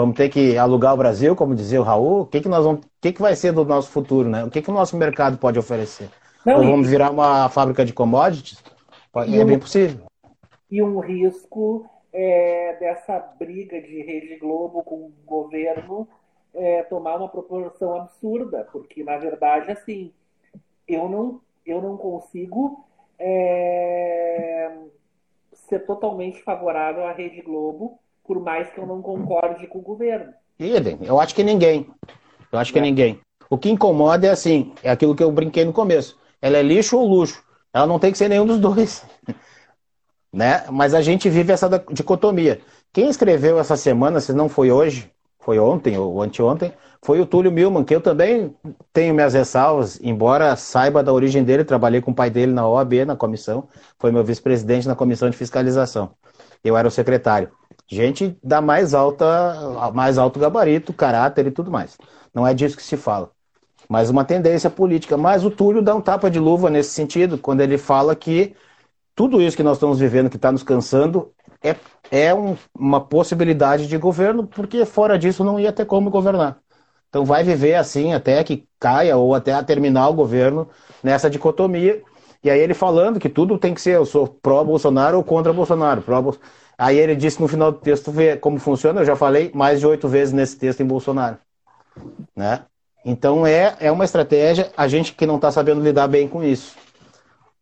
Vamos 0.00 0.16
ter 0.16 0.30
que 0.30 0.56
alugar 0.56 0.94
o 0.94 0.96
Brasil, 0.96 1.36
como 1.36 1.54
dizia 1.54 1.78
o 1.78 1.84
Raul? 1.84 2.22
O 2.22 2.26
que, 2.26 2.40
que, 2.40 2.48
nós 2.48 2.64
vamos, 2.64 2.80
o 2.86 2.88
que, 3.02 3.12
que 3.12 3.20
vai 3.20 3.36
ser 3.36 3.52
do 3.52 3.66
nosso 3.66 3.90
futuro, 3.90 4.28
né? 4.28 4.44
O 4.44 4.50
que, 4.50 4.62
que 4.62 4.70
o 4.70 4.72
nosso 4.72 4.96
mercado 4.96 5.36
pode 5.36 5.58
oferecer? 5.58 6.08
Não, 6.44 6.56
Ou 6.56 6.64
vamos 6.64 6.88
virar 6.88 7.10
uma 7.10 7.50
fábrica 7.50 7.84
de 7.84 7.92
commodities? 7.92 8.62
é 9.14 9.44
bem 9.44 9.58
possível. 9.58 10.06
E 10.70 10.82
um 10.82 11.00
risco 11.00 11.84
é, 12.12 12.76
dessa 12.80 13.18
briga 13.38 13.78
de 13.78 14.02
Rede 14.02 14.36
Globo 14.36 14.82
com 14.82 14.94
o 14.94 15.12
governo 15.26 16.08
é, 16.54 16.82
tomar 16.84 17.16
uma 17.16 17.28
proporção 17.28 17.94
absurda, 17.94 18.66
porque 18.72 19.04
na 19.04 19.18
verdade 19.18 19.70
assim 19.70 20.12
eu 20.88 21.08
não 21.08 21.40
eu 21.66 21.82
não 21.82 21.96
consigo 21.96 22.84
é, 23.18 24.72
ser 25.52 25.80
totalmente 25.80 26.42
favorável 26.42 27.04
à 27.04 27.12
Rede 27.12 27.42
Globo, 27.42 27.98
por 28.30 28.38
mais 28.38 28.70
que 28.70 28.78
eu 28.78 28.86
não 28.86 29.02
concorde 29.02 29.66
com 29.66 29.80
o 29.80 29.82
governo. 29.82 30.32
Idem, 30.56 31.00
eu 31.02 31.18
acho 31.18 31.34
que 31.34 31.42
ninguém. 31.42 31.90
Eu 32.52 32.60
acho 32.60 32.72
que 32.72 32.78
é. 32.78 32.82
ninguém. 32.82 33.18
O 33.50 33.58
que 33.58 33.68
incomoda 33.68 34.24
é 34.24 34.30
assim, 34.30 34.72
é 34.84 34.90
aquilo 34.92 35.16
que 35.16 35.24
eu 35.24 35.32
brinquei 35.32 35.64
no 35.64 35.72
começo. 35.72 36.16
Ela 36.40 36.58
é 36.58 36.62
lixo 36.62 36.96
ou 36.96 37.08
luxo? 37.08 37.42
Ela 37.74 37.88
não 37.88 37.98
tem 37.98 38.12
que 38.12 38.18
ser 38.18 38.28
nenhum 38.28 38.46
dos 38.46 38.60
dois. 38.60 39.04
né? 40.32 40.64
Mas 40.70 40.94
a 40.94 41.02
gente 41.02 41.28
vive 41.28 41.52
essa 41.52 41.68
dicotomia. 41.90 42.60
Quem 42.92 43.08
escreveu 43.08 43.58
essa 43.58 43.76
semana, 43.76 44.20
se 44.20 44.32
não 44.32 44.48
foi 44.48 44.70
hoje, 44.70 45.10
foi 45.40 45.58
ontem 45.58 45.98
ou 45.98 46.22
anteontem, 46.22 46.72
foi 47.02 47.20
o 47.20 47.26
Túlio 47.26 47.50
Milman, 47.50 47.82
que 47.82 47.96
eu 47.96 48.00
também 48.00 48.54
tenho 48.92 49.12
minhas 49.12 49.34
ressalvas, 49.34 49.98
embora 50.00 50.54
saiba 50.54 51.02
da 51.02 51.12
origem 51.12 51.42
dele, 51.42 51.64
trabalhei 51.64 52.00
com 52.00 52.12
o 52.12 52.14
pai 52.14 52.30
dele 52.30 52.52
na 52.52 52.68
OAB, 52.68 53.04
na 53.04 53.16
comissão, 53.16 53.66
foi 53.98 54.12
meu 54.12 54.22
vice-presidente 54.22 54.86
na 54.86 54.94
comissão 54.94 55.28
de 55.28 55.36
fiscalização. 55.36 56.14
Eu 56.62 56.76
era 56.76 56.86
o 56.88 56.90
secretário. 56.90 57.50
Gente 57.88 58.38
da 58.42 58.60
mais 58.60 58.94
alta, 58.94 59.90
mais 59.92 60.18
alto 60.18 60.38
gabarito, 60.38 60.92
caráter 60.92 61.46
e 61.46 61.50
tudo 61.50 61.70
mais. 61.70 61.98
Não 62.32 62.46
é 62.46 62.54
disso 62.54 62.76
que 62.76 62.82
se 62.82 62.96
fala. 62.96 63.30
Mas 63.88 64.08
uma 64.08 64.24
tendência 64.24 64.70
política. 64.70 65.16
Mas 65.16 65.44
o 65.44 65.50
Túlio 65.50 65.82
dá 65.82 65.94
um 65.94 66.00
tapa 66.00 66.30
de 66.30 66.38
luva 66.38 66.70
nesse 66.70 66.90
sentido, 66.90 67.36
quando 67.38 67.60
ele 67.60 67.76
fala 67.76 68.14
que 68.14 68.54
tudo 69.14 69.42
isso 69.42 69.56
que 69.56 69.62
nós 69.62 69.76
estamos 69.76 69.98
vivendo, 69.98 70.30
que 70.30 70.36
está 70.36 70.52
nos 70.52 70.62
cansando, 70.62 71.32
é, 71.62 71.76
é 72.10 72.34
um, 72.34 72.56
uma 72.74 73.00
possibilidade 73.00 73.86
de 73.86 73.98
governo, 73.98 74.46
porque 74.46 74.84
fora 74.84 75.18
disso 75.18 75.44
não 75.44 75.58
ia 75.58 75.72
ter 75.72 75.84
como 75.84 76.10
governar. 76.10 76.58
Então 77.08 77.24
vai 77.24 77.42
viver 77.42 77.74
assim 77.74 78.14
até 78.14 78.42
que 78.44 78.66
caia 78.78 79.16
ou 79.16 79.34
até 79.34 79.60
terminar 79.62 80.08
o 80.08 80.14
governo 80.14 80.68
nessa 81.02 81.28
dicotomia. 81.28 82.02
E 82.42 82.50
aí 82.50 82.58
ele 82.58 82.72
falando 82.72 83.20
que 83.20 83.28
tudo 83.28 83.58
tem 83.58 83.74
que 83.74 83.80
ser, 83.80 83.96
eu 83.96 84.06
sou 84.06 84.26
pró-Bolsonaro 84.26 85.16
ou 85.18 85.24
contra 85.24 85.52
Bolsonaro. 85.52 86.00
Pró 86.00 86.34
aí 86.78 86.96
ele 86.98 87.14
disse 87.14 87.40
no 87.40 87.48
final 87.48 87.70
do 87.70 87.78
texto, 87.78 88.10
vê 88.10 88.36
como 88.36 88.58
funciona, 88.58 89.02
eu 89.02 89.04
já 89.04 89.14
falei 89.14 89.50
mais 89.54 89.80
de 89.80 89.86
oito 89.86 90.08
vezes 90.08 90.32
nesse 90.32 90.56
texto 90.56 90.80
em 90.80 90.86
Bolsonaro. 90.86 91.38
Né? 92.34 92.62
Então 93.04 93.46
é, 93.46 93.76
é 93.80 93.92
uma 93.92 94.04
estratégia, 94.04 94.70
a 94.76 94.88
gente 94.88 95.12
que 95.12 95.26
não 95.26 95.36
está 95.36 95.52
sabendo 95.52 95.82
lidar 95.82 96.08
bem 96.08 96.26
com 96.26 96.42
isso. 96.42 96.74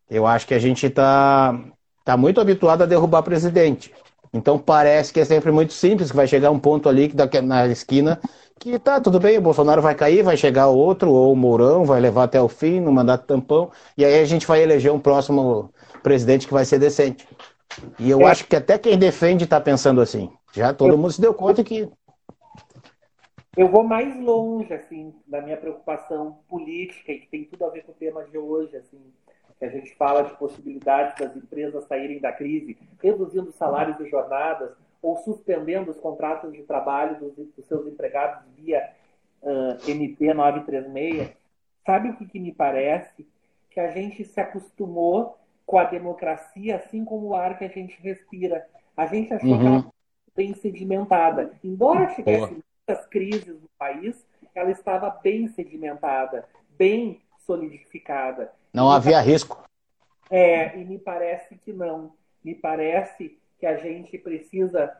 Eu 0.09 0.25
acho 0.25 0.47
que 0.47 0.53
a 0.53 0.59
gente 0.59 0.85
está 0.85 1.59
tá 2.05 2.15
muito 2.15 2.39
habituado 2.39 2.81
a 2.81 2.85
derrubar 2.85 3.21
presidente. 3.21 3.93
Então 4.33 4.57
parece 4.57 5.11
que 5.11 5.19
é 5.19 5.25
sempre 5.25 5.51
muito 5.51 5.73
simples, 5.73 6.11
que 6.11 6.15
vai 6.17 6.27
chegar 6.27 6.51
um 6.51 6.59
ponto 6.59 6.87
ali 6.87 7.09
que 7.09 7.15
daqui, 7.15 7.41
na 7.41 7.67
esquina 7.67 8.19
que 8.59 8.77
tá 8.77 8.99
tudo 8.99 9.19
bem, 9.19 9.37
o 9.37 9.41
Bolsonaro 9.41 9.81
vai 9.81 9.95
cair, 9.95 10.21
vai 10.21 10.35
chegar 10.35 10.67
outro, 10.67 11.11
ou 11.11 11.31
o 11.31 11.35
Mourão 11.35 11.85
vai 11.85 12.01
levar 12.01 12.23
até 12.25 12.41
o 12.41 12.49
fim 12.49 12.81
no 12.81 12.91
mandato 12.91 13.25
tampão, 13.25 13.71
e 13.97 14.03
aí 14.03 14.19
a 14.19 14.25
gente 14.25 14.45
vai 14.45 14.61
eleger 14.61 14.91
um 14.91 14.99
próximo 14.99 15.73
presidente 16.03 16.45
que 16.45 16.53
vai 16.53 16.65
ser 16.65 16.77
decente. 16.77 17.27
E 17.97 18.09
eu 18.09 18.21
é. 18.21 18.25
acho 18.25 18.45
que 18.45 18.55
até 18.55 18.77
quem 18.77 18.97
defende 18.97 19.45
está 19.45 19.61
pensando 19.61 20.01
assim. 20.01 20.29
Já 20.51 20.73
todo 20.73 20.93
eu, 20.93 20.97
mundo 20.97 21.11
se 21.11 21.21
deu 21.21 21.33
conta 21.33 21.63
que. 21.63 21.89
Eu 23.55 23.69
vou 23.69 23.83
mais 23.83 24.19
longe, 24.19 24.73
assim, 24.73 25.13
da 25.25 25.41
minha 25.41 25.57
preocupação 25.57 26.39
política, 26.47 27.11
e 27.13 27.19
que 27.19 27.27
tem 27.27 27.45
tudo 27.45 27.65
a 27.65 27.69
ver 27.69 27.83
com 27.83 27.91
o 27.93 27.95
tema 27.95 28.23
de 28.25 28.37
hoje, 28.37 28.75
assim, 28.75 28.99
que 29.57 29.65
a 29.65 29.69
gente 29.69 29.95
fala 29.95 30.23
de 30.23 30.35
possibilidades 30.37 31.17
das 31.17 31.35
empresas 31.35 31.85
saírem 31.85 32.19
da 32.19 32.31
crise, 32.31 32.77
reduzindo 33.01 33.51
salários 33.51 33.99
e 33.99 34.09
jornadas, 34.09 34.71
ou 35.01 35.17
suspendendo 35.17 35.91
os 35.91 35.97
contratos 35.97 36.51
de 36.51 36.63
trabalho 36.63 37.19
dos, 37.19 37.35
dos 37.55 37.65
seus 37.65 37.87
empregados 37.87 38.43
via 38.55 38.91
uh, 39.41 39.89
MP 39.89 40.33
936. 40.33 41.31
Sabe 41.85 42.09
o 42.09 42.17
que, 42.17 42.25
que 42.25 42.39
me 42.39 42.51
parece? 42.51 43.27
Que 43.69 43.79
a 43.79 43.91
gente 43.91 44.23
se 44.25 44.39
acostumou 44.39 45.37
com 45.65 45.77
a 45.77 45.83
democracia, 45.83 46.75
assim 46.75 47.05
como 47.05 47.27
o 47.27 47.35
ar 47.35 47.57
que 47.57 47.63
a 47.63 47.69
gente 47.69 47.99
respira. 48.01 48.67
A 48.97 49.05
gente 49.05 49.33
achou 49.33 49.51
uhum. 49.51 49.59
que 49.59 49.65
ela 49.65 49.93
bem 50.35 50.53
sedimentada. 50.53 51.51
Embora 51.63 52.13
tivesse 52.13 52.51
muitas 52.51 53.05
crises 53.07 53.61
no 53.61 53.69
país, 53.77 54.25
ela 54.53 54.71
estava 54.71 55.09
bem 55.09 55.47
sedimentada, 55.47 56.45
bem 56.77 57.21
solidificada. 57.45 58.51
Não 58.73 58.91
e 58.91 58.95
havia 58.95 59.19
risco. 59.21 59.63
É, 60.29 60.77
e 60.77 60.85
me 60.85 60.99
parece 60.99 61.55
que 61.57 61.73
não. 61.73 62.13
Me 62.43 62.55
parece 62.55 63.38
que 63.59 63.65
a 63.65 63.77
gente 63.77 64.17
precisa 64.17 64.91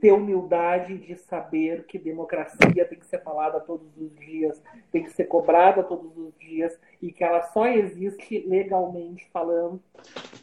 ter 0.00 0.12
humildade 0.12 0.96
de 0.98 1.16
saber 1.16 1.84
que 1.86 1.98
democracia 1.98 2.84
tem 2.84 2.98
que 2.98 3.06
ser 3.06 3.22
falada 3.22 3.58
todos 3.58 3.88
os 3.96 4.14
dias, 4.14 4.62
tem 4.92 5.02
que 5.02 5.10
ser 5.10 5.24
cobrada 5.24 5.82
todos 5.82 6.16
os 6.16 6.32
dias 6.38 6.78
e 7.02 7.10
que 7.10 7.24
ela 7.24 7.42
só 7.52 7.66
existe 7.66 8.44
legalmente 8.46 9.26
falando. 9.32 9.80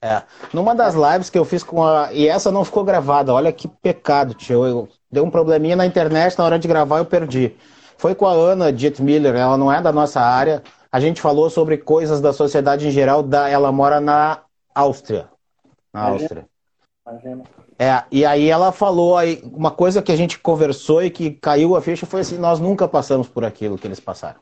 É. 0.01 0.23
Numa 0.53 0.75
das 0.75 0.93
lives 0.93 1.29
que 1.29 1.37
eu 1.37 1.45
fiz 1.45 1.63
com 1.63 1.83
a. 1.83 2.11
E 2.11 2.27
essa 2.27 2.51
não 2.51 2.65
ficou 2.65 2.83
gravada, 2.83 3.33
olha 3.33 3.51
que 3.51 3.67
pecado, 3.67 4.33
tio. 4.33 4.65
Eu... 4.65 4.89
Deu 5.09 5.23
um 5.23 5.31
probleminha 5.31 5.77
na 5.77 5.85
internet, 5.85 6.37
na 6.37 6.43
hora 6.43 6.59
de 6.59 6.67
gravar 6.67 6.97
eu 6.97 7.05
perdi. 7.05 7.55
Foi 7.97 8.13
com 8.13 8.25
a 8.25 8.33
Ana 8.33 8.73
Diet 8.73 9.01
Miller, 9.01 9.35
ela 9.35 9.57
não 9.57 9.71
é 9.71 9.81
da 9.81 9.93
nossa 9.93 10.19
área. 10.19 10.61
A 10.91 10.99
gente 10.99 11.21
falou 11.21 11.49
sobre 11.49 11.77
coisas 11.77 12.19
da 12.19 12.33
sociedade 12.33 12.87
em 12.87 12.91
geral, 12.91 13.23
da... 13.23 13.47
ela 13.47 13.71
mora 13.71 14.01
na 14.01 14.39
Áustria. 14.73 15.29
Na 15.93 16.09
Áustria. 16.09 16.45
É, 17.77 18.03
e 18.11 18.25
aí 18.25 18.49
ela 18.49 18.71
falou 18.71 19.15
aí, 19.15 19.43
uma 19.53 19.69
coisa 19.69 20.01
que 20.01 20.11
a 20.11 20.15
gente 20.15 20.39
conversou 20.39 21.03
e 21.03 21.09
que 21.09 21.31
caiu 21.31 21.75
a 21.75 21.81
ficha 21.81 22.05
foi 22.05 22.21
assim, 22.21 22.37
nós 22.37 22.59
nunca 22.59 22.87
passamos 22.87 23.27
por 23.27 23.45
aquilo 23.45 23.77
que 23.77 23.87
eles 23.87 23.99
passaram. 23.99 24.39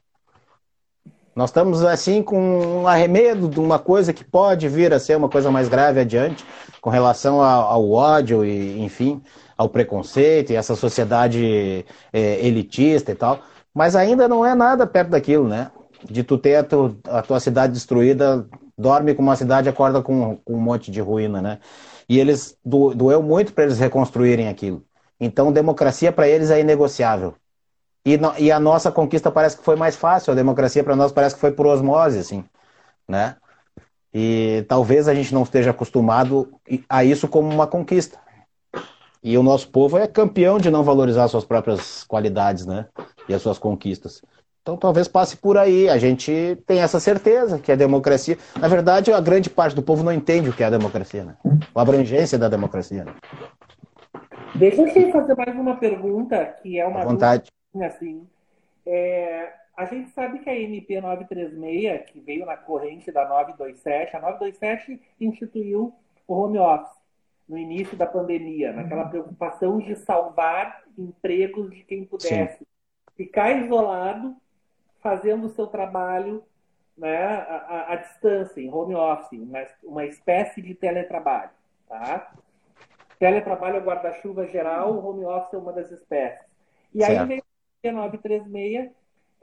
Nós 1.36 1.50
estamos 1.50 1.84
assim 1.84 2.22
com 2.22 2.82
um 2.82 2.88
arremedo 2.88 3.50
de 3.50 3.60
uma 3.60 3.80
coisa 3.80 4.14
que 4.14 4.24
pode 4.24 4.70
vir 4.70 4.94
a 4.94 5.00
ser 5.00 5.18
uma 5.18 5.28
coisa 5.28 5.50
mais 5.50 5.68
grave 5.68 6.00
adiante, 6.00 6.46
com 6.80 6.90
relação 6.90 7.42
ao, 7.42 7.72
ao 7.72 7.92
ódio 7.92 8.46
e, 8.46 8.80
enfim, 8.82 9.22
ao 9.58 9.68
preconceito 9.68 10.52
e 10.52 10.56
essa 10.56 10.76
sociedade 10.76 11.86
é, 12.14 12.46
elitista 12.46 13.12
e 13.12 13.16
tal. 13.16 13.40
Mas 13.74 13.96
ainda 13.96 14.28
não 14.28 14.46
é 14.46 14.54
nada 14.54 14.86
perto 14.86 15.10
daquilo, 15.10 15.48
né? 15.48 15.72
De 16.06 16.24
tu 16.24 16.38
ter 16.38 16.58
a, 16.58 16.64
tu, 16.64 16.96
a 17.06 17.22
tua 17.24 17.40
cidade 17.40 17.74
destruída, 17.74 18.46
dorme 18.78 19.16
com 19.16 19.24
uma 19.24 19.36
cidade, 19.36 19.68
acorda 19.68 20.04
com, 20.04 20.38
com 20.38 20.54
um 20.54 20.62
monte 20.62 20.92
de 20.92 21.02
ruína, 21.02 21.42
né? 21.42 21.60
E 22.14 22.20
eles 22.20 22.56
do, 22.64 22.94
doeu 22.94 23.24
muito 23.24 23.54
para 23.54 23.64
eles 23.64 23.80
reconstruírem 23.80 24.48
aquilo. 24.48 24.86
Então, 25.20 25.52
democracia 25.52 26.12
para 26.12 26.28
eles 26.28 26.52
é 26.52 26.60
inegociável. 26.60 27.34
E, 28.06 28.18
no, 28.18 28.38
e, 28.38 28.52
a 28.52 28.60
nossa 28.60 28.92
conquista 28.92 29.32
parece 29.32 29.58
que 29.58 29.64
foi 29.64 29.76
mais 29.76 29.96
fácil. 29.96 30.32
A 30.32 30.36
democracia 30.36 30.84
para 30.84 30.96
nós 30.96 31.12
parece 31.12 31.34
que 31.34 31.42
foi 31.42 31.52
por 31.52 31.66
osmose, 31.66 32.20
assim, 32.20 32.46
né? 33.08 33.36
E 34.14 34.64
talvez 34.70 35.08
a 35.08 35.16
gente 35.16 35.34
não 35.34 35.42
esteja 35.42 35.72
acostumado 35.72 36.54
a 36.88 37.04
isso 37.04 37.28
como 37.28 37.50
uma 37.50 37.66
conquista. 37.66 38.20
E 39.24 39.36
o 39.36 39.42
nosso 39.42 39.70
povo 39.70 39.98
é 39.98 40.06
campeão 40.06 40.60
de 40.60 40.70
não 40.70 40.84
valorizar 40.84 41.28
suas 41.30 41.46
próprias 41.46 42.04
qualidades, 42.04 42.68
né? 42.68 42.86
E 43.28 43.34
as 43.34 43.42
suas 43.42 43.58
conquistas. 43.58 44.22
Então 44.64 44.78
talvez 44.78 45.10
passe 45.10 45.36
por 45.36 45.58
aí. 45.58 45.90
A 45.90 45.98
gente 45.98 46.58
tem 46.66 46.80
essa 46.80 46.98
certeza 46.98 47.60
que 47.60 47.70
a 47.70 47.76
democracia. 47.76 48.38
Na 48.58 48.70
verdade, 48.70 49.12
a 49.12 49.20
grande 49.20 49.50
parte 49.50 49.76
do 49.76 49.84
povo 49.84 50.04
não 50.04 50.12
entende 50.12 50.50
o 50.50 50.54
que 50.54 50.64
é 50.64 50.68
a 50.68 50.70
democracia, 50.70 51.26
né? 51.26 51.36
A 51.76 51.82
abrangência 51.82 52.40
da 52.40 52.48
democracia. 52.48 53.04
Né? 53.04 53.14
Deixa 54.56 54.82
eu 54.82 54.94
te 54.94 55.12
fazer 55.12 55.36
mais 55.36 55.54
uma 55.54 55.76
pergunta, 55.76 56.46
que 56.62 56.80
é 56.80 56.88
uma. 56.88 57.02
À 57.02 57.04
vontade. 57.04 57.52
Dúvida, 57.74 57.94
assim. 57.94 58.26
É, 58.86 59.52
a 59.76 59.84
gente 59.84 60.12
sabe 60.12 60.40
que 60.40 60.50
a 60.50 60.58
MP 60.58 61.02
936, 61.02 62.10
que 62.12 62.22
veio 62.22 62.46
na 62.46 62.56
corrente 62.56 63.12
da 63.12 63.28
927, 63.28 64.16
a 64.16 64.22
927 64.22 65.02
instituiu 65.20 65.94
o 66.26 66.34
home 66.34 66.58
office 66.60 67.04
no 67.50 67.58
início 67.58 67.98
da 67.98 68.06
pandemia, 68.06 68.72
naquela 68.72 69.10
preocupação 69.10 69.80
de 69.80 69.94
salvar 69.98 70.84
empregos 70.98 71.70
de 71.70 71.84
quem 71.84 72.06
pudesse. 72.06 72.60
Sim. 72.60 72.66
Ficar 73.18 73.52
isolado 73.52 74.38
fazendo 75.04 75.48
o 75.48 75.50
seu 75.50 75.68
trabalho 75.68 76.42
né, 76.98 77.26
à, 77.26 77.94
à, 77.94 77.96
distância, 77.98 78.62
em 78.62 78.74
home 78.74 78.96
office, 78.96 79.40
uma, 79.40 79.60
uma 79.84 80.06
espécie 80.06 80.62
de 80.62 80.74
teletrabalho. 80.74 81.52
Tá? 81.88 82.32
Teletrabalho 83.20 83.78
é 83.78 83.82
guarda-chuva 83.82 84.48
geral, 84.48 84.94
o 84.94 85.06
home 85.06 85.26
office 85.26 85.54
é 85.54 85.58
uma 85.58 85.74
das 85.74 85.92
espécies. 85.92 86.46
E 86.94 87.04
aí 87.04 87.26
veio 87.26 87.44
o 87.86 87.92
936, 87.92 88.92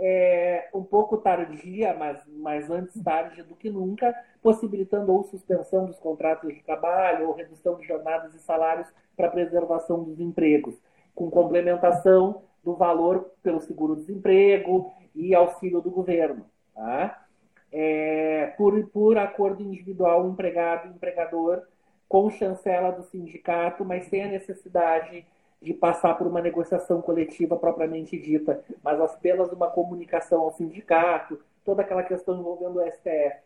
é, 0.02 0.70
um 0.72 0.82
pouco 0.82 1.18
tardia, 1.18 1.92
mas, 1.92 2.22
mas 2.26 2.70
antes 2.70 3.02
tarde 3.02 3.42
do 3.42 3.54
que 3.54 3.68
nunca, 3.68 4.14
possibilitando 4.42 5.12
ou 5.12 5.24
suspensão 5.24 5.84
dos 5.84 5.98
contratos 5.98 6.54
de 6.54 6.62
trabalho, 6.62 7.28
ou 7.28 7.34
redução 7.34 7.76
de 7.76 7.86
jornadas 7.86 8.34
e 8.34 8.38
salários 8.38 8.88
para 9.14 9.28
preservação 9.28 10.02
dos 10.02 10.18
empregos, 10.18 10.80
com 11.14 11.30
complementação 11.30 12.42
do 12.64 12.74
valor 12.74 13.30
pelo 13.42 13.60
seguro-desemprego 13.60 14.90
e 15.26 15.34
auxílio 15.34 15.80
do 15.80 15.90
governo. 15.90 16.46
Tá? 16.74 17.26
É, 17.72 18.54
por, 18.56 18.86
por 18.88 19.18
acordo 19.18 19.62
individual, 19.62 20.28
empregado-empregador, 20.28 21.62
com 22.08 22.28
chancela 22.30 22.90
do 22.90 23.04
sindicato, 23.04 23.84
mas 23.84 24.06
sem 24.06 24.24
a 24.24 24.28
necessidade 24.28 25.24
de 25.62 25.74
passar 25.74 26.14
por 26.14 26.26
uma 26.26 26.40
negociação 26.40 27.02
coletiva 27.02 27.56
propriamente 27.56 28.18
dita, 28.18 28.64
mas 28.82 29.00
apenas 29.00 29.52
uma 29.52 29.68
comunicação 29.68 30.40
ao 30.40 30.52
sindicato, 30.52 31.38
toda 31.64 31.82
aquela 31.82 32.02
questão 32.02 32.38
envolvendo 32.38 32.80
o 32.80 32.90
STF. 32.90 33.42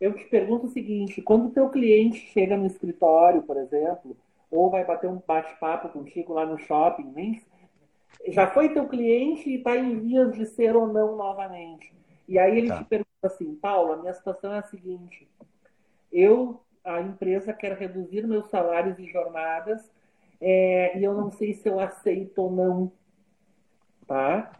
Eu 0.00 0.14
te 0.14 0.24
pergunto 0.24 0.66
o 0.66 0.70
seguinte: 0.70 1.20
quando 1.20 1.46
o 1.46 1.50
teu 1.50 1.68
cliente 1.68 2.18
chega 2.32 2.56
no 2.56 2.66
escritório, 2.66 3.42
por 3.42 3.58
exemplo, 3.58 4.16
ou 4.50 4.70
vai 4.70 4.84
bater 4.84 5.08
um 5.08 5.22
bate-papo 5.24 5.90
contigo 5.90 6.32
lá 6.32 6.46
no 6.46 6.58
shopping, 6.58 7.12
nem, 7.14 7.40
já 8.28 8.46
foi 8.48 8.68
teu 8.72 8.86
cliente 8.88 9.48
e 9.48 9.56
está 9.56 9.76
em 9.76 9.98
vias 9.98 10.32
de 10.32 10.46
ser 10.46 10.76
ou 10.76 10.86
não 10.86 11.16
novamente. 11.16 11.92
E 12.28 12.38
aí 12.38 12.58
ele 12.58 12.68
tá. 12.68 12.78
te 12.78 12.84
pergunta 12.84 13.08
assim, 13.22 13.54
Paulo, 13.56 13.92
a 13.92 13.96
minha 13.96 14.12
situação 14.12 14.52
é 14.52 14.58
a 14.58 14.62
seguinte: 14.62 15.28
eu, 16.12 16.60
a 16.84 17.00
empresa 17.00 17.52
quer 17.52 17.76
reduzir 17.76 18.26
meus 18.26 18.48
salários 18.48 18.98
e 18.98 19.06
jornadas 19.06 19.90
é, 20.40 20.98
e 20.98 21.04
eu 21.04 21.14
não 21.14 21.30
sei 21.30 21.52
se 21.52 21.68
eu 21.68 21.78
aceito 21.78 22.38
ou 22.38 22.50
não, 22.50 22.92
tá? 24.06 24.50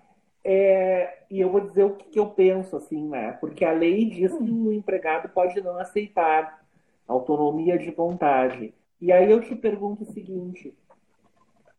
É, 0.44 1.24
e 1.30 1.40
eu 1.40 1.50
vou 1.50 1.61
dizer 1.61 1.84
o 1.84 1.96
que, 1.96 2.11
que, 2.11 2.18
eu 2.18 2.26
penso, 2.26 2.76
assim, 2.76 3.08
né? 3.08 3.32
Porque 3.32 3.64
a 3.64 3.72
lei 3.72 4.06
diz 4.06 4.32
que 4.32 4.50
o 4.50 4.72
empregado 4.72 5.28
pode 5.28 5.61
não 5.61 5.78
aceitar 5.78 6.64
autonomia 7.06 7.78
de 7.78 7.90
vontade. 7.90 8.74
E 9.00 9.12
aí 9.12 9.30
eu 9.30 9.40
te 9.40 9.54
pergunto 9.54 10.02
o 10.02 10.12
seguinte: 10.12 10.74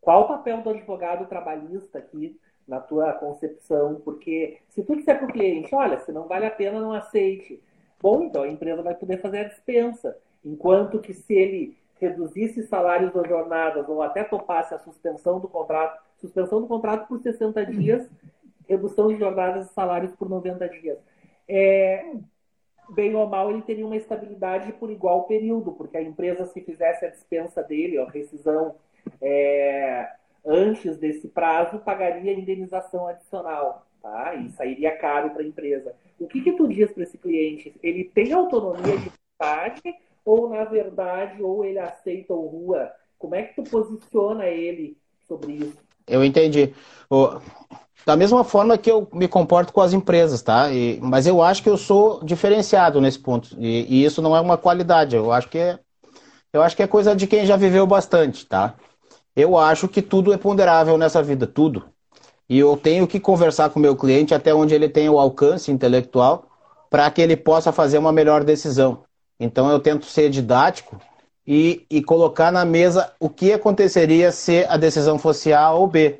qual 0.02 0.24
o 0.24 0.28
papel 0.28 0.62
do 0.62 0.72
advogado 0.72 1.28
trabalhista 1.28 2.00
aqui 2.00 2.38
na 2.68 2.80
tua 2.80 3.14
concepção? 3.14 4.02
Porque 4.04 4.58
se 4.68 4.84
tu 4.84 4.96
disser 4.96 5.20
para 5.20 5.28
o 5.28 5.32
cliente, 5.32 5.74
olha, 5.74 6.00
se 6.00 6.12
não 6.12 6.28
vale 6.28 6.48
a 6.48 6.52
pena, 6.52 6.82
não 6.82 6.92
aceite. 6.92 7.62
Bom, 8.02 8.24
então 8.24 8.42
a 8.42 8.48
empresa 8.48 8.82
vai 8.82 8.96
poder 8.96 9.22
fazer 9.22 9.40
a 9.40 9.48
dispensa. 9.48 10.18
Enquanto 10.44 11.00
que 11.00 11.14
se 11.14 11.34
ele 11.36 11.78
reduzisse 12.00 12.64
salários 12.64 13.16
ou 13.16 13.26
jornadas, 13.28 13.88
ou 13.88 14.02
até 14.02 14.24
topasse 14.24 14.74
a 14.74 14.80
suspensão 14.80 15.40
do 15.40 15.48
contrato, 15.48 16.02
suspensão 16.18 16.60
do 16.60 16.68
contrato 16.68 17.08
por 17.08 17.20
60 17.20 17.64
dias, 17.68 18.10
redução 18.68 19.10
de 19.10 19.20
jornadas 19.20 19.70
e 19.70 19.74
salários 19.74 20.12
por 20.16 20.28
90 20.28 20.68
dias. 20.70 20.98
É, 21.48 22.12
bem 22.90 23.14
ou 23.14 23.28
mal, 23.28 23.52
ele 23.52 23.62
teria 23.62 23.86
uma 23.86 23.96
estabilidade 23.96 24.74
por 24.74 24.90
igual 24.90 25.26
período, 25.26 25.74
porque 25.74 25.98
a 25.98 26.02
empresa, 26.02 26.46
se 26.48 26.60
fizesse 26.62 27.06
a 27.06 27.10
dispensa 27.10 27.62
dele, 27.62 28.00
a 28.00 28.10
rescisão 28.10 28.76
é, 29.22 30.10
antes 30.46 30.98
desse 30.98 31.28
prazo, 31.28 31.80
pagaria 31.80 32.34
indenização 32.34 33.08
adicional, 33.08 33.86
tá? 34.02 34.36
E 34.36 34.50
sairia 34.52 34.96
caro 34.98 35.32
para 35.32 35.42
a 35.42 35.48
empresa. 35.48 35.94
O 36.20 36.28
que, 36.28 36.42
que 36.42 36.54
tu 36.54 36.68
diz 36.68 36.92
para 36.92 37.04
esse 37.04 37.18
cliente? 37.18 37.74
Ele 37.82 38.04
tem 38.04 38.34
autonomia 38.34 38.98
de 38.98 39.12
vontade 39.40 39.82
ou, 40.26 40.50
na 40.50 40.64
verdade, 40.64 41.42
ou 41.42 41.66
ele 41.66 41.80
aceita 41.80 42.34
o 42.34 42.48
rua 42.48 42.92
Como 43.18 43.36
é 43.36 43.44
que 43.44 43.56
tu 43.56 43.64
posiciona 43.64 44.46
ele 44.48 44.98
sobre 45.28 45.54
isso? 45.54 45.78
Eu 46.08 46.24
entendi. 46.24 46.74
Da 48.06 48.16
mesma 48.16 48.44
forma 48.44 48.78
que 48.78 48.92
eu 48.92 49.08
me 49.14 49.28
comporto 49.28 49.72
com 49.72 49.82
as 49.82 49.94
empresas, 49.94 50.42
tá? 50.42 50.72
E, 50.72 51.00
mas 51.02 51.28
eu 51.28 51.42
acho 51.42 51.62
que 51.62 51.70
eu 51.70 51.78
sou 51.78 52.24
diferenciado 52.24 53.00
nesse 53.00 53.20
ponto. 53.20 53.56
E, 53.60 53.86
e, 53.88 54.06
isso 54.06 54.22
não 54.22 54.36
é 54.36 54.42
uma 54.42 54.58
qualidade. 54.58 55.16
Eu 55.16 55.32
acho 55.32 55.48
que 55.48 55.58
é, 55.58 55.80
eu 56.52 56.62
acho 56.64 56.76
que 56.76 56.84
é 56.84 56.88
coisa 56.88 57.16
de 57.16 57.28
quem 57.28 57.46
já 57.46 57.56
viveu 57.56 57.86
bastante, 57.86 58.46
tá? 58.46 58.76
Eu 59.36 59.58
acho 59.58 59.88
que 59.88 60.02
tudo 60.02 60.34
é 60.34 60.38
ponderável 60.38 60.98
nessa 60.98 61.24
vida, 61.24 61.48
tudo. 61.48 61.86
E 62.50 62.60
eu 62.60 62.76
tenho 62.76 63.08
que 63.08 63.20
conversar 63.20 63.70
com 63.70 63.80
o 63.80 63.82
meu 63.82 63.96
cliente 63.96 64.34
até 64.34 64.54
onde 64.54 64.76
ele 64.76 64.90
tem 64.90 65.10
o 65.10 65.20
alcance 65.20 65.72
intelectual 65.72 66.46
para 66.90 67.10
que 67.10 67.22
ele 67.22 67.38
possa 67.38 67.72
fazer 67.72 67.98
uma 67.98 68.12
melhor 68.12 68.44
decisão. 68.44 69.04
Então 69.40 69.72
eu 69.72 69.80
tento 69.80 70.06
ser 70.06 70.30
didático 70.30 71.00
e, 71.48 71.86
e 71.90 72.04
colocar 72.04 72.52
na 72.52 72.66
mesa 72.66 73.14
o 73.20 73.30
que 73.30 73.54
aconteceria 73.54 74.32
se 74.32 74.66
a 74.68 74.76
decisão 74.76 75.18
fosse 75.18 75.54
A 75.54 75.72
ou 75.72 75.88
B. 75.88 76.20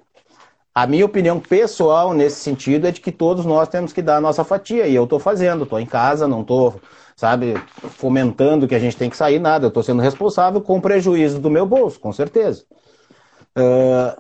A 0.74 0.88
minha 0.88 1.06
opinião 1.06 1.38
pessoal 1.38 2.14
nesse 2.14 2.40
sentido 2.40 2.88
é 2.88 2.92
de 2.92 3.02
que 3.02 3.12
todos 3.12 3.46
nós 3.46 3.68
temos 3.68 3.92
que 3.92 4.02
dar 4.02 4.18
a 4.18 4.22
nossa 4.22 4.46
fatia, 4.46 4.88
e 4.88 4.96
eu 4.96 5.04
estou 5.04 5.20
fazendo, 5.20 5.66
estou 5.66 5.82
em 5.82 5.86
casa, 5.86 6.30
não 6.30 6.42
estou, 6.42 6.80
sabe, 7.14 7.56
fomentando 7.98 8.70
que 8.70 8.76
a 8.76 8.80
gente 8.80 8.96
tem 8.96 9.10
que 9.10 9.18
sair, 9.18 9.38
nada, 9.38 9.66
eu 9.66 9.68
estou 9.68 9.84
sendo 9.84 10.02
responsável 10.02 10.62
com 10.62 10.80
prejuízo 10.80 11.40
do 11.40 11.50
meu 11.50 11.66
bolso, 11.66 12.00
com 12.00 12.14
certeza. 12.14 12.64
Uh, 13.58 14.20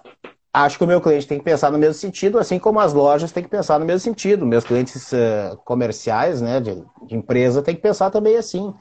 acho 0.53 0.77
que 0.77 0.83
o 0.83 0.87
meu 0.87 0.99
cliente 0.99 1.27
tem 1.27 1.37
que 1.37 1.45
pensar 1.45 1.71
no 1.71 1.77
mesmo 1.77 1.93
sentido, 1.93 2.37
assim 2.37 2.59
como 2.59 2.79
as 2.79 2.93
lojas 2.93 3.31
têm 3.31 3.43
que 3.43 3.49
pensar 3.49 3.79
no 3.79 3.85
mesmo 3.85 3.99
sentido. 3.99 4.45
Meus 4.45 4.65
clientes 4.65 5.11
uh, 5.11 5.57
comerciais, 5.63 6.41
né, 6.41 6.59
de, 6.59 6.83
de, 7.07 7.15
empresa, 7.15 7.61
têm 7.61 7.75
que 7.75 7.81
pensar 7.81 8.09
também 8.09 8.37
assim. 8.37 8.73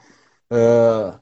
Uh, 0.51 1.19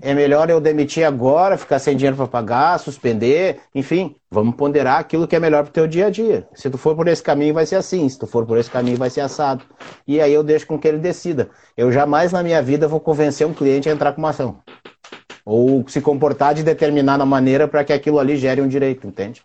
é 0.00 0.14
melhor 0.14 0.48
eu 0.48 0.60
demitir 0.60 1.04
agora, 1.04 1.58
ficar 1.58 1.78
sem 1.78 1.96
dinheiro 1.96 2.16
para 2.16 2.26
pagar, 2.26 2.78
suspender, 2.78 3.60
enfim, 3.74 4.16
vamos 4.30 4.54
ponderar 4.54 4.98
aquilo 4.98 5.26
que 5.26 5.36
é 5.36 5.40
melhor 5.40 5.64
para 5.64 5.70
o 5.70 5.72
teu 5.72 5.86
dia 5.86 6.06
a 6.06 6.10
dia. 6.10 6.48
Se 6.54 6.70
tu 6.70 6.78
for 6.78 6.96
por 6.96 7.08
esse 7.08 7.22
caminho, 7.22 7.52
vai 7.52 7.66
ser 7.66 7.76
assim, 7.76 8.08
se 8.08 8.18
tu 8.18 8.26
for 8.26 8.46
por 8.46 8.56
esse 8.56 8.70
caminho, 8.70 8.96
vai 8.96 9.10
ser 9.10 9.20
assado. 9.20 9.64
E 10.06 10.20
aí 10.20 10.32
eu 10.32 10.42
deixo 10.42 10.66
com 10.66 10.78
que 10.78 10.88
ele 10.88 10.98
decida. 10.98 11.50
Eu 11.76 11.92
jamais 11.92 12.32
na 12.32 12.42
minha 12.42 12.62
vida 12.62 12.88
vou 12.88 13.00
convencer 13.00 13.46
um 13.46 13.52
cliente 13.52 13.88
a 13.88 13.92
entrar 13.92 14.12
com 14.12 14.22
uma 14.22 14.30
ação. 14.30 14.60
Ou 15.44 15.86
se 15.88 16.00
comportar 16.00 16.54
de 16.54 16.62
determinada 16.62 17.24
maneira 17.24 17.66
para 17.66 17.84
que 17.84 17.92
aquilo 17.92 18.18
ali 18.18 18.36
gere 18.36 18.60
um 18.60 18.68
direito, 18.68 19.06
entende? 19.06 19.42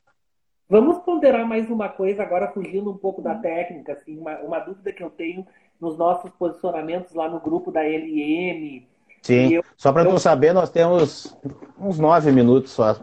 Vamos 0.70 1.00
ponderar 1.00 1.46
mais 1.48 1.70
uma 1.70 1.90
coisa, 1.90 2.22
agora 2.22 2.52
fugindo 2.52 2.92
um 2.92 2.98
pouco 2.98 3.22
da 3.22 3.36
técnica, 3.36 3.94
assim, 3.94 4.18
uma, 4.18 4.38
uma 4.40 4.60
dúvida 4.60 4.92
que 4.92 5.02
eu 5.02 5.10
tenho 5.10 5.46
nos 5.80 5.98
nossos 5.98 6.30
posicionamentos 6.32 7.14
lá 7.14 7.30
no 7.30 7.40
grupo 7.40 7.72
da 7.72 7.84
LM, 7.84 8.86
Sim, 9.22 9.54
eu, 9.54 9.64
só 9.76 9.92
para 9.92 10.04
eu... 10.04 10.12
tu 10.12 10.20
saber, 10.20 10.54
nós 10.54 10.70
temos 10.70 11.38
uns 11.78 12.00
nove 12.00 12.32
minutos 12.32 12.72
só. 12.72 12.96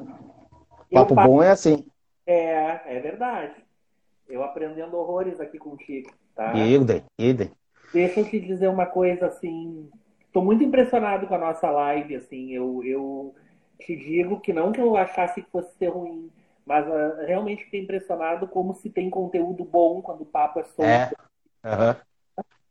Papo 0.92 1.14
bom 1.14 1.42
é 1.42 1.50
assim. 1.50 1.84
É, 2.26 2.96
é 2.96 3.00
verdade. 3.00 3.54
Eu 4.26 4.42
aprendendo 4.42 4.96
horrores 4.96 5.38
aqui 5.38 5.58
contigo, 5.58 6.10
tá? 6.34 6.54
Idem, 6.54 7.02
idem. 7.18 7.50
Deixa 7.92 8.20
eu 8.20 8.24
te 8.24 8.40
dizer 8.40 8.68
uma 8.68 8.86
coisa, 8.86 9.26
assim, 9.26 9.90
tô 10.34 10.42
muito 10.42 10.64
impressionado 10.64 11.28
com 11.28 11.34
a 11.36 11.38
nossa 11.38 11.70
live, 11.70 12.16
assim, 12.16 12.50
eu, 12.50 12.82
eu 12.84 13.34
te 13.78 13.94
digo 13.94 14.40
que 14.40 14.52
não 14.52 14.72
que 14.72 14.80
eu 14.80 14.96
achasse 14.96 15.40
que 15.40 15.50
fosse 15.50 15.72
ser 15.78 15.90
ruim, 15.90 16.28
mas 16.66 16.84
uh, 16.88 17.24
realmente 17.24 17.64
fiquei 17.64 17.80
impressionado 17.80 18.48
como 18.48 18.74
se 18.74 18.90
tem 18.90 19.08
conteúdo 19.08 19.64
bom 19.64 20.02
quando 20.02 20.22
o 20.22 20.26
papo 20.26 20.58
é 20.58 20.64
solto. 20.64 20.82
É. 20.82 21.10
Uhum. 21.64 21.94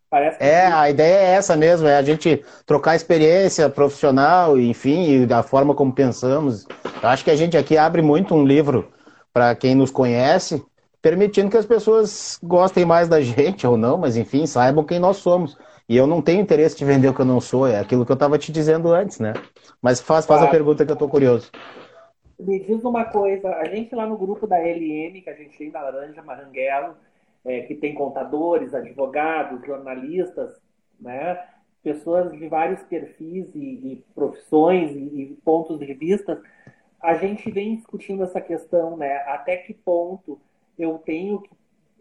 Parece 0.10 0.38
que... 0.38 0.44
É, 0.44 0.66
a 0.68 0.90
ideia 0.90 1.20
é 1.20 1.36
essa 1.36 1.56
mesmo, 1.56 1.88
é 1.88 1.96
a 1.96 2.02
gente 2.02 2.44
trocar 2.66 2.98
experiência 2.98 3.70
profissional, 3.70 4.60
enfim, 4.60 5.22
e 5.22 5.26
da 5.26 5.42
forma 5.42 5.74
como 5.74 5.94
pensamos. 5.94 6.68
Eu 7.02 7.08
acho 7.08 7.24
que 7.24 7.32
a 7.32 7.36
gente 7.36 7.58
aqui 7.58 7.78
abre 7.78 8.02
muito 8.02 8.36
um 8.36 8.46
livro 8.46 8.92
para 9.32 9.56
quem 9.56 9.74
nos 9.74 9.90
conhece, 9.90 10.62
permitindo 11.02 11.50
que 11.50 11.58
as 11.58 11.66
pessoas 11.66 12.38
gostem 12.44 12.84
mais 12.84 13.08
da 13.08 13.22
gente 13.24 13.66
ou 13.66 13.78
não, 13.78 13.98
mas 13.98 14.18
enfim, 14.18 14.46
saibam 14.46 14.84
quem 14.84 15.00
nós 15.00 15.16
somos. 15.18 15.58
E 15.88 15.98
eu 15.98 16.08
não 16.08 16.22
tenho 16.22 16.42
interesse 16.42 16.78
de 16.78 16.86
vender 16.86 17.10
o 17.10 17.14
que 17.14 17.22
eu 17.22 17.26
não 17.26 17.42
sou, 17.42 17.68
é 17.68 17.80
aquilo 17.80 18.06
que 18.06 18.12
eu 18.12 18.16
estava 18.16 18.38
te 18.38 18.52
dizendo 18.52 18.94
antes, 18.94 19.20
né? 19.20 19.34
Mas 19.82 20.00
faz, 20.00 20.26
faz 20.26 20.42
a 20.42 20.48
pergunta 20.48 20.86
que 20.86 20.92
eu 20.92 20.96
estou 20.96 21.10
curioso. 21.10 21.52
Me 22.40 22.60
diz 22.60 22.84
uma 22.84 23.06
coisa, 23.06 23.50
a 23.50 23.66
gente 23.66 23.94
lá 23.94 24.06
no 24.06 24.18
grupo 24.18 24.48
da 24.48 24.58
LM, 24.58 25.22
que 25.22 25.30
a 25.30 25.36
gente 25.36 25.58
tem 25.58 25.70
da 25.70 25.82
Laranja 25.82 26.22
Maranguelo, 26.22 26.96
é, 27.46 27.62
que 27.62 27.76
tem 27.76 27.94
contadores, 27.94 28.74
advogados, 28.74 29.66
jornalistas, 29.66 30.58
né? 31.00 31.38
pessoas 31.84 32.32
de 32.32 32.48
vários 32.48 32.82
perfis 32.84 33.46
e, 33.54 33.60
e 33.60 34.04
profissões 34.16 34.92
e, 34.92 35.00
e, 35.00 35.38
pontos 35.44 35.78
de 35.78 35.94
vista, 35.94 36.42
a 37.02 37.16
gente 37.16 37.52
vem 37.52 37.76
discutindo 37.76 38.24
essa 38.24 38.40
questão, 38.40 38.96
né? 38.96 39.18
Até 39.28 39.58
que 39.58 39.74
ponto 39.74 40.40
eu 40.80 40.98
tenho 41.00 41.42
que, 41.42 41.50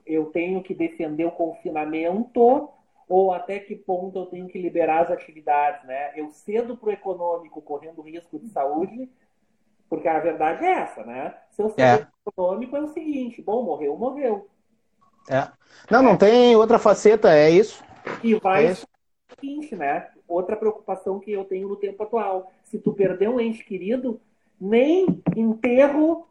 eu 0.07 0.27
tenho 0.27 0.63
que 0.63 0.73
defender 0.73 1.25
o 1.25 1.33
confinamento 1.33 2.69
ou 3.13 3.31
até 3.31 3.59
que 3.59 3.77
ponto 3.77 4.19
eu 4.19 4.25
tenho 4.25 4.49
que 4.49 4.59
liberar 4.59 5.03
as 5.03 5.11
atividades, 5.11 5.85
né? 5.85 6.19
Eu 6.19 6.31
cedo 6.31 6.75
para 6.75 6.89
o 6.89 6.93
econômico 6.93 7.61
correndo 7.61 8.01
risco 8.01 8.39
de 8.39 8.49
saúde, 8.49 9.07
porque 9.87 10.09
a 10.09 10.19
verdade 10.19 10.65
é 10.65 10.73
essa, 10.73 11.05
né? 11.05 11.35
Se 11.51 11.61
eu 11.61 11.69
cedo 11.69 11.83
é. 11.83 11.99
para 11.99 12.09
o 12.25 12.31
econômico 12.31 12.75
é 12.75 12.81
o 12.81 12.89
seguinte, 12.89 13.43
bom, 13.43 13.63
morreu, 13.65 13.99
morreu. 13.99 14.49
É. 15.29 15.47
Não, 15.91 16.03
não 16.03 16.17
tem 16.17 16.57
outra 16.57 16.79
faceta, 16.79 17.31
é 17.31 17.51
isso. 17.51 17.85
E 18.25 18.35
vai 18.37 18.69
é 18.69 18.77
seguinte, 19.39 19.77
né? 19.77 20.09
Outra 20.27 20.57
preocupação 20.57 21.21
que 21.21 21.31
eu 21.31 21.45
tenho 21.45 21.69
no 21.69 21.77
tempo 21.77 22.03
atual. 22.03 22.51
Se 22.65 22.79
tu 22.79 22.95
perder 22.95 23.29
um 23.29 23.39
ente 23.39 23.63
querido, 23.63 24.19
nem 24.59 25.23
enterro 25.37 26.27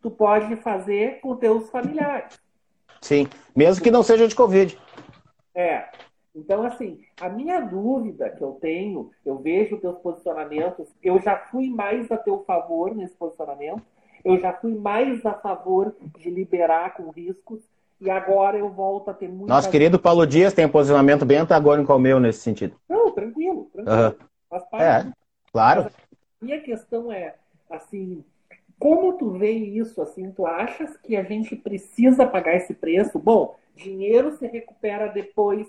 tu 0.00 0.10
pode 0.10 0.56
fazer 0.56 1.20
com 1.20 1.36
teus 1.36 1.68
familiares. 1.68 2.40
Sim, 3.02 3.28
mesmo 3.54 3.84
que 3.84 3.90
não 3.90 4.02
seja 4.02 4.26
de 4.26 4.34
Covid. 4.34 4.78
É. 5.58 5.88
Então, 6.36 6.62
assim, 6.62 7.00
a 7.20 7.28
minha 7.28 7.58
dúvida 7.58 8.30
que 8.30 8.42
eu 8.42 8.52
tenho, 8.60 9.10
eu 9.26 9.38
vejo 9.38 9.76
teus 9.78 9.98
posicionamentos, 9.98 10.86
eu 11.02 11.20
já 11.20 11.36
fui 11.36 11.68
mais 11.68 12.12
a 12.12 12.16
teu 12.16 12.44
favor 12.44 12.94
nesse 12.94 13.16
posicionamento, 13.16 13.82
eu 14.24 14.38
já 14.38 14.52
fui 14.52 14.72
mais 14.76 15.26
a 15.26 15.34
favor 15.34 15.96
de 16.16 16.30
liberar 16.30 16.94
com 16.94 17.10
riscos, 17.10 17.60
e 18.00 18.08
agora 18.08 18.56
eu 18.56 18.70
volto 18.70 19.08
a 19.08 19.14
ter 19.14 19.28
muito. 19.28 19.48
Nosso 19.48 19.68
querido 19.68 19.98
Paulo 19.98 20.24
Dias 20.24 20.52
tem 20.52 20.66
um 20.66 20.70
posicionamento 20.70 21.26
bem 21.26 21.38
antagônico 21.38 21.92
ao 21.92 21.98
meu 21.98 22.20
nesse 22.20 22.38
sentido. 22.38 22.76
Não, 22.88 23.10
tranquilo, 23.10 23.68
tranquilo. 23.72 24.16
Uhum. 24.52 24.80
É, 24.80 25.12
claro. 25.52 25.84
Mas 25.84 25.94
a 25.96 26.44
minha 26.44 26.60
questão 26.60 27.10
é, 27.10 27.34
assim, 27.68 28.24
como 28.78 29.14
tu 29.14 29.30
vê 29.30 29.50
isso, 29.50 30.00
assim, 30.00 30.30
tu 30.30 30.46
achas 30.46 30.96
que 30.98 31.16
a 31.16 31.24
gente 31.24 31.56
precisa 31.56 32.24
pagar 32.24 32.54
esse 32.54 32.72
preço? 32.72 33.18
Bom, 33.18 33.56
dinheiro 33.78 34.36
se 34.36 34.46
recupera 34.46 35.08
depois, 35.08 35.66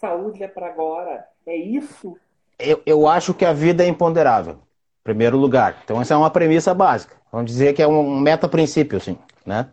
saúde 0.00 0.42
é 0.42 0.48
para 0.48 0.66
agora. 0.66 1.24
É 1.46 1.54
isso? 1.54 2.16
Eu, 2.58 2.82
eu 2.84 3.06
acho 3.06 3.32
que 3.32 3.44
a 3.44 3.52
vida 3.52 3.84
é 3.84 3.86
imponderável, 3.86 4.54
em 4.54 5.04
primeiro 5.04 5.36
lugar. 5.36 5.80
Então, 5.84 6.00
essa 6.00 6.14
é 6.14 6.16
uma 6.16 6.30
premissa 6.30 6.74
básica. 6.74 7.16
Vamos 7.30 7.50
dizer 7.50 7.72
que 7.74 7.82
é 7.82 7.86
um 7.86 8.18
meta-princípio, 8.18 8.98
assim, 8.98 9.16
né? 9.46 9.70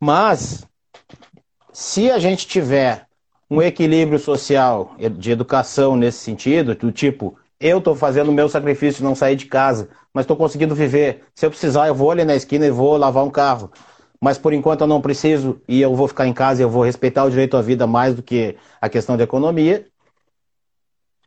Mas 0.00 0.66
se 1.72 2.10
a 2.10 2.18
gente 2.18 2.46
tiver 2.46 3.06
um 3.50 3.60
equilíbrio 3.60 4.18
social 4.18 4.94
de 5.18 5.30
educação 5.30 5.96
nesse 5.96 6.18
sentido, 6.18 6.74
do 6.74 6.90
tipo, 6.90 7.36
eu 7.60 7.78
estou 7.78 7.94
fazendo 7.94 8.28
o 8.28 8.32
meu 8.32 8.48
sacrifício 8.48 8.98
de 8.98 9.04
não 9.04 9.14
sair 9.14 9.36
de 9.36 9.46
casa, 9.46 9.88
mas 10.12 10.24
estou 10.24 10.36
conseguindo 10.36 10.74
viver. 10.74 11.24
Se 11.34 11.46
eu 11.46 11.50
precisar, 11.50 11.86
eu 11.86 11.94
vou 11.94 12.10
ali 12.10 12.24
na 12.24 12.34
esquina 12.34 12.66
e 12.66 12.70
vou 12.70 12.96
lavar 12.96 13.24
um 13.24 13.30
carro. 13.30 13.70
Mas 14.24 14.38
por 14.38 14.54
enquanto 14.54 14.80
eu 14.80 14.86
não 14.86 15.02
preciso 15.02 15.60
e 15.68 15.82
eu 15.82 15.94
vou 15.94 16.08
ficar 16.08 16.26
em 16.26 16.32
casa 16.32 16.62
e 16.62 16.64
eu 16.64 16.70
vou 16.70 16.82
respeitar 16.82 17.24
o 17.24 17.30
direito 17.30 17.58
à 17.58 17.60
vida 17.60 17.86
mais 17.86 18.14
do 18.14 18.22
que 18.22 18.56
a 18.80 18.88
questão 18.88 19.18
de 19.18 19.22
economia. 19.22 19.86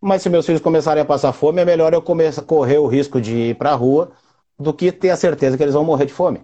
Mas 0.01 0.23
se 0.23 0.29
meus 0.31 0.47
filhos 0.47 0.61
começarem 0.61 1.03
a 1.03 1.05
passar 1.05 1.31
fome, 1.31 1.61
é 1.61 1.65
melhor 1.65 1.93
eu 1.93 2.01
começar 2.01 2.41
a 2.41 2.43
correr 2.43 2.79
o 2.79 2.87
risco 2.87 3.21
de 3.21 3.35
ir 3.35 3.55
para 3.55 3.69
a 3.69 3.75
rua 3.75 4.13
do 4.57 4.73
que 4.73 4.91
ter 4.91 5.11
a 5.11 5.15
certeza 5.15 5.55
que 5.55 5.61
eles 5.61 5.75
vão 5.75 5.83
morrer 5.83 6.07
de 6.07 6.13
fome. 6.13 6.41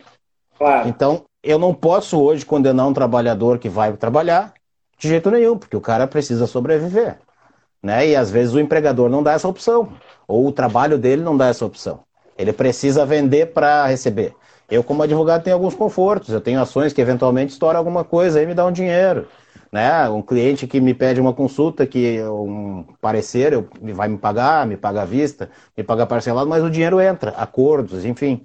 Claro. 0.55 0.87
Então, 0.87 1.23
eu 1.41 1.57
não 1.57 1.73
posso 1.73 2.21
hoje 2.21 2.45
condenar 2.45 2.87
um 2.87 2.93
trabalhador 2.93 3.57
que 3.57 3.67
vai 3.67 3.91
trabalhar 3.93 4.53
de 4.99 5.07
jeito 5.07 5.31
nenhum, 5.31 5.57
porque 5.57 5.75
o 5.75 5.81
cara 5.81 6.05
precisa 6.05 6.45
sobreviver. 6.45 7.17
Né? 7.81 8.09
E 8.09 8.15
às 8.15 8.29
vezes 8.29 8.53
o 8.53 8.59
empregador 8.59 9.09
não 9.09 9.23
dá 9.23 9.33
essa 9.33 9.47
opção, 9.47 9.91
ou 10.27 10.45
o 10.45 10.51
trabalho 10.51 10.99
dele 10.99 11.23
não 11.23 11.35
dá 11.35 11.47
essa 11.47 11.65
opção. 11.65 12.01
Ele 12.37 12.53
precisa 12.53 13.07
vender 13.07 13.53
para 13.53 13.87
receber. 13.87 14.35
Eu, 14.69 14.83
como 14.83 15.03
advogado, 15.03 15.43
tenho 15.43 15.55
alguns 15.55 15.75
confortos. 15.75 16.29
Eu 16.29 16.41
tenho 16.41 16.61
ações 16.61 16.93
que 16.93 17.01
eventualmente 17.01 17.53
estouram 17.53 17.77
alguma 17.77 18.03
coisa 18.03 18.41
e 18.41 18.45
me 18.45 18.53
dá 18.53 18.65
um 18.65 18.71
dinheiro. 18.71 19.27
Né? 19.71 20.07
Um 20.09 20.21
cliente 20.21 20.67
que 20.67 20.79
me 20.79 20.93
pede 20.93 21.19
uma 21.19 21.33
consulta, 21.33 21.85
que 21.87 22.21
um 22.23 22.85
parecer, 23.01 23.53
eu, 23.53 23.67
vai 23.93 24.07
me 24.07 24.17
pagar, 24.17 24.67
me 24.67 24.77
paga 24.77 25.01
à 25.01 25.05
vista, 25.05 25.49
me 25.75 25.83
paga 25.83 26.05
parcelado, 26.05 26.47
mas 26.47 26.63
o 26.63 26.69
dinheiro 26.69 27.01
entra, 27.01 27.31
acordos, 27.31 28.05
enfim. 28.05 28.43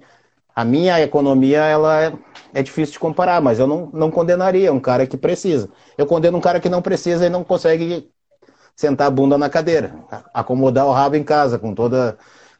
A 0.55 0.65
minha 0.65 0.99
economia, 1.01 1.59
ela 1.59 2.03
é, 2.03 2.13
é 2.53 2.63
difícil 2.63 2.93
de 2.93 2.99
comparar, 2.99 3.41
mas 3.41 3.59
eu 3.59 3.67
não, 3.67 3.89
não 3.93 4.11
condenaria 4.11 4.73
um 4.73 4.79
cara 4.79 5.05
que 5.07 5.15
precisa. 5.17 5.69
Eu 5.97 6.05
condeno 6.07 6.37
um 6.37 6.41
cara 6.41 6.59
que 6.59 6.67
não 6.67 6.81
precisa 6.81 7.25
e 7.25 7.29
não 7.29 7.43
consegue 7.43 8.11
sentar 8.75 9.07
a 9.07 9.11
bunda 9.11 9.37
na 9.37 9.49
cadeira, 9.49 9.93
acomodar 10.33 10.87
o 10.87 10.91
rabo 10.91 11.15
em 11.15 11.23
casa 11.23 11.59
com 11.59 11.75
toda 11.75 12.17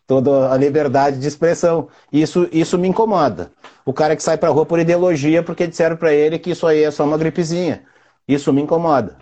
toda 0.10 0.52
a 0.52 0.58
liberdade 0.58 1.20
de 1.20 1.28
expressão. 1.28 1.88
Isso, 2.12 2.50
isso 2.52 2.80
me 2.80 2.88
incomoda. 2.88 3.52
O 3.86 3.94
cara 3.94 4.16
que 4.16 4.24
sai 4.24 4.40
para 4.40 4.50
rua 4.50 4.66
por 4.66 4.80
ideologia 4.80 5.44
porque 5.44 5.68
disseram 5.68 5.96
para 5.96 6.12
ele 6.12 6.40
que 6.40 6.50
isso 6.50 6.66
aí 6.66 6.84
é 6.84 6.90
só 6.90 7.06
uma 7.06 7.16
gripezinha. 7.16 7.84
Isso 8.28 8.52
me 8.52 8.60
incomoda. 8.60 9.18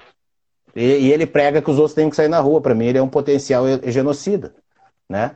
E, 0.73 0.81
e 0.81 1.11
ele 1.11 1.27
prega 1.27 1.61
que 1.61 1.69
os 1.69 1.77
outros 1.77 1.93
têm 1.93 2.09
que 2.09 2.15
sair 2.15 2.29
na 2.29 2.39
rua. 2.39 2.61
Para 2.61 2.73
mim, 2.73 2.85
ele 2.85 2.97
é 2.97 3.01
um 3.01 3.09
potencial 3.09 3.65
genocida, 3.85 4.55
né? 5.09 5.35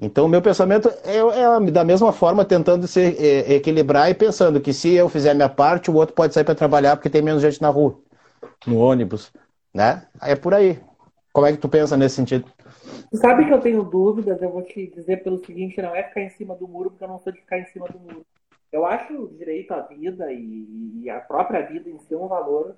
Então, 0.00 0.24
o 0.24 0.28
meu 0.30 0.40
pensamento 0.40 0.88
é, 1.04 1.18
é, 1.18 1.70
da 1.70 1.84
mesma 1.84 2.10
forma, 2.10 2.42
tentando 2.42 2.86
se 2.86 3.02
é, 3.02 3.52
equilibrar 3.52 4.08
e 4.08 4.14
pensando 4.14 4.62
que 4.62 4.72
se 4.72 4.94
eu 4.94 5.10
fizer 5.10 5.34
minha 5.34 5.50
parte, 5.50 5.90
o 5.90 5.94
outro 5.94 6.14
pode 6.14 6.32
sair 6.32 6.44
para 6.44 6.54
trabalhar 6.54 6.96
porque 6.96 7.10
tem 7.10 7.20
menos 7.20 7.42
gente 7.42 7.60
na 7.60 7.68
rua, 7.68 7.98
no 8.66 8.78
ônibus, 8.78 9.30
né? 9.74 10.06
É 10.22 10.34
por 10.34 10.54
aí. 10.54 10.80
Como 11.34 11.46
é 11.46 11.52
que 11.52 11.58
tu 11.58 11.68
pensa 11.68 11.98
nesse 11.98 12.16
sentido? 12.16 12.50
Sabe 13.12 13.44
que 13.44 13.52
eu 13.52 13.60
tenho 13.60 13.82
dúvidas, 13.82 14.40
eu 14.40 14.50
vou 14.50 14.62
te 14.62 14.86
dizer 14.86 15.22
pelo 15.24 15.44
seguinte, 15.44 15.82
não 15.82 15.94
é 15.94 16.04
ficar 16.04 16.20
em 16.20 16.28
cima 16.30 16.54
do 16.54 16.68
muro, 16.68 16.90
porque 16.90 17.02
eu 17.02 17.08
não 17.08 17.18
sou 17.18 17.32
de 17.32 17.40
ficar 17.40 17.58
em 17.58 17.66
cima 17.66 17.86
do 17.88 17.98
muro. 17.98 18.24
Eu 18.70 18.86
acho 18.86 19.12
o 19.14 19.28
direito 19.28 19.72
à 19.72 19.80
vida 19.80 20.32
e, 20.32 21.00
e 21.02 21.10
a 21.10 21.18
própria 21.18 21.60
vida 21.60 21.90
em 21.90 21.98
si 21.98 22.14
um 22.14 22.28
valor 22.28 22.76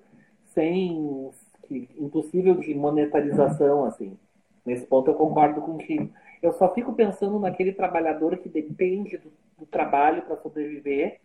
sem 0.55 1.31
que, 1.65 1.89
impossível 1.99 2.55
de 2.55 2.75
monetarização, 2.75 3.85
assim. 3.85 4.17
Nesse 4.65 4.87
ponto 4.87 5.11
eu 5.11 5.15
concordo 5.15 5.61
contigo. 5.61 6.11
Eu 6.41 6.53
só 6.53 6.73
fico 6.73 6.95
pensando 6.95 7.39
naquele 7.39 7.73
trabalhador 7.73 8.39
que 8.39 8.49
depende 8.49 9.19
do, 9.19 9.31
do 9.59 9.67
trabalho 9.67 10.23
para 10.23 10.37
sobreviver, 10.39 11.21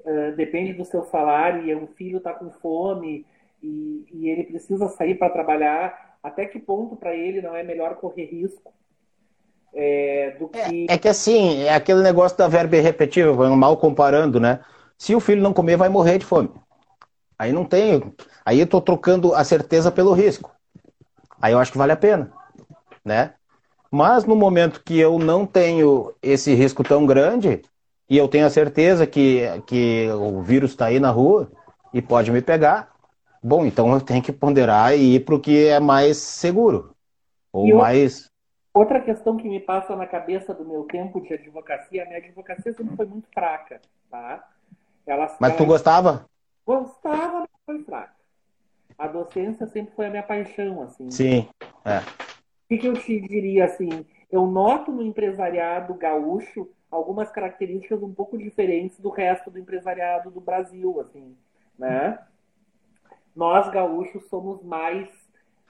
uh, 0.00 0.34
depende 0.36 0.72
do 0.72 0.84
seu 0.86 1.04
salário 1.04 1.64
e 1.64 1.74
o 1.74 1.86
filho 1.88 2.18
está 2.18 2.32
com 2.32 2.50
fome 2.50 3.26
e, 3.62 4.06
e 4.10 4.28
ele 4.28 4.44
precisa 4.44 4.88
sair 4.88 5.16
para 5.16 5.32
trabalhar 5.32 6.11
até 6.22 6.46
que 6.46 6.58
ponto 6.58 6.96
para 6.96 7.14
ele 7.14 7.42
não 7.42 7.56
é 7.56 7.62
melhor 7.62 7.96
correr 7.96 8.26
risco 8.26 8.72
é, 9.74 10.36
do 10.38 10.50
é, 10.52 10.68
que. 10.68 10.86
É, 10.88 10.94
é, 10.94 10.98
que 10.98 11.08
assim, 11.08 11.62
é 11.62 11.74
aquele 11.74 12.02
negócio 12.02 12.36
da 12.36 12.48
verba 12.48 12.76
irrepetível, 12.76 13.34
mal 13.56 13.76
comparando, 13.76 14.38
né? 14.38 14.60
Se 14.98 15.14
o 15.14 15.20
filho 15.20 15.42
não 15.42 15.52
comer, 15.52 15.76
vai 15.76 15.88
morrer 15.88 16.18
de 16.18 16.26
fome. 16.26 16.50
Aí 17.38 17.52
não 17.52 17.64
tem. 17.64 18.12
Aí 18.44 18.60
eu 18.60 18.66
tô 18.66 18.80
trocando 18.80 19.34
a 19.34 19.42
certeza 19.42 19.90
pelo 19.90 20.12
risco. 20.12 20.54
Aí 21.40 21.52
eu 21.52 21.58
acho 21.58 21.72
que 21.72 21.78
vale 21.78 21.92
a 21.92 21.96
pena, 21.96 22.32
né? 23.04 23.34
Mas 23.90 24.24
no 24.24 24.36
momento 24.36 24.82
que 24.84 24.98
eu 24.98 25.18
não 25.18 25.44
tenho 25.44 26.14
esse 26.22 26.54
risco 26.54 26.84
tão 26.84 27.04
grande, 27.04 27.60
e 28.08 28.16
eu 28.16 28.28
tenho 28.28 28.46
a 28.46 28.50
certeza 28.50 29.06
que, 29.06 29.42
que 29.66 30.08
o 30.10 30.40
vírus 30.40 30.70
está 30.70 30.86
aí 30.86 31.00
na 31.00 31.10
rua 31.10 31.50
e 31.92 32.00
pode 32.00 32.30
me 32.30 32.40
pegar, 32.40 32.91
Bom, 33.42 33.66
então 33.66 33.92
eu 33.92 34.00
tenho 34.00 34.22
que 34.22 34.32
ponderar 34.32 34.96
e 34.96 35.16
ir 35.16 35.24
para 35.24 35.34
o 35.34 35.40
que 35.40 35.66
é 35.66 35.80
mais 35.80 36.18
seguro. 36.18 36.94
Ou 37.52 37.76
mais. 37.76 38.30
Outra 38.72 39.00
questão 39.00 39.36
que 39.36 39.48
me 39.48 39.58
passa 39.58 39.96
na 39.96 40.06
cabeça 40.06 40.54
do 40.54 40.64
meu 40.64 40.84
tempo 40.84 41.20
de 41.20 41.34
advocacia, 41.34 42.04
a 42.04 42.06
minha 42.06 42.18
advocacia 42.18 42.72
sempre 42.72 42.96
foi 42.96 43.04
muito 43.04 43.28
fraca, 43.34 43.80
tá? 44.08 44.48
Ela, 45.04 45.36
mas 45.40 45.56
tu 45.56 45.66
gostava? 45.66 46.24
Gostava, 46.64 47.40
mas 47.40 47.50
foi 47.66 47.82
fraca. 47.82 48.14
A 48.96 49.08
docência 49.08 49.66
sempre 49.66 49.94
foi 49.94 50.06
a 50.06 50.10
minha 50.10 50.22
paixão, 50.22 50.82
assim. 50.82 51.10
Sim, 51.10 51.48
é. 51.84 51.98
O 51.98 52.68
que, 52.68 52.78
que 52.78 52.86
eu 52.86 52.94
te 52.94 53.20
diria, 53.20 53.64
assim? 53.64 54.06
Eu 54.30 54.46
noto 54.46 54.92
no 54.92 55.02
empresariado 55.02 55.92
gaúcho 55.94 56.70
algumas 56.90 57.30
características 57.30 58.02
um 58.02 58.14
pouco 58.14 58.38
diferentes 58.38 59.00
do 59.00 59.10
resto 59.10 59.50
do 59.50 59.58
empresariado 59.58 60.30
do 60.30 60.40
Brasil, 60.40 61.00
assim, 61.00 61.36
né? 61.76 62.18
Nós 63.34 63.68
gaúchos 63.70 64.24
somos 64.28 64.62
mais. 64.62 65.08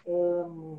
Hum, 0.07 0.79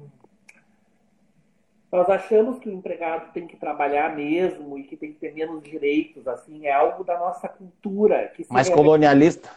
nós 1.91 2.09
achamos 2.09 2.59
que 2.59 2.67
o 2.67 2.73
empregado 2.73 3.31
tem 3.33 3.45
que 3.45 3.55
trabalhar 3.55 4.15
mesmo 4.15 4.77
e 4.77 4.83
que 4.83 4.97
tem 4.97 5.13
que 5.13 5.19
ter 5.19 5.33
menos 5.33 5.61
direitos, 5.61 6.27
assim, 6.27 6.65
é 6.65 6.71
algo 6.71 7.03
da 7.03 7.17
nossa 7.19 7.47
cultura. 7.47 8.29
Que 8.29 8.45
mais 8.49 8.67
revela, 8.67 8.83
colonialista? 8.83 9.49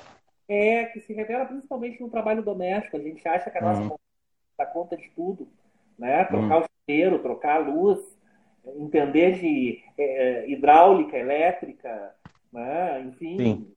É, 0.49 0.85
que 0.85 1.01
se 1.01 1.13
revela 1.15 1.47
principalmente 1.47 2.01
no 2.01 2.11
trabalho 2.11 2.43
doméstico. 2.43 2.97
A 2.97 3.01
gente 3.01 3.27
acha 3.27 3.51
que 3.51 3.59
a 3.59 3.63
nossa 3.63 3.81
uhum. 3.81 3.97
dá 4.57 4.67
conta 4.67 4.97
de 4.97 5.09
tudo, 5.11 5.49
né? 5.99 6.25
Trocar 6.25 6.59
uhum. 6.59 6.65
o 6.65 6.91
cheiro, 6.91 7.19
trocar 7.21 7.57
a 7.57 7.67
luz, 7.71 7.99
entender 8.77 9.41
de 9.41 9.83
é, 9.99 10.49
hidráulica, 10.49 11.17
elétrica, 11.17 12.15
né? 12.53 13.01
enfim. 13.01 13.37
Sim 13.39 13.76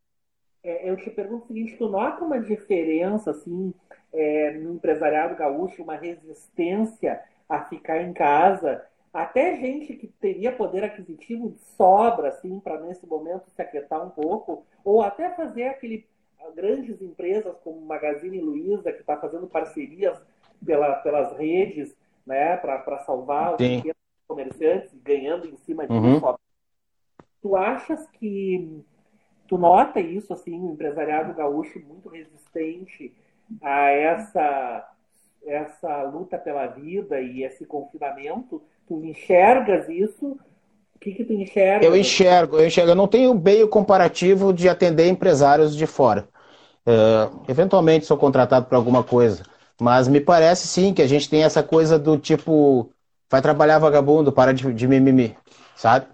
é, 0.63 0.89
eu 0.89 0.97
te 0.97 1.09
pergunto 1.09 1.45
o 1.45 1.47
seguinte, 1.47 1.77
tu 1.77 1.87
nota 1.89 2.23
uma 2.23 2.39
diferença, 2.39 3.31
assim, 3.31 3.73
é, 4.13 4.51
no 4.51 4.73
empresariado 4.73 5.35
gaúcho, 5.35 5.83
uma 5.83 5.95
resistência 5.95 7.21
a 7.47 7.63
ficar 7.65 8.01
em 8.01 8.13
casa, 8.13 8.85
até 9.13 9.57
gente 9.57 9.93
que 9.93 10.07
teria 10.07 10.51
poder 10.51 10.83
aquisitivo 10.83 11.55
sobra, 11.75 12.29
assim, 12.29 12.59
para 12.59 12.79
nesse 12.79 13.05
momento 13.07 13.49
se 13.49 13.61
aquietar 13.61 14.05
um 14.05 14.09
pouco, 14.09 14.65
ou 14.83 15.01
até 15.01 15.31
fazer 15.31 15.65
aquele 15.65 16.07
grandes 16.55 17.01
empresas 17.01 17.55
como 17.63 17.81
Magazine 17.81 18.39
Luiza, 18.39 18.91
que 18.91 19.01
está 19.01 19.17
fazendo 19.17 19.47
parcerias 19.47 20.17
pela, 20.65 20.95
pelas 20.95 21.37
redes, 21.37 21.95
né, 22.25 22.57
para 22.57 22.99
salvar 22.99 23.57
Sim. 23.57 23.63
os 23.63 23.75
pequenos 23.77 23.97
comerciantes, 24.27 24.91
ganhando 25.03 25.47
em 25.47 25.55
cima 25.57 25.87
disso. 25.87 26.25
Uhum. 26.25 26.35
Tu 27.41 27.55
achas 27.55 28.07
que 28.11 28.83
Tu 29.49 29.57
nota 29.57 29.99
isso, 29.99 30.31
assim, 30.31 30.59
o 30.59 30.73
empresariado 30.73 31.33
gaúcho 31.33 31.79
muito 31.79 32.07
resistente 32.07 33.11
a 33.63 33.89
essa, 33.89 34.87
essa 35.43 36.03
luta 36.03 36.37
pela 36.37 36.67
vida 36.67 37.19
e 37.19 37.43
esse 37.43 37.65
confinamento? 37.65 38.61
Tu 38.87 39.03
enxergas 39.03 39.89
isso? 39.89 40.37
O 40.95 40.99
que, 40.99 41.13
que 41.13 41.25
tu 41.25 41.33
enxerga? 41.33 41.85
Eu 41.85 41.97
enxergo, 41.97 42.57
eu 42.57 42.67
enxergo. 42.67 42.91
Eu 42.91 42.95
não 42.95 43.07
tenho 43.07 43.33
meio 43.33 43.67
comparativo 43.67 44.53
de 44.53 44.69
atender 44.69 45.07
empresários 45.07 45.75
de 45.75 45.87
fora. 45.87 46.27
Uh, 46.85 47.43
eventualmente 47.47 48.05
sou 48.05 48.17
contratado 48.17 48.67
para 48.67 48.77
alguma 48.77 49.03
coisa. 49.03 49.43
Mas 49.81 50.07
me 50.07 50.19
parece 50.19 50.67
sim 50.67 50.93
que 50.93 51.01
a 51.01 51.07
gente 51.07 51.27
tem 51.27 51.43
essa 51.43 51.63
coisa 51.63 51.97
do 51.97 52.17
tipo, 52.17 52.91
vai 53.31 53.41
trabalhar 53.41 53.79
vagabundo, 53.79 54.31
para 54.31 54.53
de, 54.53 54.71
de 54.73 54.87
mimimi, 54.87 55.35
sabe? 55.75 56.05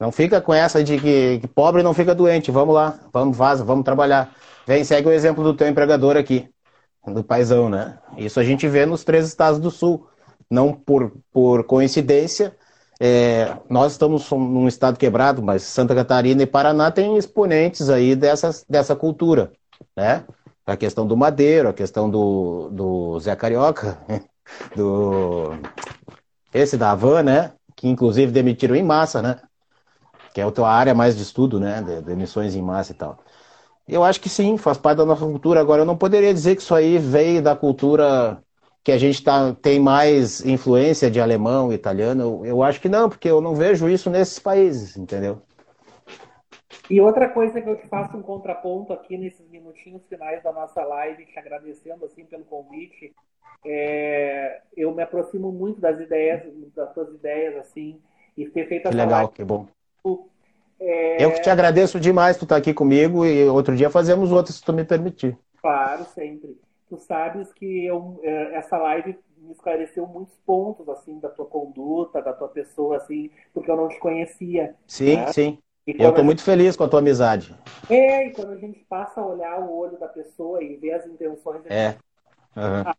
Não 0.00 0.10
fica 0.10 0.40
com 0.40 0.54
essa 0.54 0.82
de 0.82 0.98
que, 0.98 1.38
que, 1.40 1.46
pobre 1.46 1.82
não 1.82 1.92
fica 1.92 2.14
doente. 2.14 2.50
Vamos 2.50 2.74
lá, 2.74 2.98
vamos, 3.12 3.36
vaza, 3.36 3.62
vamos 3.62 3.84
trabalhar. 3.84 4.34
Vem, 4.66 4.82
segue 4.82 5.06
o 5.06 5.12
exemplo 5.12 5.44
do 5.44 5.52
teu 5.52 5.68
empregador 5.68 6.16
aqui, 6.16 6.48
do 7.06 7.22
paizão, 7.22 7.68
né? 7.68 7.98
Isso 8.16 8.40
a 8.40 8.44
gente 8.44 8.66
vê 8.66 8.86
nos 8.86 9.04
três 9.04 9.26
estados 9.26 9.60
do 9.60 9.70
sul. 9.70 10.06
Não 10.50 10.72
por, 10.72 11.12
por 11.30 11.64
coincidência, 11.64 12.56
é, 12.98 13.56
nós 13.68 13.92
estamos 13.92 14.28
num 14.30 14.66
estado 14.66 14.98
quebrado, 14.98 15.42
mas 15.42 15.62
Santa 15.62 15.94
Catarina 15.94 16.42
e 16.42 16.46
Paraná 16.46 16.90
têm 16.90 17.16
exponentes 17.16 17.88
aí 17.88 18.16
dessas, 18.16 18.64
dessa 18.68 18.96
cultura, 18.96 19.52
né? 19.94 20.24
A 20.66 20.76
questão 20.76 21.06
do 21.06 21.16
Madeiro, 21.16 21.68
a 21.68 21.72
questão 21.72 22.10
do, 22.10 22.68
do 22.70 23.20
Zé 23.20 23.36
Carioca, 23.36 23.98
do 24.74 25.52
esse 26.52 26.76
da 26.76 26.90
Havan, 26.90 27.22
né? 27.22 27.52
Que 27.76 27.86
inclusive 27.86 28.32
demitiram 28.32 28.74
em 28.74 28.82
massa, 28.82 29.22
né? 29.22 29.40
Que 30.34 30.40
é 30.40 30.44
a 30.44 30.50
tua 30.50 30.70
área 30.70 30.94
mais 30.94 31.16
de 31.16 31.22
estudo, 31.22 31.58
né, 31.60 31.82
de, 31.82 32.02
de 32.02 32.12
emissões 32.12 32.54
em 32.54 32.62
massa 32.62 32.92
e 32.92 32.94
tal. 32.94 33.18
Eu 33.88 34.04
acho 34.04 34.20
que 34.20 34.28
sim, 34.28 34.56
faz 34.56 34.78
parte 34.78 34.98
da 34.98 35.04
nossa 35.06 35.24
cultura. 35.26 35.60
Agora, 35.60 35.82
eu 35.82 35.86
não 35.86 35.96
poderia 35.96 36.32
dizer 36.32 36.56
que 36.56 36.62
isso 36.62 36.74
aí 36.74 36.98
veio 36.98 37.42
da 37.42 37.56
cultura 37.56 38.42
que 38.84 38.92
a 38.92 38.98
gente 38.98 39.22
tá, 39.22 39.54
tem 39.54 39.80
mais 39.80 40.44
influência 40.44 41.10
de 41.10 41.20
alemão, 41.20 41.72
italiano. 41.72 42.22
Eu, 42.22 42.46
eu 42.46 42.62
acho 42.62 42.80
que 42.80 42.88
não, 42.88 43.08
porque 43.08 43.28
eu 43.28 43.40
não 43.40 43.54
vejo 43.54 43.88
isso 43.88 44.08
nesses 44.10 44.38
países, 44.38 44.96
entendeu? 44.96 45.42
E 46.90 47.00
outra 47.00 47.28
coisa 47.28 47.60
que 47.60 47.68
eu 47.68 47.76
te 47.76 47.86
faço 47.88 48.16
um 48.16 48.22
contraponto 48.22 48.92
aqui 48.92 49.16
nesses 49.16 49.48
minutinhos 49.48 50.04
finais 50.08 50.42
da 50.42 50.52
nossa 50.52 50.82
live, 50.84 51.26
te 51.26 51.38
agradecendo 51.38 52.04
assim 52.04 52.24
pelo 52.26 52.44
convite, 52.44 53.14
é, 53.64 54.60
eu 54.76 54.92
me 54.94 55.02
aproximo 55.02 55.52
muito 55.52 55.80
das 55.80 56.00
ideias, 56.00 56.42
das 56.74 56.92
tuas 56.92 57.14
ideias 57.14 57.56
assim, 57.56 58.00
e 58.36 58.46
ter 58.48 58.66
feito 58.68 58.88
essa 58.88 58.94
que 58.96 59.04
legal, 59.04 59.28
live. 59.28 59.32
que 59.32 59.44
bom 59.44 59.66
é... 60.80 61.22
Eu 61.22 61.32
que 61.32 61.42
te 61.42 61.50
agradeço 61.50 62.00
demais 62.00 62.38
tu 62.38 62.44
estar 62.44 62.56
aqui 62.56 62.72
comigo 62.72 63.26
e 63.26 63.46
outro 63.46 63.76
dia 63.76 63.90
fazemos 63.90 64.32
outro, 64.32 64.52
se 64.52 64.62
tu 64.62 64.72
me 64.72 64.84
permitir. 64.84 65.38
Claro, 65.60 66.04
sempre. 66.06 66.58
Tu 66.88 66.96
sabes 66.98 67.52
que 67.52 67.84
eu, 67.84 68.18
é, 68.22 68.56
essa 68.56 68.78
live 68.78 69.16
me 69.36 69.52
esclareceu 69.52 70.06
muitos 70.06 70.36
pontos, 70.46 70.88
assim, 70.88 71.18
da 71.20 71.28
tua 71.28 71.44
conduta, 71.44 72.22
da 72.22 72.32
tua 72.32 72.48
pessoa, 72.48 72.96
assim, 72.96 73.30
porque 73.52 73.70
eu 73.70 73.76
não 73.76 73.88
te 73.88 73.98
conhecia. 73.98 74.74
Sim, 74.86 75.16
né? 75.16 75.32
sim. 75.32 75.58
Eu 75.86 76.10
estou 76.10 76.24
muito 76.24 76.42
feliz 76.42 76.76
com 76.76 76.84
a 76.84 76.88
tua 76.88 77.00
amizade. 77.00 77.54
É, 77.88 78.26
e 78.26 78.32
quando 78.32 78.52
a 78.52 78.56
gente 78.56 78.78
passa 78.88 79.20
a 79.20 79.26
olhar 79.26 79.58
o 79.60 79.76
olho 79.76 79.98
da 79.98 80.08
pessoa 80.08 80.62
e 80.62 80.76
ver 80.76 80.92
as 80.92 81.06
intenções... 81.06 81.62
É. 81.66 81.96
Uhum. 82.56 82.92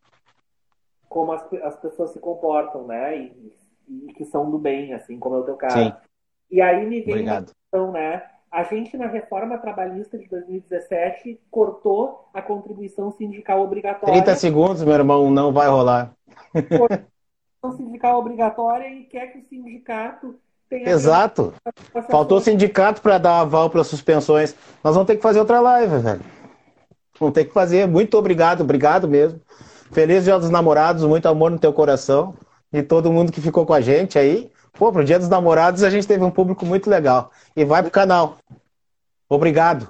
Como 1.08 1.32
as, 1.32 1.42
as 1.64 1.76
pessoas 1.78 2.12
se 2.12 2.20
comportam, 2.20 2.88
né? 2.88 3.18
E, 3.18 3.54
e, 3.88 4.14
que 4.14 4.26
são 4.26 4.50
do 4.50 4.58
bem, 4.58 4.94
assim, 4.94 5.20
como 5.20 5.36
é 5.36 5.40
o 5.40 5.44
teu 5.44 5.56
caso. 5.56 5.78
Sim. 5.78 5.94
E 6.52 6.62
aí 6.62 6.86
me 6.86 7.02
vem 7.02 7.14
Obrigado. 7.14 7.47
uma 7.47 7.54
questão, 7.54 7.91
né? 7.91 8.24
A 8.52 8.64
gente, 8.64 8.97
na 8.97 9.08
reforma 9.08 9.58
trabalhista 9.58 10.18
de 10.18 10.28
2017, 10.28 11.39
cortou 11.49 12.28
a 12.34 12.41
contribuição 12.41 13.10
sindical 13.12 13.62
obrigatória. 13.62 14.14
30 14.14 14.36
segundos, 14.36 14.84
meu 14.84 14.93
irmão, 14.93 15.32
não 15.32 15.54
vai 15.54 15.70
rolar. 15.70 16.12
sindical 17.78 18.20
obrigatória 18.20 18.88
e 18.89 19.04
quer 19.04 19.28
que 19.28 19.38
o 19.38 19.43
sindicato 19.47 20.36
tenha. 20.70 20.89
Exato. 20.89 21.54
Faltou 22.10 22.41
sindicato 22.41 23.02
para 23.02 23.18
dar 23.18 23.39
aval 23.39 23.70
para 23.70 23.86
suspensões. 23.86 24.54
Nós 24.84 24.95
vamos 24.95 25.08
ter 25.08 25.16
que 25.16 25.22
fazer 25.22 25.39
outra 25.39 25.62
live, 25.62 25.99
velho. 25.99 26.22
Vamos 27.18 27.34
ter 27.34 27.45
que 27.45 27.54
fazer. 27.54 27.88
Muito 27.88 28.18
obrigado, 28.18 28.62
obrigado 28.62 29.08
mesmo. 29.08 29.39
Feliz 29.91 30.26
Dia 30.26 30.39
dos 30.39 30.49
Namorados, 30.49 31.06
muito 31.06 31.28
amor 31.28 31.52
no 31.52 31.60
teu 31.60 31.72
coração. 31.72 32.34
E 32.74 32.82
todo 32.82 33.12
mundo 33.12 33.32
que 33.32 33.39
ficou 33.39 33.66
com 33.66 33.74
a 33.74 33.82
gente 33.82 34.18
aí. 34.18 34.52
Pô, 34.74 34.91
pro 34.91 35.03
Dia 35.03 35.19
dos 35.19 35.30
Namorados 35.30 35.84
a 35.84 35.89
gente 35.89 36.07
teve 36.07 36.24
um 36.24 36.32
público 36.32 36.65
muito 36.65 36.89
legal. 36.89 37.32
E 37.55 37.63
vai 37.65 37.82
pro 37.82 37.91
canal. 37.91 38.38
Obrigado. 39.30 39.88